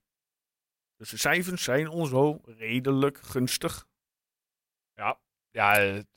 Dus 0.97 1.09
de 1.09 1.17
cijfers 1.17 1.63
zijn 1.63 1.87
ons 1.87 2.09
wel 2.09 2.41
redelijk 2.45 3.17
gunstig. 3.21 3.87
Ja, 5.51 5.75
eh, 5.77 5.93
het 5.93 6.07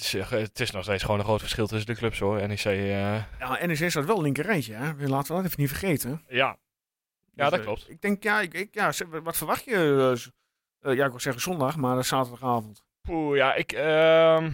is, 0.00 0.14
eh, 0.14 0.30
het 0.30 0.60
is 0.60 0.70
nog 0.70 0.82
steeds 0.82 1.02
gewoon 1.02 1.18
een 1.18 1.24
groot 1.24 1.40
verschil 1.40 1.66
tussen 1.66 1.86
de 1.94 2.00
clubs 2.00 2.18
hoor. 2.18 2.48
NEC, 2.48 2.64
eh, 2.64 3.38
Ja, 3.38 3.66
NEC 3.66 3.90
staat 3.90 4.04
wel 4.04 4.22
linker 4.22 4.44
rijtje, 4.44 4.74
hè? 4.74 4.86
Laten 5.08 5.34
we 5.36 5.42
dat 5.42 5.44
even 5.50 5.60
niet 5.60 5.68
vergeten. 5.68 6.22
ja. 6.28 6.58
Ja, 7.38 7.44
Dus, 7.44 7.50
dat 7.50 7.58
eh, 7.58 7.64
klopt. 7.66 7.90
Ik 7.90 8.00
denk, 8.00 8.22
ja, 8.22 8.40
ik, 8.40 8.54
ik, 8.54 8.74
ja 8.74 8.92
wat 9.22 9.36
verwacht 9.36 9.64
je? 9.64 9.74
eh, 10.80 10.90
eh, 10.90 10.96
ja, 10.96 11.04
ik 11.04 11.10
wil 11.10 11.20
zeggen 11.20 11.42
zondag, 11.42 11.76
maar 11.76 12.04
zaterdagavond. 12.04 12.82
Poeh, 13.02 13.36
ja, 13.36 13.54
ik... 13.54 13.72
ehm, 13.72 14.50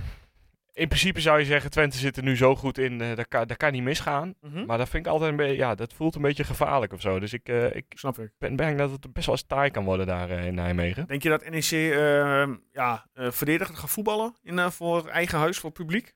in 0.72 0.88
principe 0.88 1.20
zou 1.20 1.38
je 1.38 1.44
zeggen, 1.44 1.70
Twente 1.70 1.96
zit 1.96 2.16
er 2.16 2.22
nu 2.22 2.36
zo 2.36 2.56
goed 2.56 2.78
in, 2.78 2.98
dat, 2.98 3.28
kan, 3.28 3.46
dat 3.46 3.56
kan 3.56 3.72
niet 3.72 3.82
misgaan. 3.82 4.34
Hm? 4.40 4.64
Maar 4.64 4.78
dat 4.78 4.88
vind 4.88 5.06
ik 5.06 5.12
altijd 5.12 5.30
een 5.30 5.36
beetje, 5.36 5.56
ja, 5.56 5.74
dat 5.74 5.92
voelt 5.92 6.14
een 6.14 6.22
beetje 6.22 6.44
gevaarlijk 6.44 6.92
of 6.92 7.00
zo. 7.00 7.18
Dus 7.18 7.32
ik, 7.32 7.48
ik 7.48 7.84
Snap 7.88 8.18
ik. 8.18 8.30
ben 8.38 8.56
bang 8.56 8.78
dat 8.78 8.90
het 8.90 9.12
best 9.12 9.26
wel 9.26 9.34
eens 9.34 9.46
taai 9.46 9.70
kan 9.70 9.84
worden 9.84 10.06
daar 10.06 10.30
in 10.30 10.54
Nijmegen. 10.54 11.06
Denk 11.06 11.22
je 11.22 11.28
dat 11.28 11.48
NEC 11.50 11.70
eh, 11.70 12.48
ja, 12.72 13.06
verdedigend 13.14 13.78
gaat 13.78 13.90
voetballen 13.90 14.34
in, 14.42 14.70
voor 14.70 15.08
eigen 15.08 15.38
huis, 15.38 15.58
voor 15.58 15.70
het 15.70 15.78
publiek? 15.78 16.14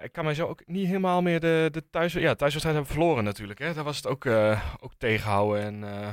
Ik 0.00 0.12
kan 0.12 0.24
mij 0.24 0.34
zo 0.34 0.46
ook 0.46 0.66
niet 0.66 0.86
helemaal 0.86 1.22
meer 1.22 1.40
de, 1.40 1.68
de 1.72 1.90
thuis, 1.90 2.12
ja, 2.12 2.34
thuiswedstrijd 2.34 2.76
hebben 2.76 2.94
verloren 2.94 3.24
natuurlijk. 3.24 3.58
Hè. 3.58 3.74
Daar 3.74 3.84
was 3.84 3.96
het 3.96 4.06
ook, 4.06 4.24
eh, 4.24 4.74
ook 4.80 4.92
tegenhouden 4.98 5.62
en, 5.62 5.84
eh, 5.84 6.08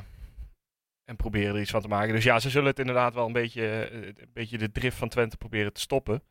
en 1.03 1.15
proberen 1.15 1.55
er 1.55 1.61
iets 1.61 1.71
van 1.71 1.81
te 1.81 1.87
maken. 1.87 2.13
Dus 2.13 2.23
ja, 2.23 2.39
ze 2.39 2.49
zullen 2.49 2.67
het 2.67 2.79
inderdaad 2.79 3.13
wel 3.13 3.25
een 3.25 3.33
beetje, 3.33 3.67
eh, 3.67 4.07
een 4.07 4.31
beetje 4.33 4.57
de 4.57 4.71
drift 4.71 4.97
van 4.97 5.09
Twente 5.09 5.37
proberen 5.37 5.73
te 5.73 5.81
stoppen. 5.81 6.23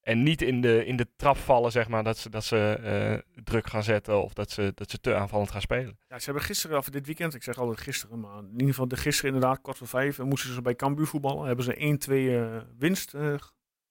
En 0.00 0.22
niet 0.22 0.42
in 0.42 0.60
de, 0.60 0.86
in 0.86 0.96
de 0.96 1.06
trap 1.16 1.36
vallen, 1.36 1.72
zeg 1.72 1.88
maar, 1.88 2.04
dat 2.04 2.18
ze, 2.18 2.30
dat 2.30 2.44
ze 2.44 3.22
druk 3.44 3.66
gaan 3.66 3.82
zetten 3.82 4.22
of 4.22 4.32
dat 4.32 4.50
ze, 4.50 4.72
dat 4.74 4.90
ze 4.90 5.00
te 5.00 5.14
aanvallend 5.14 5.50
gaan 5.50 5.60
spelen. 5.60 5.98
Ja, 6.08 6.18
ze 6.18 6.24
hebben 6.24 6.42
gisteren, 6.42 6.78
of 6.78 6.88
dit 6.88 7.06
weekend, 7.06 7.34
ik 7.34 7.42
zeg 7.42 7.58
altijd 7.58 7.80
gisteren, 7.80 8.20
maar 8.20 8.38
in 8.38 8.50
ieder 8.52 8.68
geval 8.68 8.88
de 8.88 8.96
gisteren 8.96 9.34
inderdaad, 9.34 9.60
kwart 9.60 9.78
voor 9.78 9.86
vijf, 9.86 10.18
moesten 10.18 10.54
ze 10.54 10.62
bij 10.62 10.76
Cambuur 10.76 11.06
voetballen. 11.06 11.46
Hebben 11.46 11.64
ze 11.64 11.74
1-2 11.74 12.30
eh, 12.30 12.56
winst 12.78 13.12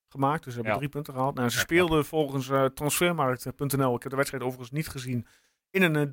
gemaakt, 0.10 0.44
dus 0.44 0.54
ze 0.54 0.60
hebben 0.60 0.72
Ja. 0.74 0.78
drie 0.80 0.90
punten 0.92 1.14
gehaald. 1.14 1.36
Nou, 1.36 1.50
ze 1.50 1.60
speelden 1.60 2.06
volgens 2.06 2.50
eh, 2.50 2.66
transfermarkt.nl, 2.66 3.96
ik 3.96 4.02
heb 4.02 4.12
de 4.12 4.18
wedstrijd 4.18 4.44
overigens 4.44 4.72
niet 4.72 4.88
gezien, 4.88 5.28
in 5.70 5.82
een 5.82 5.96
eh, 5.96 6.06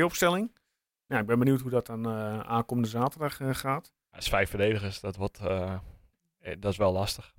3-5-2 0.00 0.04
opstelling. 0.04 0.52
Ja, 1.06 1.18
ik 1.18 1.26
ben 1.26 1.38
benieuwd 1.38 1.60
hoe 1.60 1.70
dat 1.70 1.86
dan 1.86 2.06
eh, 2.06 2.40
aankomende 2.40 2.88
zaterdag 2.88 3.40
eh, 3.40 3.48
gaat. 3.54 3.92
Ja, 4.12 4.18
is 4.18 4.28
vijf 4.28 4.50
verdedigers, 4.50 5.00
dat, 5.00 5.16
wordt, 5.16 5.38
eh, 5.38 5.72
eh, 6.38 6.56
dat 6.58 6.72
is 6.72 6.78
wel 6.78 6.92
lastig. 6.92 7.34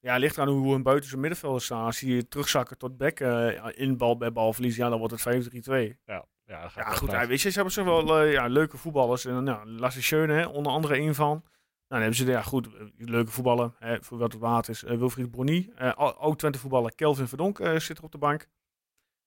Ja, 0.00 0.12
het 0.12 0.20
ligt 0.20 0.38
aan 0.38 0.48
hoe 0.48 0.74
een 0.74 0.82
buitenste 0.82 1.16
middenvelder 1.18 1.60
staan. 1.60 1.84
Als 1.84 1.98
die 1.98 2.28
terugzakken 2.28 2.78
tot 2.78 2.96
back 2.96 3.20
eh, 3.20 3.64
in 3.74 3.96
bal 3.96 4.16
bij 4.16 4.32
balverlies, 4.32 4.76
ja, 4.76 4.88
dan 4.88 4.98
wordt 4.98 5.12
het 5.12 5.20
5-3-2. 5.20 5.96
Ja, 6.06 6.24
ja, 6.46 6.68
goed. 6.68 7.10
Ja, 7.10 7.26
weet 7.26 7.40
je, 7.40 7.48
ze 7.48 7.54
hebben 7.54 7.72
zo 7.72 7.84
wel 7.84 8.18
eh, 8.20 8.32
ja, 8.32 8.46
leuke 8.46 8.76
voetballers. 8.76 9.24
En 9.24 9.44
nou, 9.44 9.68
Lasse 9.68 10.02
Schöne, 10.02 10.32
hè, 10.32 10.46
onder 10.46 10.72
andere 10.72 10.98
een 10.98 11.14
van. 11.14 11.44
Nou, 11.94 12.06
dan 12.06 12.14
hebben 12.14 12.34
ze, 12.34 12.38
ja, 12.40 12.42
goed, 12.42 12.66
eh, 12.74 12.82
leuke 12.96 13.30
voetballen. 13.30 13.74
Hè, 13.78 14.02
voor 14.02 14.18
wat 14.18 14.32
het 14.32 14.40
waard 14.40 14.68
is. 14.68 14.84
Eh, 14.84 14.96
Wilfried 14.96 15.30
Brony. 15.30 15.70
eh 15.76 15.92
Oud-Twente 15.96 16.58
voetballer 16.58 16.94
Kelvin 16.94 17.28
Verdonk 17.28 17.60
zit 17.76 17.98
er 17.98 18.04
op 18.04 18.12
de 18.12 18.18
bank. 18.18 18.48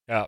Ja. 0.03 0.27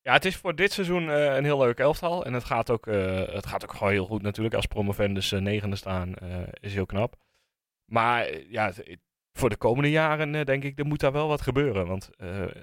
ja, 0.00 0.12
het 0.12 0.24
is 0.24 0.36
voor 0.36 0.54
dit 0.54 0.72
seizoen 0.72 1.08
een 1.08 1.44
heel 1.44 1.58
leuk 1.58 1.78
elftal. 1.78 2.24
En 2.24 2.32
het 2.32 2.44
gaat 2.44 2.70
ook, 2.70 2.86
het 2.86 3.46
gaat 3.46 3.62
ook 3.64 3.72
gewoon 3.74 3.92
heel 3.92 4.06
goed 4.06 4.22
natuurlijk. 4.22 4.54
Als 4.54 4.66
promovendus 4.66 5.30
negende 5.30 5.76
staan 5.76 6.14
is 6.60 6.74
heel 6.74 6.86
knap. 6.86 7.16
Maar 7.84 8.40
ja, 8.48 8.66
het- 8.66 8.98
voor 9.32 9.48
de 9.48 9.56
komende 9.56 9.90
jaren 9.90 10.46
denk 10.46 10.64
ik, 10.64 10.78
er 10.78 10.86
moet 10.86 11.00
daar 11.00 11.12
wel 11.12 11.28
wat 11.28 11.40
gebeuren. 11.40 11.86
Want 11.86 12.10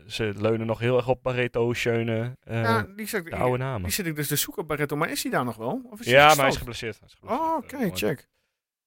ze 0.07 0.33
leunen 0.37 0.67
nog 0.67 0.79
heel 0.79 0.97
erg 0.97 1.07
op 1.07 1.23
Barreto, 1.23 1.73
Schöne, 1.73 2.37
ja, 2.43 2.83
die 2.95 3.07
zit, 3.07 3.25
de 3.25 3.35
oude 3.35 3.57
namen. 3.57 3.83
die 3.83 3.91
zit 3.91 4.05
ik 4.05 4.15
dus 4.15 4.27
te 4.27 4.35
zoeken, 4.35 4.67
Barretto. 4.67 4.95
Maar 4.95 5.09
is 5.11 5.23
hij 5.23 5.31
daar 5.31 5.45
nog 5.45 5.55
wel? 5.55 5.81
Of 5.89 5.99
is 5.99 6.05
hij 6.05 6.15
Ja, 6.15 6.27
maar 6.27 6.35
hij 6.37 6.47
is 6.47 6.57
geblesseerd. 6.57 6.99
Hij 6.99 7.07
is 7.07 7.13
geblesseerd, 7.13 7.49
Oh, 7.49 7.57
oké, 7.57 7.75
mooi. 7.77 7.91
check. 7.91 8.29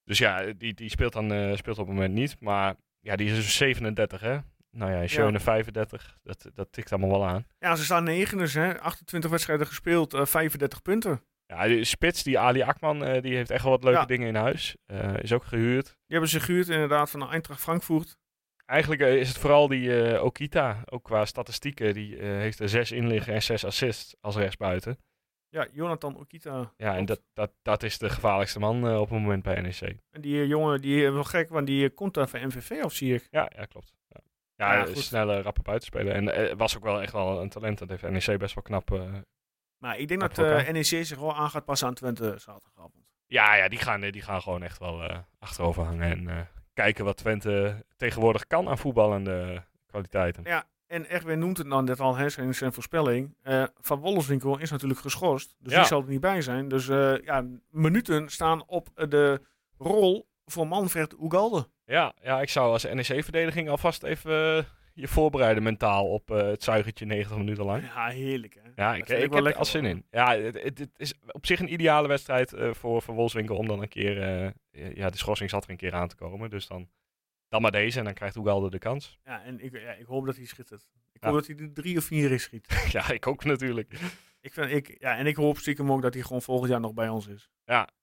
Dus 0.04 0.18
ja, 0.18 0.52
die, 0.52 0.74
die 0.74 0.88
speelt 0.90 1.12
dan 1.12 1.32
eh, 1.32 1.56
speelt 1.56 1.78
op 1.78 1.86
het 1.86 1.94
moment 1.94 2.14
niet. 2.14 2.40
Maar 2.40 2.74
ja, 3.00 3.16
die 3.16 3.28
is 3.30 3.34
dus 3.34 3.56
37, 3.56 4.20
hè? 4.20 4.38
Nou 4.70 4.92
ja, 4.92 5.06
Schöne 5.06 5.40
35. 5.40 6.18
Dat, 6.22 6.50
dat 6.54 6.72
tikt 6.72 6.92
allemaal 6.92 7.10
wel 7.18 7.26
aan. 7.26 7.46
Ja, 7.58 7.74
ze 7.76 7.84
staan 7.84 8.04
negen 8.04 8.38
dus, 8.38 8.54
hè. 8.54 8.80
28 8.80 9.30
wedstrijden 9.30 9.66
gespeeld, 9.66 10.14
eh 10.14 10.24
35 10.26 10.82
punten. 10.82 11.22
Ja, 11.46 11.66
die 11.66 11.84
spits, 11.84 12.22
die 12.22 12.38
Ali 12.38 12.62
Akman, 12.62 13.04
eh, 13.04 13.22
die 13.22 13.34
heeft 13.34 13.50
echt 13.50 13.62
wel 13.62 13.72
wat 13.72 13.84
leuke 13.84 13.98
Ja. 13.98 14.04
dingen 14.06 14.28
in 14.28 14.34
huis. 14.34 14.76
Eh, 14.86 15.16
is 15.18 15.32
ook 15.32 15.44
gehuurd. 15.44 15.84
Die 15.86 15.94
hebben 16.06 16.28
ze 16.28 16.40
gehuurd 16.40 16.68
inderdaad 16.68 17.10
van 17.10 17.20
de 17.20 17.26
Eintracht 17.26 17.60
Frankfurt. 17.60 18.16
Eigenlijk 18.66 19.00
eh, 19.00 19.14
is 19.16 19.28
het 19.28 19.38
vooral 19.38 19.68
die 19.68 20.02
eh, 20.02 20.24
Okita, 20.24 20.82
ook 20.84 21.02
qua 21.04 21.24
statistieken, 21.24 21.94
die 21.94 22.16
eh, 22.16 22.26
heeft 22.26 22.60
er 22.60 22.68
zes 22.68 22.92
inliggen 22.92 23.34
en 23.34 23.42
zes 23.42 23.64
assists 23.64 24.14
als 24.20 24.36
rechtsbuiten. 24.36 24.98
Ja, 25.54 25.66
Jonathan 25.72 26.16
Okita. 26.16 26.72
Ja, 26.76 26.96
en 26.96 27.04
dat, 27.04 27.20
dat, 27.32 27.52
dat 27.62 27.82
is 27.82 27.98
de 27.98 28.10
gevaarlijkste 28.10 28.58
man 28.58 28.88
eh, 28.88 29.00
op 29.00 29.10
het 29.10 29.18
moment 29.18 29.42
bij 29.42 29.60
NEC. 29.60 29.96
En 30.10 30.20
die 30.20 30.40
eh, 30.40 30.48
jongen, 30.48 30.80
die 30.80 31.06
eh, 31.06 31.12
wel 31.12 31.24
gek, 31.24 31.48
want 31.48 31.66
die 31.66 31.90
komt 31.90 32.14
daar 32.14 32.28
van 32.28 32.46
MVV 32.46 32.84
of 32.84 32.92
zie 32.92 33.14
ik. 33.14 33.28
Ja, 33.30 33.50
ja 33.56 33.64
klopt. 33.64 33.94
Ja, 34.08 34.20
ja, 34.54 34.74
Ja, 34.74 34.84
goed. 34.84 34.98
snelle, 34.98 35.42
rappe 35.42 35.62
buitenspeler. 35.62 36.14
En 36.14 36.56
was 36.56 36.76
ook 36.76 36.82
wel 36.82 37.02
echt 37.02 37.12
wel 37.12 37.40
een 37.40 37.48
talent. 37.48 37.78
Dat 37.78 37.88
heeft 37.88 38.02
NEC 38.02 38.38
best 38.38 38.54
wel 38.54 38.62
knap. 38.62 39.00
Maar 39.78 39.98
ik 39.98 40.08
denk 40.08 40.20
dat 40.20 40.36
NEC 40.72 40.84
zich 40.84 41.18
wel 41.18 41.34
aan 41.34 41.50
gaat 41.50 41.64
passen 41.64 41.88
aan 41.88 41.94
Twente 41.94 42.34
zaterdagavond. 42.38 43.04
ja, 43.26 43.54
ja 43.54 43.68
die, 43.68 43.78
gaan, 43.78 44.00
die 44.00 44.22
gaan 44.22 44.42
gewoon 44.42 44.62
echt 44.62 44.78
wel 44.78 45.24
achterover 45.38 45.84
hangen. 45.84 46.28
En 46.28 46.48
kijken 46.72 47.04
wat 47.04 47.16
Twente 47.16 47.84
tegenwoordig 47.96 48.46
kan 48.46 48.68
aan 48.68 48.78
voetballende 48.78 49.64
kwaliteiten. 49.86 50.42
Ja, 50.44 50.64
en 50.94 51.08
Erwin 51.10 51.38
noemt 51.38 51.56
het 51.58 51.68
dan 51.70 51.84
net 51.84 52.00
al, 52.00 52.16
hè, 52.16 52.28
zijn, 52.28 52.54
zijn 52.54 52.72
voorspelling. 52.72 53.34
Eh, 53.42 53.64
van 53.80 54.00
Wollenswinkel 54.00 54.58
is 54.58 54.70
natuurlijk 54.70 55.00
geschorst, 55.00 55.54
dus 55.58 55.72
Ja. 55.72 55.78
die 55.78 55.86
zal 55.88 56.00
er 56.02 56.08
niet 56.08 56.20
bij 56.20 56.42
zijn. 56.42 56.68
Dus 56.68 56.88
eh, 56.88 57.14
ja, 57.24 57.44
minuten 57.70 58.28
staan 58.28 58.66
op 58.66 58.88
de 59.08 59.40
rol 59.78 60.28
voor 60.44 60.66
Manfred 60.68 61.14
Ugalde. 61.22 61.68
Ja, 61.84 62.14
ja, 62.22 62.40
ik 62.40 62.48
zou 62.48 62.72
als 62.72 62.84
NEC-verdediging 62.84 63.68
alvast 63.68 64.02
even 64.02 64.56
eh, 64.56 64.64
je 64.94 65.08
voorbereiden 65.08 65.62
mentaal 65.62 66.06
op 66.06 66.30
eh, 66.30 66.36
het 66.46 66.62
zuigertje 66.62 67.04
90 67.06 67.36
minuten 67.36 67.64
lang. 67.64 67.82
Ja, 67.82 68.06
heerlijk 68.06 68.54
hè. 68.54 68.82
Ja, 68.82 68.94
ik, 68.94 69.08
heb 69.08 69.34
er 69.34 69.54
al 69.54 69.64
zin 69.64 69.80
hoor. 69.84 69.90
in. 69.90 70.04
Ja, 70.10 70.36
het, 70.36 70.62
het, 70.62 70.78
het 70.78 70.90
is 70.96 71.14
op 71.26 71.46
zich 71.46 71.60
een 71.60 71.72
ideale 71.72 72.08
wedstrijd 72.08 72.52
eh, 72.52 72.72
voor, 72.74 73.02
voor 73.02 73.14
Wolfswinkel 73.14 73.56
om 73.56 73.66
dan 73.66 73.82
een 73.82 73.88
keer... 73.88 74.22
eh, 74.22 74.94
ja, 74.94 75.10
de 75.10 75.16
schorsing 75.16 75.50
zat 75.50 75.64
er 75.64 75.70
een 75.70 75.76
keer 75.76 75.94
aan 75.94 76.08
te 76.08 76.16
komen. 76.16 76.50
Dus 76.50 76.66
dan, 76.66 76.88
dan 77.54 77.62
maar 77.62 77.70
deze 77.72 77.98
en 77.98 78.04
dan 78.04 78.14
krijgt 78.14 78.36
Oegalde 78.36 78.70
de 78.70 78.78
kans. 78.78 79.18
Ja, 79.24 79.42
en 79.44 79.64
ik, 79.64 79.80
ja, 79.80 79.92
ik 79.92 80.06
hoop 80.06 80.26
dat 80.26 80.36
hij 80.36 80.44
schittert. 80.44 80.86
Ik 81.12 81.22
Ja. 81.22 81.28
hoop 81.28 81.36
dat 81.36 81.46
hij 81.46 81.56
er 81.56 81.72
drie 81.72 81.96
of 81.96 82.04
vier 82.04 82.32
is 82.32 82.42
schiet. 82.42 82.66
ja, 82.96 83.10
ik 83.10 83.26
ook 83.26 83.44
natuurlijk. 83.44 83.92
ik 84.40 84.52
vind, 84.52 84.70
ik, 84.70 84.96
ja, 84.98 85.16
en 85.16 85.26
ik 85.26 85.36
hoop 85.36 85.58
stiekem 85.58 85.92
ook 85.92 86.02
dat 86.02 86.14
hij 86.14 86.22
gewoon 86.22 86.42
volgend 86.42 86.70
jaar 86.70 86.80
nog 86.80 86.94
bij 86.94 87.08
ons 87.08 87.26
is. 87.26 87.50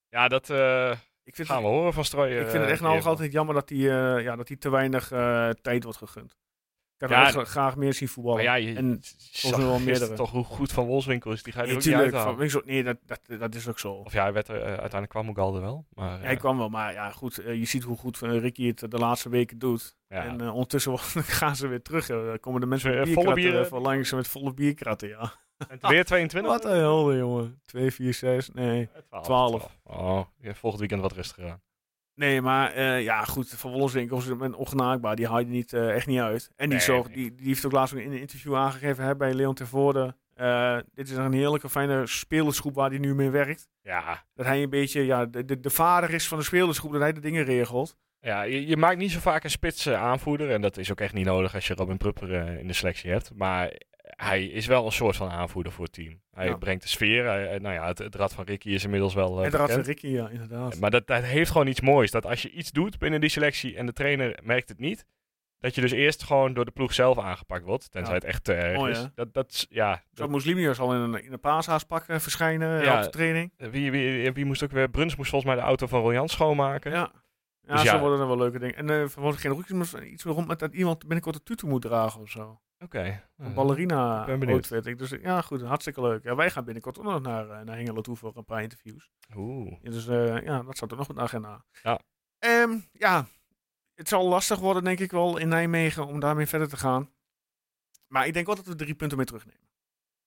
Ja, 0.10 0.28
dat 0.28 0.50
eh, 0.50 0.92
Ik 1.24 1.36
vind, 1.36 1.48
gaan 1.48 1.62
we 1.62 1.68
horen 1.68 1.94
van 1.94 2.06
Strooien. 2.06 2.42
ik 2.42 2.48
vind 2.50 2.64
het 2.64 2.72
echt 2.72 2.82
nog 2.82 3.06
altijd 3.06 3.32
jammer 3.32 3.56
dat 3.56 3.70
hij, 3.70 3.78
eh, 3.78 4.24
ja, 4.24 4.36
dat 4.36 4.48
hij 4.48 4.58
te 4.58 4.70
weinig 4.70 5.12
eh, 5.12 5.50
tijd 5.50 5.84
wordt 5.84 5.98
gegund. 5.98 6.38
Ik 7.02 7.10
Ja, 7.10 7.44
graag 7.46 7.76
meer 7.76 7.94
zien 7.94 8.08
voetballen. 8.08 8.44
Maar 8.46 8.60
ja, 8.60 8.68
je, 8.68 8.76
en 8.76 9.02
je 9.32 9.50
mij 9.58 9.66
wel 9.66 9.80
meerdere. 9.80 10.14
toch 10.14 10.32
hoe 10.32 10.44
goed 10.44 10.72
Van 10.72 10.86
Wolfswinkel 10.86 11.32
is. 11.32 11.44
Die 11.44 11.54
ga 11.54 11.60
je 11.60 11.64
er 11.64 11.68
Nee, 11.68 11.78
ook 11.78 11.84
tuurlijk, 11.84 12.16
van 12.24 12.36
Winsel- 12.36 12.62
nee 12.66 12.84
dat, 12.84 12.98
dat, 13.06 13.20
dat 13.40 13.56
is 13.56 13.68
ook 13.68 13.80
zo. 13.80 13.92
Of 13.94 14.14
ja, 14.14 14.22
hij 14.24 14.34
werd 14.34 14.48
er, 14.48 14.56
eh, 14.56 14.64
uiteindelijk 14.68 15.10
kwam 15.10 15.28
Oegalde 15.28 15.60
wel. 15.60 15.86
Maar, 15.94 16.12
Ja, 16.12 16.20
hij 16.24 16.34
eh, 16.34 16.40
kwam 16.40 16.58
wel, 16.58 16.70
maar 16.70 16.94
ja, 16.94 17.10
goed, 17.12 17.38
eh, 17.38 17.56
je 17.56 17.66
ziet 17.66 17.84
hoe 17.84 17.98
goed 17.98 18.22
eh, 18.22 18.40
Ricky 18.40 18.68
het 18.68 18.92
de 18.92 18.98
laatste 18.98 19.30
weken 19.30 19.60
doet. 19.60 19.98
ja. 20.10 20.24
En 20.26 20.50
ondertussen 20.50 21.00
gaan 21.40 21.56
ze 21.56 21.68
weer 21.68 21.82
terug. 21.82 22.08
Dan 22.08 22.40
komen 22.40 22.62
de 22.62 22.68
mensen 22.68 22.98
met 22.98 23.10
volle 23.10 23.34
bierkratten 23.34 23.66
even 23.66 23.82
langs 23.82 24.12
met 24.12 24.28
volle 24.28 24.54
bierkratten, 24.54 25.08
ja. 25.08 25.34
En 25.68 25.78
weer 25.90 26.06
22? 26.06 26.52
Wat 26.52 26.66
een 26.66 26.78
helder, 26.78 27.18
jongen. 27.18 27.62
2, 27.66 27.92
4, 27.92 28.14
6, 28.14 28.50
nee. 28.50 28.90
12. 29.10 29.26
12. 29.26 29.78
Oh, 29.84 30.22
ja, 30.40 30.54
volgend 30.54 30.80
weekend 30.80 31.02
wat 31.02 31.12
rustiger 31.12 31.50
aan. 31.50 31.62
Nee, 32.16 32.42
maar 32.42 32.72
eh, 32.72 33.04
ja, 33.04 33.24
goed, 33.24 33.50
Van 33.50 33.72
Wollenswinkel 33.72 34.18
is 34.18 34.28
een 34.28 34.56
ongenaakbaar. 34.56 35.16
Die 35.16 35.28
haal 35.28 35.40
je 35.40 35.46
niet, 35.46 35.74
eh, 35.74 35.96
echt 35.96 36.08
niet 36.08 36.20
uit. 36.20 36.52
En 36.56 36.70
die, 36.70 36.80
Nee, 36.88 37.04
die, 37.12 37.36
die 37.36 37.48
heeft 37.48 37.66
ook 37.66 37.72
laatst 37.72 37.94
in 37.94 38.12
een 38.12 38.20
interview 38.20 38.56
aangegeven 38.56 39.04
hè, 39.04 39.16
bij 39.16 39.34
Leon 39.34 39.54
Tervoorde. 39.54 40.16
Eh 40.34 40.78
dit 40.94 41.10
is 41.10 41.16
een 41.18 41.34
heerlijke, 41.34 41.70
fijne 41.70 42.08
spelersgroep 42.08 42.76
waar 42.76 42.90
hij 42.90 43.00
nu 43.00 43.16
mee 43.16 43.30
werkt. 43.30 43.68
Ja, 43.82 44.24
Dat 44.34 44.46
hij 44.46 44.64
een 44.64 44.70
beetje 44.70 45.06
ja, 45.06 45.26
de, 45.26 45.46
de, 45.46 45.60
de 45.60 45.70
vader 45.70 46.14
is 46.14 46.28
van 46.28 46.38
de 46.38 46.44
spelersgroep, 46.44 46.92
dat 46.92 47.02
hij 47.02 47.14
de 47.14 47.20
dingen 47.20 47.44
regelt. 47.44 47.98
Ja, 48.20 48.42
je, 48.42 48.68
je 48.68 48.78
maakt 48.78 48.98
niet 48.98 49.12
zo 49.12 49.20
vaak 49.20 49.44
een 49.44 49.50
spits 49.50 49.90
aanvoerder. 49.90 50.52
En 50.52 50.62
dat 50.62 50.78
is 50.78 50.92
ook 50.92 51.00
echt 51.00 51.14
niet 51.14 51.26
nodig 51.26 51.56
als 51.56 51.68
je 51.68 51.74
Robin 51.74 51.98
Prupper 51.98 52.60
in 52.60 52.68
de 52.68 52.74
selectie 52.74 53.12
hebt. 53.12 53.32
Maar 53.36 53.74
hij 54.24 54.46
is 54.46 54.66
wel 54.66 54.86
een 54.86 54.92
soort 54.92 55.16
van 55.16 55.30
aanvoerder 55.30 55.72
voor 55.72 55.84
het 55.84 55.94
team. 55.94 56.22
Hij 56.32 56.48
Ja. 56.48 56.56
brengt 56.58 56.82
de 56.84 56.90
sfeer. 56.90 57.26
Hij- 57.26 57.54
eh, 57.54 57.60
nou 57.62 57.74
ja, 57.76 57.88
het, 57.88 57.98
het 57.98 58.16
rad 58.16 58.34
van 58.34 58.46
Ricky 58.46 58.70
is 58.70 58.84
inmiddels 58.84 59.14
wel 59.14 59.44
en 59.44 59.52
daar 59.52 59.60
had 59.60 59.70
bekend. 59.70 59.86
Ricky, 59.88 60.08
ja, 60.08 60.30
inderdaad. 60.30 60.80
Maar 60.80 60.92
dat, 60.92 61.08
dat 61.08 61.24
heeft 61.24 61.52
gewoon 61.52 61.68
iets 61.68 61.82
moois. 61.82 62.12
Dat 62.12 62.26
als 62.26 62.42
je 62.42 62.50
iets 62.52 62.72
doet 62.72 63.00
binnen 63.00 63.22
die 63.22 63.30
selectie 63.30 63.76
en 63.76 63.86
de 63.86 63.94
trainer 63.94 64.40
merkt 64.44 64.70
het 64.70 64.80
niet. 64.80 65.06
Dat 65.60 65.76
je 65.76 65.82
dus 65.82 65.92
eerst 65.92 66.24
gewoon 66.24 66.54
door 66.54 66.66
de 66.66 66.72
ploeg 66.72 66.94
zelf 66.94 67.20
aangepakt 67.20 67.64
wordt. 67.66 67.92
Tenzij 67.92 68.14
Ja. 68.14 68.20
het 68.20 68.28
echt 68.30 68.44
te 68.44 68.54
erg 68.54 68.78
Mooi, 68.78 68.92
is. 68.92 69.08
Dat, 69.16 69.34
dat, 69.34 69.66
ja, 69.70 70.04
Zou 70.14 70.30
Muslimius 70.30 70.80
al 70.80 70.94
in 70.94 71.00
een, 71.00 71.24
in 71.24 71.34
een 71.34 71.40
paashaaspak 71.40 72.08
eh, 72.08 72.20
verschijnen 72.20 72.84
Ja. 72.84 72.98
op 72.98 73.04
de 73.04 73.10
training? 73.10 73.52
wie, 73.58 73.92
wie, 73.92 74.32
wie 74.32 74.46
moest 74.46 74.64
ook 74.64 74.72
weer... 74.72 74.90
Bruns 74.90 75.16
moest 75.16 75.30
volgens 75.30 75.52
mij 75.54 75.62
de 75.62 75.68
auto 75.68 75.88
van 75.88 76.02
Royan 76.02 76.30
schoonmaken. 76.30 76.92
Ja. 76.92 77.12
Ja, 77.68 77.74
Dus 77.74 77.82
zo 77.86 77.96
ja. 77.96 78.00
worden 78.00 78.20
er 78.20 78.28
wel 78.28 78.38
leuke 78.38 78.60
dingen. 78.60 78.76
En 78.76 78.90
er 78.90 79.12
wordt 79.16 79.38
geen 79.40 79.52
roekjes, 79.52 79.92
maar 79.94 80.04
iets 80.06 80.24
rond 80.24 80.48
met 80.48 80.60
dat 80.60 80.74
iemand 80.74 81.00
binnenkort 81.00 81.36
een 81.36 81.44
tutu 81.44 81.68
moet 81.68 81.82
dragen 81.82 82.22
of 82.22 82.30
zo. 82.30 82.60
Oké. 82.84 83.24
Een 83.38 83.54
ballerina 83.54 84.26
ben 84.26 84.50
outfit. 84.50 84.86
Ik- 84.86 84.98
Dus 84.98 85.10
ja, 85.10 85.42
goed, 85.42 85.62
hartstikke 85.62 86.02
leuk. 86.02 86.24
Ja, 86.24 86.36
wij 86.36 86.52
gaan 86.52 86.64
binnenkort 86.66 86.98
ook 87.00 87.04
nog 87.04 87.22
naar, 87.22 87.50
eh, 87.50 87.66
naar 87.66 87.76
Hengelo 87.76 88.02
toe 88.02 88.16
voor 88.16 88.38
een 88.38 88.46
paar 88.46 88.62
interviews. 88.62 89.12
Oeh. 89.36 89.72
Ja, 89.82 89.90
dus 89.90 90.08
eh, 90.08 90.42
ja, 90.44 90.64
dat 90.64 90.76
staat 90.78 90.92
er 90.92 90.98
nog 90.98 91.10
op 91.10 91.16
de 91.16 91.22
agenda. 91.22 91.66
Ja. 91.84 92.00
Ehm, 92.40 92.80
ja, 92.92 93.26
het 93.96 94.08
zal 94.08 94.28
lastig 94.28 94.60
worden 94.60 94.84
denk 94.84 95.00
ik 95.00 95.12
wel 95.12 95.38
in 95.38 95.48
Nijmegen 95.48 96.08
om 96.08 96.20
daarmee 96.20 96.46
verder 96.46 96.70
te 96.70 96.78
gaan. 96.78 97.10
Maar 98.08 98.28
ik 98.28 98.34
denk 98.34 98.46
wel 98.46 98.56
dat 98.56 98.66
we 98.66 98.76
drie 98.76 98.96
punten 98.96 99.18
mee 99.18 99.26
terugnemen. 99.26 99.70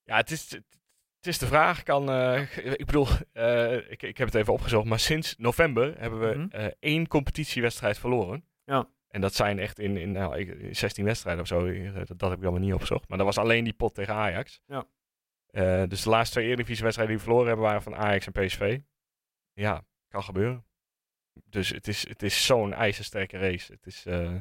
Ja, 0.03 0.17
het 0.17 0.31
is, 0.31 0.51
het 0.51 1.27
is 1.27 1.39
de 1.39 1.47
vraag. 1.47 1.83
Kan, 1.83 2.09
eh, 2.11 2.57
ik 2.81 2.87
bedoel, 2.87 3.07
eh, 3.33 3.91
ik, 3.91 4.03
ik 4.03 4.19
heb 4.19 4.27
het 4.27 4.35
even 4.37 4.53
opgezocht, 4.53 4.87
maar 4.87 4.99
sinds 5.01 5.37
november 5.39 5.99
hebben 6.01 6.21
we 6.21 6.35
Mhm. 6.37 6.49
eh, 6.51 6.67
één 6.81 7.09
competitiewedstrijd 7.09 7.99
verloren. 7.99 8.45
Ja. 8.65 8.89
En 9.15 9.21
dat 9.21 9.35
zijn 9.35 9.59
echt 9.59 9.79
in, 9.79 9.97
in, 9.97 10.13
nou, 10.13 10.39
ik- 10.39 10.49
in 10.61 10.77
16 10.77 11.05
wedstrijden 11.05 11.43
of 11.43 11.49
zo. 11.49 11.67
Eh, 11.67 11.95
Dat, 11.95 12.19
dat 12.19 12.31
heb 12.31 12.39
ik 12.39 12.45
allemaal 12.45 12.61
niet 12.65 12.73
opgezocht. 12.73 13.09
Maar 13.09 13.19
dat 13.19 13.27
was 13.27 13.39
alleen 13.39 13.65
die 13.65 13.73
pot 13.73 13.95
tegen 13.95 14.15
Ajax. 14.15 14.61
Ja. 14.67 14.87
Eh, 15.47 15.83
dus 15.89 16.03
de 16.03 16.09
laatste 16.11 16.35
twee 16.35 16.47
Eredivisie-wedstrijden 16.47 17.15
die 17.17 17.25
we 17.25 17.29
verloren 17.31 17.47
hebben 17.49 17.67
waren 17.67 17.83
van 17.83 17.95
Ajax 17.97 18.27
en 18.27 18.33
PSV. 18.47 18.81
Ja, 19.53 19.85
kan 20.09 20.23
gebeuren. 20.23 20.67
Dus 21.45 21.69
het 21.69 21.89
is, 21.89 22.09
het 22.09 22.23
is 22.23 22.47
zo'n 22.47 22.73
ijzersterke 22.73 23.39
race. 23.39 23.73
Het 23.73 23.87
is... 23.87 24.07
eh, 24.07 24.37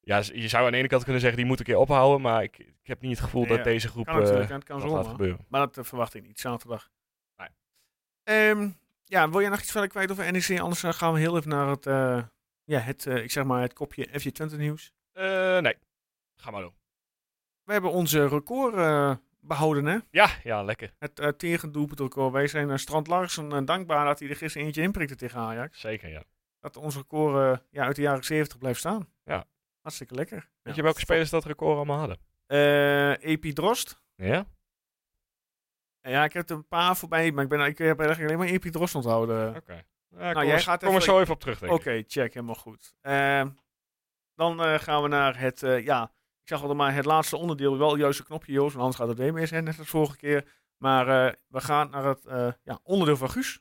ja, 0.00 0.16
je 0.32 0.48
zou 0.48 0.64
aan 0.66 0.72
de 0.72 0.78
ene 0.78 0.88
kant 0.88 1.02
kunnen 1.02 1.20
zeggen, 1.20 1.38
die 1.38 1.48
moet 1.48 1.58
een 1.58 1.64
keer 1.64 1.76
ophouden. 1.76 2.20
Maar 2.20 2.42
ik, 2.42 2.58
ik 2.58 2.76
heb 2.86 3.00
niet 3.00 3.10
het 3.16 3.20
gevoel 3.24 3.44
Nee, 3.44 3.56
dat 3.56 3.64
deze 3.64 3.88
groep 3.88 4.04
Kan 4.06 4.14
natuurlijk, 4.14 4.48
eh, 4.48 4.54
het 4.54 4.64
kan 4.64 4.80
dat 4.80 4.90
gaat 4.90 5.06
gebeuren. 5.06 5.44
Maar 5.48 5.70
dat 5.72 5.86
verwacht 5.86 6.14
ik 6.14 6.26
niet, 6.26 6.40
zaterdag. 6.40 6.90
Nee. 7.36 7.48
Ehm, 8.22 8.70
ja, 9.04 9.30
wil 9.30 9.40
jij 9.40 9.50
nog 9.50 9.60
iets 9.60 9.70
verder 9.70 9.90
kwijt 9.90 10.10
over 10.10 10.32
NEC? 10.32 10.60
Anders 10.60 10.96
gaan 10.96 11.12
we 11.12 11.18
heel 11.18 11.36
even 11.36 11.50
naar 11.50 11.68
het, 11.68 11.86
ja, 12.68 12.78
het, 12.78 13.06
eh, 13.06 13.22
ik 13.22 13.30
zeg 13.30 13.44
maar 13.44 13.62
het 13.62 13.72
kopje 13.72 14.08
FJ 14.20 14.30
Twente 14.30 14.56
nieuws. 14.56 14.92
Eh, 15.12 15.58
nee, 15.58 15.76
ga 16.36 16.50
maar 16.50 16.62
doen. 16.62 16.74
We 17.64 17.72
hebben 17.72 17.90
onze 17.90 18.28
record 18.28 18.74
eh, 18.74 19.16
behouden, 19.40 19.86
hè? 19.86 19.98
Ja, 20.10 20.28
ja, 20.42 20.62
lekker. 20.62 20.94
Het 20.98 21.20
uh, 21.20 21.28
tegendoelpuntrecord. 21.28 22.32
Wij 22.32 22.46
zijn 22.46 22.68
uh, 22.68 22.76
Strand 22.76 23.06
Larsen 23.06 23.64
dankbaar 23.64 24.04
dat 24.04 24.18
hij 24.18 24.28
er 24.28 24.36
gisteren 24.36 24.66
eentje 24.66 24.82
inprikte 24.82 25.14
tegen 25.14 25.38
Ajax. 25.38 25.80
Zeker, 25.80 26.08
ja. 26.08 26.22
Dat 26.60 26.76
ons 26.76 26.96
record 26.96 27.62
ja, 27.70 27.84
uit 27.84 27.96
de 27.96 28.02
jaren 28.02 28.24
70 28.24 28.58
blijft 28.58 28.78
staan. 28.78 29.08
Ja. 29.24 29.44
Hartstikke 29.80 30.14
lekker. 30.14 30.48
Weet 30.62 30.74
je 30.74 30.82
welke 30.82 31.00
spelers 31.00 31.30
dat 31.30 31.44
record 31.44 31.76
allemaal 31.76 31.98
hadden? 31.98 32.18
Epi 33.20 33.52
Drost. 33.52 34.00
Ja? 34.14 34.46
Ja, 36.00 36.24
ik 36.24 36.32
heb 36.32 36.50
er 36.50 36.56
een 36.56 36.68
paar 36.68 36.96
voorbij, 36.96 37.32
maar 37.32 37.44
ik, 37.44 37.50
ben, 37.50 37.60
ik 37.60 37.78
heb 37.78 37.98
eigenlijk 38.00 38.30
alleen 38.30 38.44
maar 38.46 38.54
Epi 38.54 38.70
Drost 38.70 38.94
onthouden. 38.94 39.56
Oké. 39.56 39.84
Nou, 40.10 40.46
jij 40.46 40.60
gaat 40.60 40.84
kom 40.84 40.94
er 40.94 41.02
zo 41.02 41.20
even 41.20 41.34
op 41.34 41.40
terug, 41.40 41.58
denk 41.58 41.72
Oké, 41.72 41.80
okay, 41.80 42.04
check, 42.08 42.34
helemaal 42.34 42.54
goed. 42.54 42.94
Ehm, 43.00 43.48
dan 44.34 44.80
gaan 44.80 45.02
we 45.02 45.08
naar 45.08 45.38
het, 45.38 45.60
ja, 45.60 46.02
ik 46.42 46.48
zag 46.48 46.62
al 46.62 46.74
maar 46.74 46.94
het 46.94 47.04
laatste 47.04 47.36
onderdeel, 47.36 47.78
wel 47.78 47.90
het 47.90 48.00
juiste 48.00 48.24
knopje, 48.24 48.52
Joost, 48.52 48.74
want 48.74 48.84
anders 48.84 48.96
gaat 48.96 49.08
het 49.08 49.18
weer 49.18 49.32
mis, 49.32 49.50
hè, 49.50 49.62
net 49.62 49.78
als 49.78 49.88
vorige 49.88 50.16
keer. 50.16 50.44
Maar 50.78 51.08
uh, 51.08 51.32
we 51.48 51.60
gaan 51.60 51.90
naar 51.90 52.04
het 52.04 52.24
uh, 52.26 52.48
ja, 52.62 52.78
onderdeel 52.82 53.16
van 53.16 53.30
Guus. 53.30 53.60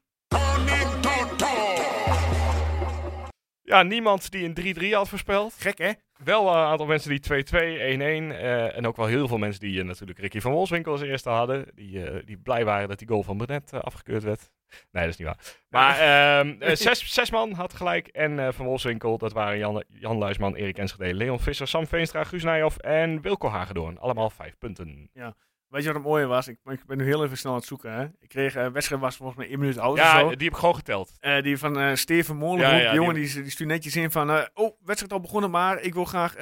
Ja, 3.67 3.83
niemand 3.83 4.31
die 4.31 4.53
een 4.55 4.91
3-3 4.91 4.93
had 4.93 5.09
voorspeld. 5.09 5.53
Gek, 5.59 5.77
hè? 5.77 5.91
Wel 6.23 6.47
een 6.47 6.55
aantal 6.55 6.85
mensen 6.85 7.09
die 7.09 7.45
2-2, 7.45 7.53
1-1. 7.53 7.57
Uh, 7.57 8.77
en 8.77 8.87
ook 8.87 8.95
wel 8.95 9.05
heel 9.05 9.27
veel 9.27 9.37
mensen 9.37 9.61
die 9.61 9.79
uh, 9.79 9.85
natuurlijk 9.85 10.19
Ricky 10.19 10.39
van 10.39 10.51
Wolfswinkel 10.51 10.91
als 10.91 11.01
eerste 11.01 11.29
hadden. 11.29 11.65
Die, 11.73 11.91
uh, 11.91 12.19
die 12.25 12.37
blij 12.37 12.65
waren 12.65 12.87
dat 12.87 12.99
die 12.99 13.07
goal 13.07 13.23
van 13.23 13.37
Brenet 13.37 13.73
afgekeurd 13.73 14.23
werd. 14.23 14.49
Nee, 14.91 15.03
dat 15.03 15.11
is 15.13 15.17
niet 15.17 15.27
waar. 15.27 15.39
Maar 15.69 15.99
ehm, 15.99 16.75
zes, 16.75 17.13
zes 17.13 17.31
man 17.31 17.51
had 17.51 17.73
gelijk. 17.73 18.07
En 18.07 18.53
Van 18.53 18.65
Wolfswinkel, 18.65 19.17
dat 19.17 19.33
waren 19.33 19.57
Jan, 19.57 19.83
Jan 19.87 20.17
Luisman, 20.17 20.55
Erik 20.55 20.77
Enschede, 20.77 21.13
Leon 21.13 21.39
Visser, 21.39 21.67
Sam 21.67 21.87
Veenstra, 21.87 22.23
Guus 22.23 22.43
Nijhoff 22.43 22.77
en 22.77 23.21
Wilco 23.21 23.49
Hagedoorn. 23.49 23.99
Allemaal 23.99 24.29
vijf 24.29 24.57
punten. 24.57 25.09
Ja. 25.13 25.35
Weet 25.67 25.81
je 25.81 25.87
wat 25.87 25.97
het 25.97 26.07
mooie 26.07 26.25
was? 26.25 26.47
Ik, 26.47 26.59
ik, 26.65 26.85
ben 26.85 26.97
nu 26.97 27.03
heel 27.03 27.23
even 27.23 27.37
snel 27.37 27.51
aan 27.51 27.57
het 27.57 27.67
zoeken. 27.67 27.91
Hè? 27.91 28.03
Ik 28.19 28.29
kreeg 28.29 28.55
een 28.55 28.65
uh, 28.65 28.71
wedstrijd 28.71 29.01
was 29.01 29.15
volgens 29.15 29.37
mij 29.37 29.47
één 29.47 29.59
minuut 29.59 29.77
oud 29.77 29.97
ja, 29.97 30.13
of 30.13 30.19
zo. 30.19 30.35
die 30.35 30.45
heb 30.45 30.53
ik 30.53 30.59
gewoon 30.59 30.75
geteld. 30.75 31.13
Uh, 31.21 31.41
die 31.41 31.57
van 31.57 31.79
uh, 31.79 31.95
Steven 31.95 32.35
Molenbroek. 32.35 32.71
Ja, 32.71 32.77
ja, 32.77 32.93
jongen, 32.93 33.13
die, 33.13 33.33
die, 33.33 33.41
die 33.41 33.51
stuurt 33.51 33.69
netjes 33.69 33.95
in 33.95 34.11
van... 34.11 34.49
oh, 34.53 34.75
wedstrijd 34.83 35.13
al 35.13 35.19
begonnen, 35.19 35.51
maar 35.51 35.81
ik 35.81 35.93
wil 35.93 36.05
graag 36.05 36.35
2-2 36.35 36.39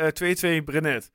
Brenet. 0.64 1.12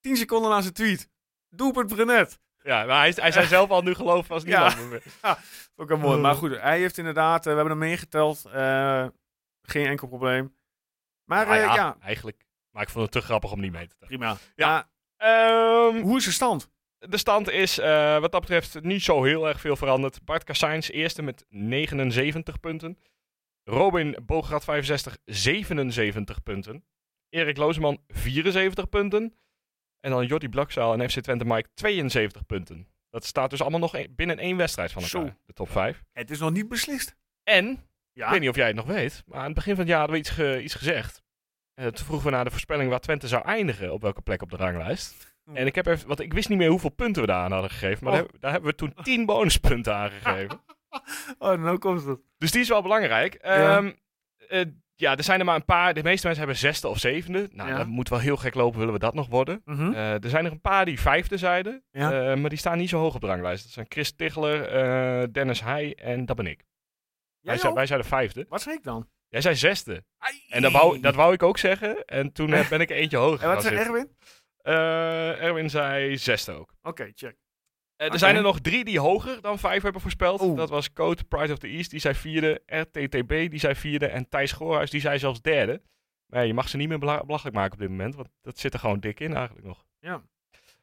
10 0.00 0.16
seconden 0.16 0.50
na 0.50 0.60
zijn 0.60 0.74
tweet. 0.74 1.08
Doelpunt 1.48 1.94
Brenet. 1.94 2.40
Ja, 2.62 2.84
maar 2.84 2.98
hij, 2.98 3.12
hij 3.16 3.32
zei 3.32 3.46
zelf 3.56 3.70
al 3.70 3.82
nu 3.82 3.94
geloof 3.94 4.30
als 4.30 4.44
niemand 4.44 4.72
ja. 4.78 4.80
meer. 4.80 5.02
Ja, 5.22 5.38
ook 5.76 5.88
wel 5.88 5.98
mooi. 5.98 6.20
Maar 6.20 6.34
goed, 6.34 6.60
hij 6.60 6.78
heeft 6.78 6.98
inderdaad... 6.98 7.44
we 7.44 7.50
hebben 7.50 7.70
hem 7.70 7.78
meegeteld. 7.78 8.42
geen 9.62 9.86
enkel 9.86 10.08
probleem. 10.08 10.54
Maar 11.24 11.46
nou 11.46 11.58
ja, 11.58 11.74
ja, 11.74 11.96
eigenlijk. 12.00 12.46
Maar 12.70 12.82
ik 12.82 12.88
vond 12.88 13.04
het 13.04 13.12
te 13.12 13.20
grappig 13.20 13.52
om 13.52 13.60
niet 13.60 13.72
mee 13.72 13.86
te 13.86 13.94
tellen. 13.94 14.18
Prima. 14.18 14.36
Ja. 14.54 14.88
Um, 15.22 16.00
Hoe 16.00 16.16
is 16.16 16.24
de 16.24 16.30
stand? 16.30 16.70
De 16.98 17.16
stand 17.16 17.50
is 17.50 17.78
uh, 17.78 18.20
wat 18.20 18.32
dat 18.32 18.40
betreft 18.40 18.82
niet 18.82 19.02
zo 19.02 19.24
heel 19.24 19.48
erg 19.48 19.60
veel 19.60 19.76
veranderd. 19.76 20.24
Bart 20.24 20.44
Kassijns 20.44 20.90
eerste 20.90 21.22
met 21.22 21.44
79 21.48 22.60
punten. 22.60 22.98
Robin 23.64 24.16
Bograd 24.22 24.64
65, 24.64 25.18
77 25.24 26.42
punten. 26.42 26.84
Erik 27.28 27.56
Lozeman 27.56 28.02
74 28.08 28.88
punten. 28.88 29.34
En 30.00 30.10
dan 30.10 30.26
Jordi 30.26 30.48
Blokzaal 30.48 30.92
en 30.92 31.10
FC 31.10 31.20
Twente 31.20 31.44
Mike 31.44 31.68
72 31.74 32.46
punten. 32.46 32.88
Dat 33.10 33.24
staat 33.24 33.50
dus 33.50 33.60
allemaal 33.60 33.80
nog 33.80 33.96
een, 33.96 34.12
binnen 34.16 34.38
één 34.38 34.56
wedstrijd 34.56 34.92
van 34.92 35.02
elkaar, 35.02 35.26
Zo. 35.26 35.34
de 35.46 35.52
top 35.52 35.70
5. 35.70 36.02
Het 36.12 36.30
is 36.30 36.38
nog 36.38 36.50
niet 36.50 36.68
beslist. 36.68 37.16
En, 37.42 37.88
ja. 38.12 38.24
ik 38.24 38.30
weet 38.30 38.40
niet 38.40 38.48
of 38.48 38.56
jij 38.56 38.66
het 38.66 38.76
nog 38.76 38.86
weet, 38.86 39.22
maar 39.26 39.38
aan 39.38 39.44
het 39.44 39.54
begin 39.54 39.74
van 39.74 39.80
het 39.80 39.88
jaar 39.88 39.98
hadden 39.98 40.16
we 40.16 40.22
iets, 40.22 40.30
ge, 40.30 40.62
iets 40.62 40.74
gezegd. 40.74 41.22
Uh, 41.80 41.86
toen 41.86 42.06
vroegen 42.06 42.26
we 42.26 42.32
naar 42.34 42.44
de 42.44 42.50
voorspelling 42.50 42.90
waar 42.90 43.00
Twente 43.00 43.28
zou 43.28 43.44
eindigen, 43.44 43.92
op 43.92 44.02
welke 44.02 44.22
plek 44.22 44.42
op 44.42 44.50
de 44.50 44.56
ranglijst. 44.56 45.34
En 45.54 45.66
ik 45.66 45.74
heb 45.74 45.86
even, 45.86 46.08
want 46.08 46.20
ik 46.20 46.32
wist 46.32 46.48
niet 46.48 46.58
meer 46.58 46.68
hoeveel 46.68 46.90
punten 46.90 47.22
we 47.22 47.28
daar 47.28 47.44
aan 47.44 47.52
hadden 47.52 47.70
gegeven. 47.70 48.04
Maar 48.04 48.12
oh. 48.12 48.18
daar, 48.18 48.28
daar, 48.40 48.52
hebben 48.52 48.70
we 48.70 48.76
toen 48.76 48.94
10 49.02 49.26
bonuspunten 49.26 49.94
aan 49.94 50.10
gegeven. 50.10 50.60
oh, 51.38 51.62
nou 51.62 51.78
komt 51.78 52.04
het. 52.04 52.20
Dus 52.38 52.50
die 52.50 52.60
is 52.60 52.68
wel 52.68 52.82
belangrijk. 52.82 53.38
Ja. 53.42 53.76
Um, 53.76 53.94
uh, 54.50 54.64
ja, 54.94 55.16
er 55.16 55.22
zijn 55.22 55.38
er 55.38 55.44
maar 55.44 55.54
een 55.54 55.64
paar. 55.64 55.94
De 55.94 56.02
meeste 56.02 56.26
mensen 56.26 56.44
hebben 56.44 56.62
zesde 56.62 56.88
of 56.88 56.98
zevende. 56.98 57.48
Nou, 57.52 57.70
Ja. 57.70 57.76
dat 57.76 57.86
moet 57.86 58.08
wel 58.08 58.18
heel 58.18 58.36
gek 58.36 58.54
lopen, 58.54 58.78
willen 58.78 58.94
we 58.94 59.00
dat 59.00 59.14
nog 59.14 59.28
worden. 59.28 59.62
Mhm. 59.64 59.92
Uh, 59.92 60.24
er 60.24 60.30
zijn 60.30 60.44
er 60.44 60.52
een 60.52 60.60
paar 60.60 60.84
die 60.84 61.00
vijfde 61.00 61.36
zeiden. 61.36 61.82
Ja. 61.90 62.30
Uh, 62.30 62.36
maar 62.36 62.50
die 62.50 62.58
staan 62.58 62.78
niet 62.78 62.88
zo 62.88 62.98
hoog 62.98 63.14
op 63.14 63.20
de 63.20 63.26
ranglijst. 63.26 63.62
Dat 63.62 63.72
zijn 63.72 63.86
Chris 63.88 64.12
Tichler, 64.12 64.74
uh, 64.74 65.26
Dennis 65.32 65.60
Heij 65.60 65.94
en 65.94 66.26
dat 66.26 66.36
ben 66.36 66.46
ik. 66.46 66.64
Wij, 67.40 67.58
zijn, 67.58 67.74
wij 67.74 67.86
zijn 67.86 68.00
de 68.00 68.06
vijfde. 68.06 68.46
Wat 68.48 68.62
zei 68.62 68.76
ik 68.76 68.82
dan? 68.82 69.08
Jij 69.30 69.40
zei 69.40 69.54
zesde. 69.54 70.04
Ai. 70.18 70.42
En 70.48 70.62
dat 70.62 70.72
wou, 70.72 71.00
dat 71.00 71.14
wou 71.14 71.32
ik 71.32 71.42
ook 71.42 71.58
zeggen. 71.58 72.04
En 72.04 72.32
toen 72.32 72.52
eh, 72.52 72.68
ben 72.68 72.80
ik 72.80 72.90
eentje 72.90 73.16
hoger 73.16 73.42
En 73.42 73.54
wat 73.54 73.62
zei. 73.62 73.76
Erwin? 73.76 74.16
Uh, 74.62 75.42
Erwin 75.42 75.70
zei 75.70 76.16
zesde 76.18 76.52
ook. 76.52 76.70
Oké, 76.82 76.88
okay, 76.88 77.12
check. 77.14 77.36
Uh, 78.02 78.12
er 78.12 78.18
zijn 78.18 78.36
er 78.36 78.42
nog 78.42 78.60
drie 78.60 78.84
die 78.84 79.00
hoger 79.00 79.40
dan 79.40 79.58
vijf 79.58 79.82
hebben 79.82 80.00
voorspeld. 80.00 80.40
Oeh. 80.40 80.56
Dat 80.56 80.70
was 80.70 80.92
Code, 80.92 81.24
Pride 81.24 81.52
of 81.52 81.58
the 81.58 81.66
East, 81.68 81.90
die 81.90 82.00
zei 82.00 82.14
vierde. 82.14 82.62
RTTB, 82.66 83.28
die 83.50 83.58
zei 83.58 83.74
vierde. 83.74 84.06
En 84.06 84.28
Thijs 84.28 84.52
Goorhuis, 84.52 84.90
die 84.90 85.00
zei 85.00 85.18
zelfs 85.18 85.40
derde. 85.40 85.82
Maar 86.26 86.40
ja, 86.40 86.46
je 86.46 86.54
mag 86.54 86.68
ze 86.68 86.76
niet 86.76 86.88
meer 86.88 86.98
bela- 86.98 87.24
belachelijk 87.24 87.56
maken 87.56 87.72
op 87.72 87.78
dit 87.78 87.88
moment. 87.88 88.14
Want 88.14 88.28
dat 88.42 88.58
zit 88.58 88.74
er 88.74 88.80
gewoon 88.80 89.00
dik 89.00 89.20
in 89.20 89.34
eigenlijk 89.34 89.66
nog. 89.66 89.84
Ja. 89.98 90.22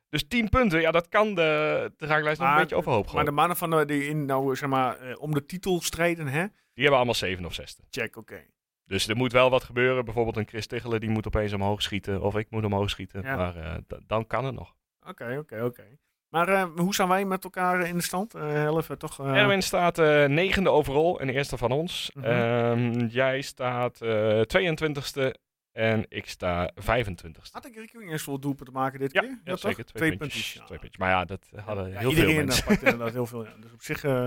Dus 0.10 0.28
10 0.28 0.50
punten, 0.50 0.82
ja, 0.82 0.92
dat 0.92 1.10
kan 1.10 1.36
de, 1.36 1.92
de 1.98 2.06
ranglijst 2.06 2.40
nog 2.40 2.50
een 2.50 2.56
beetje 2.58 2.76
overhoop 2.76 3.04
Maar 3.04 3.12
gooien. 3.12 3.26
de 3.26 3.32
mannen 3.32 3.58
van 3.58 3.70
de, 3.70 3.86
die 3.86 4.08
in, 4.08 4.26
nou, 4.26 4.56
zeg 4.56 4.70
maar, 4.70 5.00
eh, 5.00 5.22
om 5.22 5.34
de 5.34 5.46
titel 5.46 5.82
strijden, 5.82 6.28
hè? 6.28 6.46
Die 6.78 6.86
hebben 6.86 6.96
allemaal 6.96 7.14
zeven 7.14 7.46
of 7.46 7.54
zesde. 7.54 7.84
Check, 7.90 8.16
oké. 8.16 8.44
Dus 8.86 9.08
er 9.08 9.16
moet 9.16 9.32
wel 9.32 9.50
wat 9.50 9.64
gebeuren. 9.64 10.06
Bijvoorbeeld 10.06 10.38
een 10.38 10.48
Chris 10.48 10.68
Tichelen, 10.68 11.00
die 11.00 11.10
moet 11.10 11.28
opeens 11.28 11.54
omhoog 11.54 11.82
schieten. 11.82 12.22
Of 12.22 12.36
ik 12.38 12.50
moet 12.50 12.64
omhoog 12.66 12.90
schieten. 12.90 13.22
Ja. 13.22 13.36
Maar 13.36 13.56
eh, 13.56 13.76
dan 14.08 14.28
kan 14.28 14.46
het 14.46 14.56
nog. 14.56 14.76
Oké, 15.08 15.38
oké, 15.40 15.64
oké. 15.64 15.84
Maar 16.30 16.48
eh, 16.50 16.64
hoe 16.76 16.94
staan 16.94 17.08
wij 17.08 17.26
met 17.26 17.44
elkaar 17.44 17.88
in 17.88 17.96
de 17.96 18.02
stand? 18.04 18.34
Eh 18.36 18.48
heel 18.52 18.78
even 18.78 18.98
toch... 18.98 19.20
eh, 19.20 19.38
Erwin 19.38 19.62
staat 19.62 19.98
eh, 20.00 20.26
negende 20.26 20.70
overal 20.70 21.20
en 21.20 21.30
eerste 21.30 21.58
van 21.58 21.72
ons. 21.72 22.12
Mhm. 22.14 22.26
Ehm, 22.26 23.06
jij 23.06 23.42
staat 23.42 24.02
eh 24.02 24.42
22ste 24.42 25.32
en 25.72 26.06
ik 26.10 26.28
sta 26.30 26.72
25ste. 26.76 27.52
Had 27.52 27.66
ik 27.66 27.76
Ricky 27.76 27.98
niet 27.98 28.12
eens 28.12 28.22
voor 28.24 28.40
doelpunt 28.40 28.68
te 28.70 28.76
maken 28.76 29.00
dit 29.00 29.14
Ja, 29.14 29.22
keer? 29.22 29.30
ja, 29.44 29.52
toch? 29.52 29.60
zeker. 29.60 29.86
Twee, 29.86 30.02
Twee 30.08 30.18
puntjes. 30.18 30.54
ja. 30.54 30.64
Twee 30.66 30.80
puntjes. 30.80 31.00
Maar 31.02 31.10
ja, 31.10 31.26
dat 31.26 31.50
hadden 31.56 31.90
Ja, 31.90 32.00
heel 32.00 32.10
iedereen 32.10 32.36
veel 32.36 32.44
mensen. 32.46 32.62
eh, 32.64 32.68
pakt 32.70 32.82
inderdaad 32.84 33.14
heel 33.20 33.26
veel. 33.26 33.48
Dus 33.60 33.72
op 33.74 33.82
zich 33.82 34.04
eh, 34.04 34.26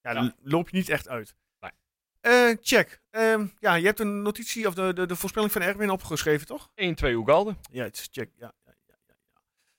ja, 0.00 0.34
loop 0.42 0.68
je 0.68 0.76
niet 0.76 0.88
echt 0.88 1.08
uit. 1.08 1.34
Eh, 2.22 2.56
check. 2.60 3.00
Ehm, 3.10 3.46
ja, 3.58 3.74
je 3.74 3.86
hebt 3.86 4.00
een 4.00 4.22
notitie 4.22 4.66
of 4.66 4.74
de, 4.74 4.92
de, 4.92 5.06
de 5.06 5.16
voorspelling 5.16 5.52
van 5.52 5.62
Erwin 5.62 5.90
opgeschreven, 5.90 6.46
toch? 6.46 6.70
1-2 6.70 6.72
Ugalde. 7.00 7.56
Ja, 7.70 7.88
check. 7.92 8.30
Ja, 8.36 8.52
ja, 8.64 8.74
ja, 8.86 8.94
ja. 9.06 9.14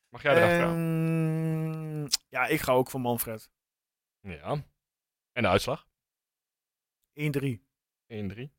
Mag 0.10 0.22
jij 0.22 0.36
erachteraan? 0.36 0.76
Ehm, 0.76 2.08
ja, 2.30 2.46
ik 2.46 2.62
ga 2.62 2.72
ook 2.72 2.90
voor 2.90 3.02
Manfred. 3.02 3.50
1-3. 4.22 4.30
Ja. 4.30 4.64
En 5.32 5.42
de 5.44 5.48
uitslag? 5.48 5.88
1-3. 7.14 8.52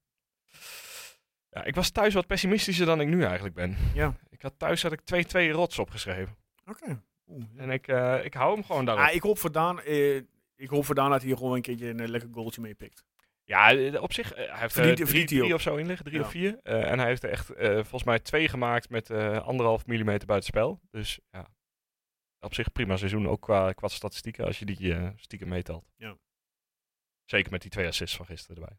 Ja, 1.51 1.65
ik 1.65 1.75
was 1.75 1.91
thuis 1.91 2.15
wat 2.15 2.27
pessimistischer 2.27 2.87
dan 2.87 3.01
ik 3.01 3.09
nu 3.09 3.23
eigenlijk 3.25 3.55
ben. 3.55 3.77
Ja. 3.95 4.15
Ik 4.31 4.43
had 4.43 4.59
thuis 4.59 4.83
had 4.83 4.93
ik 4.93 5.01
2-2 5.01 5.51
rots 5.51 5.79
opgeschreven. 5.79 6.37
Oké. 6.65 7.03
Oeh, 7.27 7.45
ja. 7.53 7.61
En 7.63 7.71
ik, 7.71 7.89
eh, 7.89 8.25
ik 8.25 8.35
hou 8.35 8.55
hem 8.55 8.65
gewoon 8.65 8.85
daarop. 8.85 9.05
Ah, 9.07 9.15
ik 9.15 9.23
hoop 9.23 9.39
voor 9.39 9.53
Daan, 9.53 9.81
eh, 9.81 10.17
ik 10.57 10.69
hoop 10.69 10.85
voor 10.85 10.95
Daan 10.95 11.11
dat 11.11 11.23
hij 11.23 11.31
gewoon 11.37 11.55
een 11.55 11.63
keertje 11.63 11.89
een 11.89 12.11
lekker 12.11 12.29
goaltje 12.33 12.61
mee 12.61 12.75
pikt. 12.75 13.05
Ja, 13.45 13.75
eh, 13.77 14.03
op 14.03 14.13
zich, 14.13 14.33
eh, 14.33 14.51
hij 14.51 14.59
heeft 14.61 14.73
Verdient- 14.73 14.99
er 15.01 15.07
drie, 15.07 15.27
verdient 15.29 15.53
of 15.55 15.61
zo 15.61 15.77
in 15.77 15.87
liggen, 15.87 16.05
drie 16.05 16.19
Ja. 16.19 16.25
of 16.25 16.31
vier. 16.31 16.59
Eh, 16.63 16.91
en 16.91 16.99
hij 16.99 17.09
heeft 17.09 17.23
er 17.23 17.31
echt 17.31 17.51
eh, 17.51 17.73
volgens 17.75 18.05
mij 18.05 18.19
twee 18.19 18.49
gemaakt 18.49 18.91
met 18.91 19.11
eh, 19.11 19.39
anderhalf 19.47 19.87
millimeter 19.87 20.27
buitenspel. 20.27 20.81
Dus 20.91 21.21
ja, 21.31 21.47
op 22.41 22.55
zich 22.55 22.73
prima 22.73 22.97
seizoen, 22.97 23.29
ook 23.29 23.41
qua, 23.41 23.73
qua 23.73 23.89
statistieken, 23.89 24.45
als 24.45 24.59
je 24.59 24.65
die 24.65 24.95
eh, 24.95 25.09
stiekem 25.17 25.49
meetelt. 25.49 25.85
Ja. 25.97 26.17
Zeker 27.25 27.51
met 27.51 27.61
die 27.63 27.71
twee 27.71 27.87
assists 27.87 28.17
van 28.17 28.27
gisteren 28.27 28.63
erbij. 28.63 28.77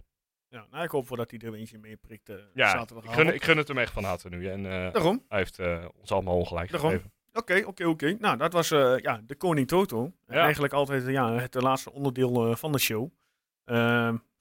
Ja, 0.47 0.67
nou, 0.71 0.83
ik 0.83 0.89
hoop 0.89 1.07
voor 1.07 1.17
dat 1.17 1.31
hij 1.31 1.39
er 1.39 1.53
eentje 1.53 1.77
mee 1.77 1.95
prikt 1.97 2.29
eh 2.29 2.35
Ja, 2.53 2.81
ik 2.81 2.89
gun, 3.11 3.33
ik 3.33 3.43
gun 3.43 3.57
het 3.57 3.67
hem 3.67 3.77
echt 3.77 3.93
van 3.93 4.03
harte 4.03 4.29
nu. 4.29 4.49
En 4.49 4.65
eh, 4.65 4.91
Daarom. 4.93 5.25
hij 5.27 5.37
heeft 5.37 5.59
eh, 5.59 5.85
ons 5.95 6.11
allemaal 6.11 6.35
ongelijk 6.37 6.71
Daarom. 6.71 6.89
gegeven. 6.89 7.11
Oké, 7.33 7.63
oké, 7.65 7.85
oké. 7.85 8.15
Nou, 8.19 8.37
dat 8.37 8.53
was 8.53 8.71
eh, 8.71 8.97
ja, 8.97 9.21
de 9.25 9.35
Koning 9.35 9.67
Toto. 9.67 10.11
Ja. 10.27 10.33
Eigenlijk 10.43 10.73
altijd 10.73 11.05
eh, 11.05 11.11
ja, 11.11 11.33
het 11.33 11.55
eh, 11.55 11.61
laatste 11.61 11.91
onderdeel 11.91 12.49
eh, 12.49 12.55
van 12.55 12.71
de 12.71 12.77
show. 12.79 13.09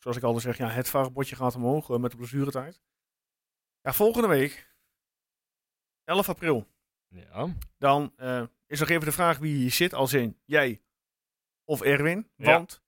Zoals 0.05 0.19
ik 0.19 0.25
altijd 0.25 0.43
zeg, 0.43 0.57
ja, 0.57 0.69
het 0.75 0.89
vaarbordje 0.89 1.37
gaat 1.37 1.55
omhoog 1.55 1.91
eh, 1.91 1.97
met 1.99 2.11
de 2.11 2.17
blessuretijd. 2.17 2.83
Ja, 3.81 3.93
volgende 3.93 4.29
week, 4.29 4.75
11 6.05 6.29
april, 6.29 6.69
Ja. 7.09 7.55
dan 7.79 8.13
eh, 8.17 8.43
is 8.67 8.81
nog 8.81 8.89
even 8.89 9.05
de 9.05 9.13
vraag 9.13 9.39
wie 9.39 9.55
hier 9.57 9.71
zit, 9.71 9.95
als 9.95 10.13
in 10.13 10.39
jij 10.45 10.83
of 11.65 11.83
Erwin. 11.83 12.31
Ja. 12.37 12.53
Want 12.57 12.83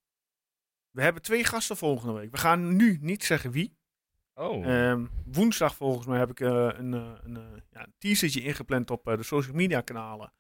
we 0.91 1.03
hebben 1.03 1.23
twee 1.23 1.45
gasten 1.45 1.77
volgende 1.77 2.13
week. 2.13 2.31
We 2.31 2.37
gaan 2.39 2.77
nu 2.77 2.99
niet 3.01 3.25
zeggen 3.25 3.51
wie. 3.51 3.79
Oh, 4.35 4.67
Ehm, 4.67 5.07
woensdag 5.25 5.75
volgens 5.77 6.07
mij 6.07 6.19
heb 6.19 6.31
ik 6.31 6.41
eh, 6.41 6.69
een, 6.73 6.93
een, 6.93 7.63
ja, 7.71 7.87
teasertje 7.99 8.43
ingepland 8.43 8.91
op 8.91 9.05
de 9.05 9.23
social 9.23 9.55
media 9.55 9.81
kanalen. 9.81 10.33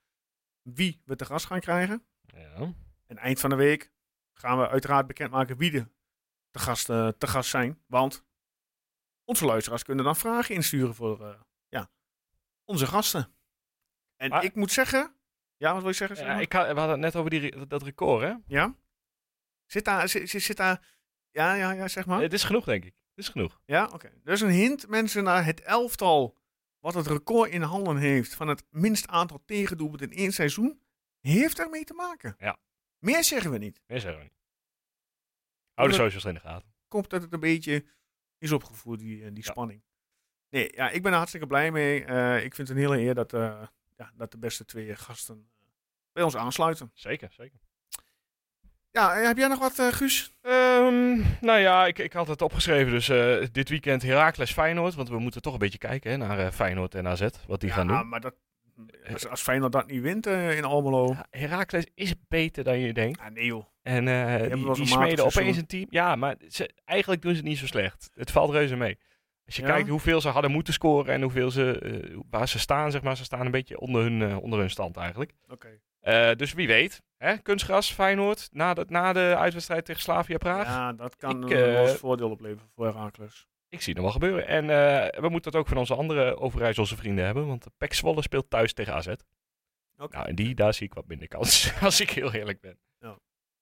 Wie 0.62 1.02
we 1.04 1.16
te 1.16 1.24
gast 1.24 1.46
gaan 1.46 1.60
krijgen. 1.60 2.06
ja. 2.26 2.72
En 3.06 3.16
eind 3.18 3.40
van 3.40 3.50
de 3.50 3.56
week 3.56 3.92
gaan 4.32 4.58
we 4.58 4.68
uiteraard 4.68 5.06
bekendmaken 5.06 5.56
wie 5.56 5.70
de 5.70 5.88
te 6.56 6.62
gast, 6.62 6.88
eh, 6.90 7.08
te 7.08 7.26
gast 7.26 7.50
zijn. 7.50 7.82
Want 7.86 8.24
onze 9.24 9.44
luisteraars 9.44 9.82
kunnen 9.82 10.04
dan 10.04 10.16
vragen 10.16 10.54
insturen 10.54 10.94
voor 10.94 11.26
eh, 11.26 11.40
ja, 11.68 11.90
onze 12.64 12.86
gasten. 12.86 13.34
En 14.16 14.28
Maar- 14.28 14.44
ik 14.44 14.54
moet 14.54 14.72
zeggen... 14.72 15.14
Ja, 15.56 15.72
wat 15.72 15.80
wil 15.80 15.90
je 15.90 15.96
zeggen? 15.96 16.40
Ik 16.40 16.52
had, 16.52 16.66
we 16.66 16.72
hadden 16.78 16.90
het 16.90 17.00
net 17.00 17.16
over 17.16 17.30
die, 17.30 17.66
dat 17.66 17.82
record, 17.82 18.22
hè? 18.22 18.34
Ja? 18.46 18.74
Zit 19.66 19.84
daar... 19.84 20.08
Zit, 20.08 20.30
zit, 20.30 20.42
zit 20.42 20.56
daar 20.56 20.94
ja, 21.30 21.54
ja, 21.54 21.70
ja, 21.72 21.88
zeg 21.88 22.06
maar. 22.06 22.20
Het 22.20 22.32
is 22.32 22.44
genoeg, 22.44 22.64
denk 22.64 22.84
ik. 22.84 22.94
Het 23.14 23.24
is 23.24 23.28
genoeg. 23.28 23.60
Ja, 23.64 23.90
oké. 23.92 24.12
Dus 24.22 24.40
een 24.40 24.50
hint, 24.50 24.88
mensen, 24.88 25.24
naar 25.24 25.44
het 25.44 25.60
elftal 25.60 26.36
wat 26.78 26.94
het 26.94 27.06
record 27.06 27.50
in 27.50 27.62
handen 27.62 27.96
heeft 27.96 28.34
van 28.34 28.48
het 28.48 28.64
minst 28.70 29.06
aantal 29.08 29.42
tegendoelpunten 29.44 30.10
in 30.10 30.16
één 30.16 30.32
seizoen, 30.32 30.80
heeft 31.20 31.58
ermee 31.58 31.84
te 31.84 31.94
maken. 31.94 32.34
Ja. 32.38 32.58
Meer 32.98 33.24
zeggen 33.24 33.50
we 33.50 33.58
niet. 33.58 33.80
Meer 33.86 34.00
zeggen 34.00 34.18
we 34.20 34.24
niet. 34.24 34.35
Hou 35.76 35.88
de 35.88 35.94
Omdat- 35.94 36.12
socials 36.12 36.24
in 36.24 36.34
de 36.34 36.48
gaten. 36.48 36.68
Komt 36.88 37.10
dat 37.10 37.22
het 37.22 37.32
een 37.32 37.40
beetje 37.40 37.84
is 38.38 38.52
opgevoerd, 38.52 38.98
die, 38.98 39.22
eh, 39.24 39.28
die 39.32 39.44
Ja. 39.44 39.50
spanning. 39.50 39.82
Nee, 40.50 40.68
ja, 40.74 40.90
ik 40.90 41.02
ben 41.02 41.10
er 41.10 41.16
hartstikke 41.16 41.46
blij 41.46 41.70
mee. 41.70 42.04
Eh, 42.04 42.44
ik 42.44 42.54
vind 42.54 42.68
het 42.68 42.76
een 42.76 42.82
hele 42.82 42.98
eer 43.00 43.14
dat, 43.14 43.32
eh, 43.32 43.62
ja, 43.96 44.10
dat 44.14 44.30
de 44.30 44.38
beste 44.38 44.64
twee 44.64 44.96
gasten 44.96 45.34
eh, 45.36 45.66
bij 46.12 46.22
ons 46.22 46.36
aansluiten. 46.36 46.90
Zeker, 46.94 47.32
zeker. 47.32 47.58
Ja, 48.90 49.14
heb 49.16 49.36
jij 49.36 49.48
nog 49.48 49.58
wat, 49.58 49.78
eh, 49.78 49.86
Guus? 49.92 50.32
Ehm, 50.40 51.16
nou 51.40 51.58
ja, 51.58 51.86
ik, 51.86 51.98
ik 51.98 52.12
had 52.12 52.28
het 52.28 52.42
opgeschreven. 52.42 52.92
Dus 52.92 53.08
eh, 53.08 53.46
dit 53.52 53.68
weekend 53.68 54.02
Heracles 54.02 54.52
Feyenoord. 54.52 54.94
Want 54.94 55.08
we 55.08 55.18
moeten 55.18 55.42
toch 55.42 55.52
een 55.52 55.58
beetje 55.58 55.78
kijken 55.78 56.10
hè, 56.10 56.16
naar 56.16 56.38
eh, 56.38 56.50
Feyenoord 56.50 56.94
en 56.94 57.06
AZ. 57.08 57.26
Wat 57.46 57.60
die 57.60 57.70
gaan 57.70 57.88
ja, 57.88 57.98
doen. 57.98 58.08
maar 58.08 58.20
dat, 58.20 58.34
als, 59.12 59.28
als 59.28 59.42
Feyenoord 59.42 59.72
dat 59.72 59.86
niet 59.86 60.02
wint 60.02 60.26
eh, 60.26 60.56
in 60.56 60.64
Almelo. 60.64 61.06
Ja, 61.12 61.26
Heracles 61.30 61.86
is 61.94 62.14
beter 62.28 62.64
dan 62.64 62.78
je 62.78 62.92
denkt. 62.92 63.20
Ah, 63.20 63.30
nee 63.30 63.44
joh. 63.44 63.64
En 63.86 64.08
eh, 64.08 64.52
die, 64.52 64.72
die 64.74 64.86
smeden 64.86 65.24
opeens 65.24 65.56
een 65.56 65.66
team. 65.66 65.86
Ja, 65.90 66.16
maar 66.16 66.36
ze, 66.48 66.70
eigenlijk 66.84 67.22
doen 67.22 67.30
ze 67.30 67.36
het 67.36 67.46
niet 67.46 67.58
zo 67.58 67.66
slecht. 67.66 68.10
Het 68.14 68.30
valt 68.30 68.50
reuze 68.50 68.76
mee. 68.76 68.98
Als 69.46 69.56
je 69.56 69.62
Ja? 69.62 69.68
kijkt 69.68 69.88
hoeveel 69.88 70.20
ze 70.20 70.28
hadden 70.28 70.50
moeten 70.50 70.72
scoren 70.72 71.14
en 71.14 71.22
hoeveel 71.22 71.50
ze, 71.50 71.78
eh, 71.78 72.16
waar 72.30 72.48
ze 72.48 72.58
staan, 72.58 72.90
zeg 72.90 73.02
maar. 73.02 73.16
Ze 73.16 73.24
staan 73.24 73.44
een 73.44 73.50
beetje 73.50 73.78
onder 73.80 74.02
hun, 74.02 74.22
eh, 74.22 74.42
onder 74.42 74.58
hun 74.58 74.70
stand 74.70 74.96
eigenlijk. 74.96 75.32
Oké. 75.48 75.80
Dus 76.36 76.52
wie 76.52 76.66
weet. 76.66 77.02
Hè? 77.16 77.36
Kunstgras, 77.38 77.92
Feyenoord, 77.92 78.48
na 78.52 78.74
de, 78.74 78.84
na 78.88 79.12
de 79.12 79.34
uitwedstrijd 79.38 79.84
tegen 79.84 80.02
Slavia 80.02 80.38
Praag. 80.38 80.66
Ja, 80.66 80.92
dat 80.92 81.16
kan 81.16 81.50
Ik, 81.50 81.50
een 81.50 81.88
voordeel 81.88 82.30
opleveren 82.30 82.70
voor 82.74 82.86
Herakles. 82.86 83.46
Ik 83.68 83.80
zie 83.80 83.94
het 83.94 84.02
nog 84.02 84.12
wel 84.12 84.20
gebeuren. 84.22 84.46
En 84.46 84.66
we 85.22 85.28
moeten 85.28 85.50
het 85.50 85.60
ook 85.60 85.68
van 85.68 85.76
onze 85.76 85.94
andere 85.94 86.36
Overijsselse 86.38 86.96
vrienden 86.96 87.24
hebben. 87.24 87.46
Want 87.46 87.66
PEC 87.76 87.94
Zwolle 87.94 88.22
speelt 88.22 88.50
thuis 88.50 88.72
tegen 88.72 88.94
AZ. 88.94 89.12
Nou, 89.96 90.26
en 90.26 90.34
die, 90.34 90.54
daar 90.54 90.74
zie 90.74 90.86
ik 90.86 90.94
wat 90.94 91.06
minder 91.06 91.28
kans, 91.28 91.72
als 91.82 92.00
ik 92.00 92.10
heel 92.10 92.32
eerlijk 92.32 92.60
ben. 92.60 92.78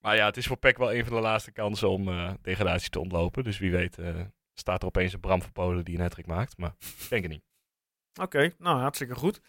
Maar 0.05 0.17
ja, 0.17 0.27
het 0.27 0.37
is 0.37 0.47
voor 0.47 0.57
PEC 0.57 0.79
wel 0.79 0.95
een 0.95 1.05
van 1.05 1.15
de 1.15 1.23
laatste 1.23 1.53
kansen 1.53 1.89
om 1.91 2.09
eh, 2.09 2.33
degradatie 2.43 2.91
te 2.91 3.01
ontlopen. 3.01 3.45
Dus 3.45 3.59
wie 3.59 3.71
weet 3.71 3.99
eh, 3.99 4.21
staat 4.55 4.81
er 4.81 4.87
opeens 4.87 5.13
een 5.13 5.21
Bram 5.21 5.43
van 5.43 5.53
Polen 5.53 5.85
die 5.85 5.95
een 5.95 6.01
hattrick 6.01 6.27
maakt. 6.27 6.59
Maar 6.59 6.75
ik 6.79 7.07
denk 7.09 7.23
het 7.23 7.33
niet. 7.33 7.45
Oké, 8.21 8.53
nou 8.59 8.81
hartstikke 8.81 9.15
goed. 9.15 9.41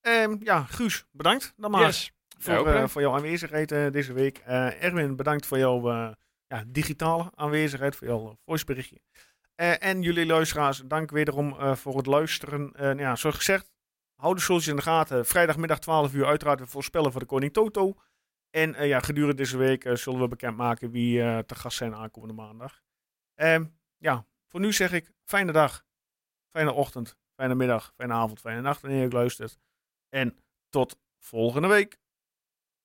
Ehm, 0.00 0.36
ja, 0.40 0.62
Guus, 0.62 1.04
bedankt 1.10 1.52
dan 1.56 1.70
maar 1.70 1.80
Yes. 1.80 2.12
voor, 2.38 2.52
Ja, 2.52 2.82
eh, 2.82 2.88
voor 2.88 3.00
jouw 3.00 3.14
aanwezigheid 3.14 3.68
deze 3.68 4.12
week. 4.12 4.38
Erwin, 4.38 5.16
bedankt 5.16 5.46
voor 5.46 5.58
jouw 5.58 5.90
ja, 6.46 6.64
digitale 6.66 7.30
aanwezigheid, 7.34 7.96
voor 7.96 8.06
jouw 8.06 8.38
voiceberichtje. 8.44 9.00
En 9.78 10.02
jullie 10.02 10.26
luisteraars, 10.26 10.82
dank 10.84 11.10
wederom 11.10 11.76
voor 11.76 11.96
het 11.96 12.06
luisteren. 12.06 12.70
Nou 12.76 12.98
ja, 12.98 13.16
zoals 13.16 13.36
gezegd, 13.36 13.70
hou 14.14 14.34
de 14.34 14.40
socials 14.40 14.66
in 14.66 14.76
de 14.76 14.82
gaten. 14.82 15.26
Vrijdagmiddag 15.26 15.78
12 15.78 16.14
uur 16.14 16.26
uiteraard 16.26 16.58
weer 16.58 16.68
voorspellen 16.68 17.10
voor 17.12 17.20
de 17.20 17.26
Koning 17.26 17.52
Toto. 17.52 17.94
En 18.50 18.74
eh, 18.74 18.88
ja, 18.88 19.00
gedurende 19.00 19.36
deze 19.36 19.56
week 19.56 19.84
eh, 19.84 19.94
zullen 19.94 20.20
we 20.20 20.28
bekendmaken 20.28 20.90
wie 20.90 21.22
eh, 21.22 21.38
te 21.38 21.54
gast 21.54 21.76
zijn 21.76 21.94
aankomende 21.94 22.34
maandag. 22.34 22.82
Ehm, 23.34 23.64
ja, 23.96 24.26
voor 24.46 24.60
nu 24.60 24.72
zeg 24.72 24.92
ik 24.92 25.12
fijne 25.24 25.52
dag, 25.52 25.86
fijne 26.50 26.72
ochtend, 26.72 27.18
fijne 27.34 27.54
middag, 27.54 27.92
fijne 27.96 28.12
avond, 28.12 28.40
fijne 28.40 28.60
nacht 28.60 28.80
wanneer 28.80 29.02
je 29.02 29.10
luistert. 29.10 29.58
En 30.08 30.38
tot 30.68 31.00
volgende 31.18 31.68
week. 31.68 31.98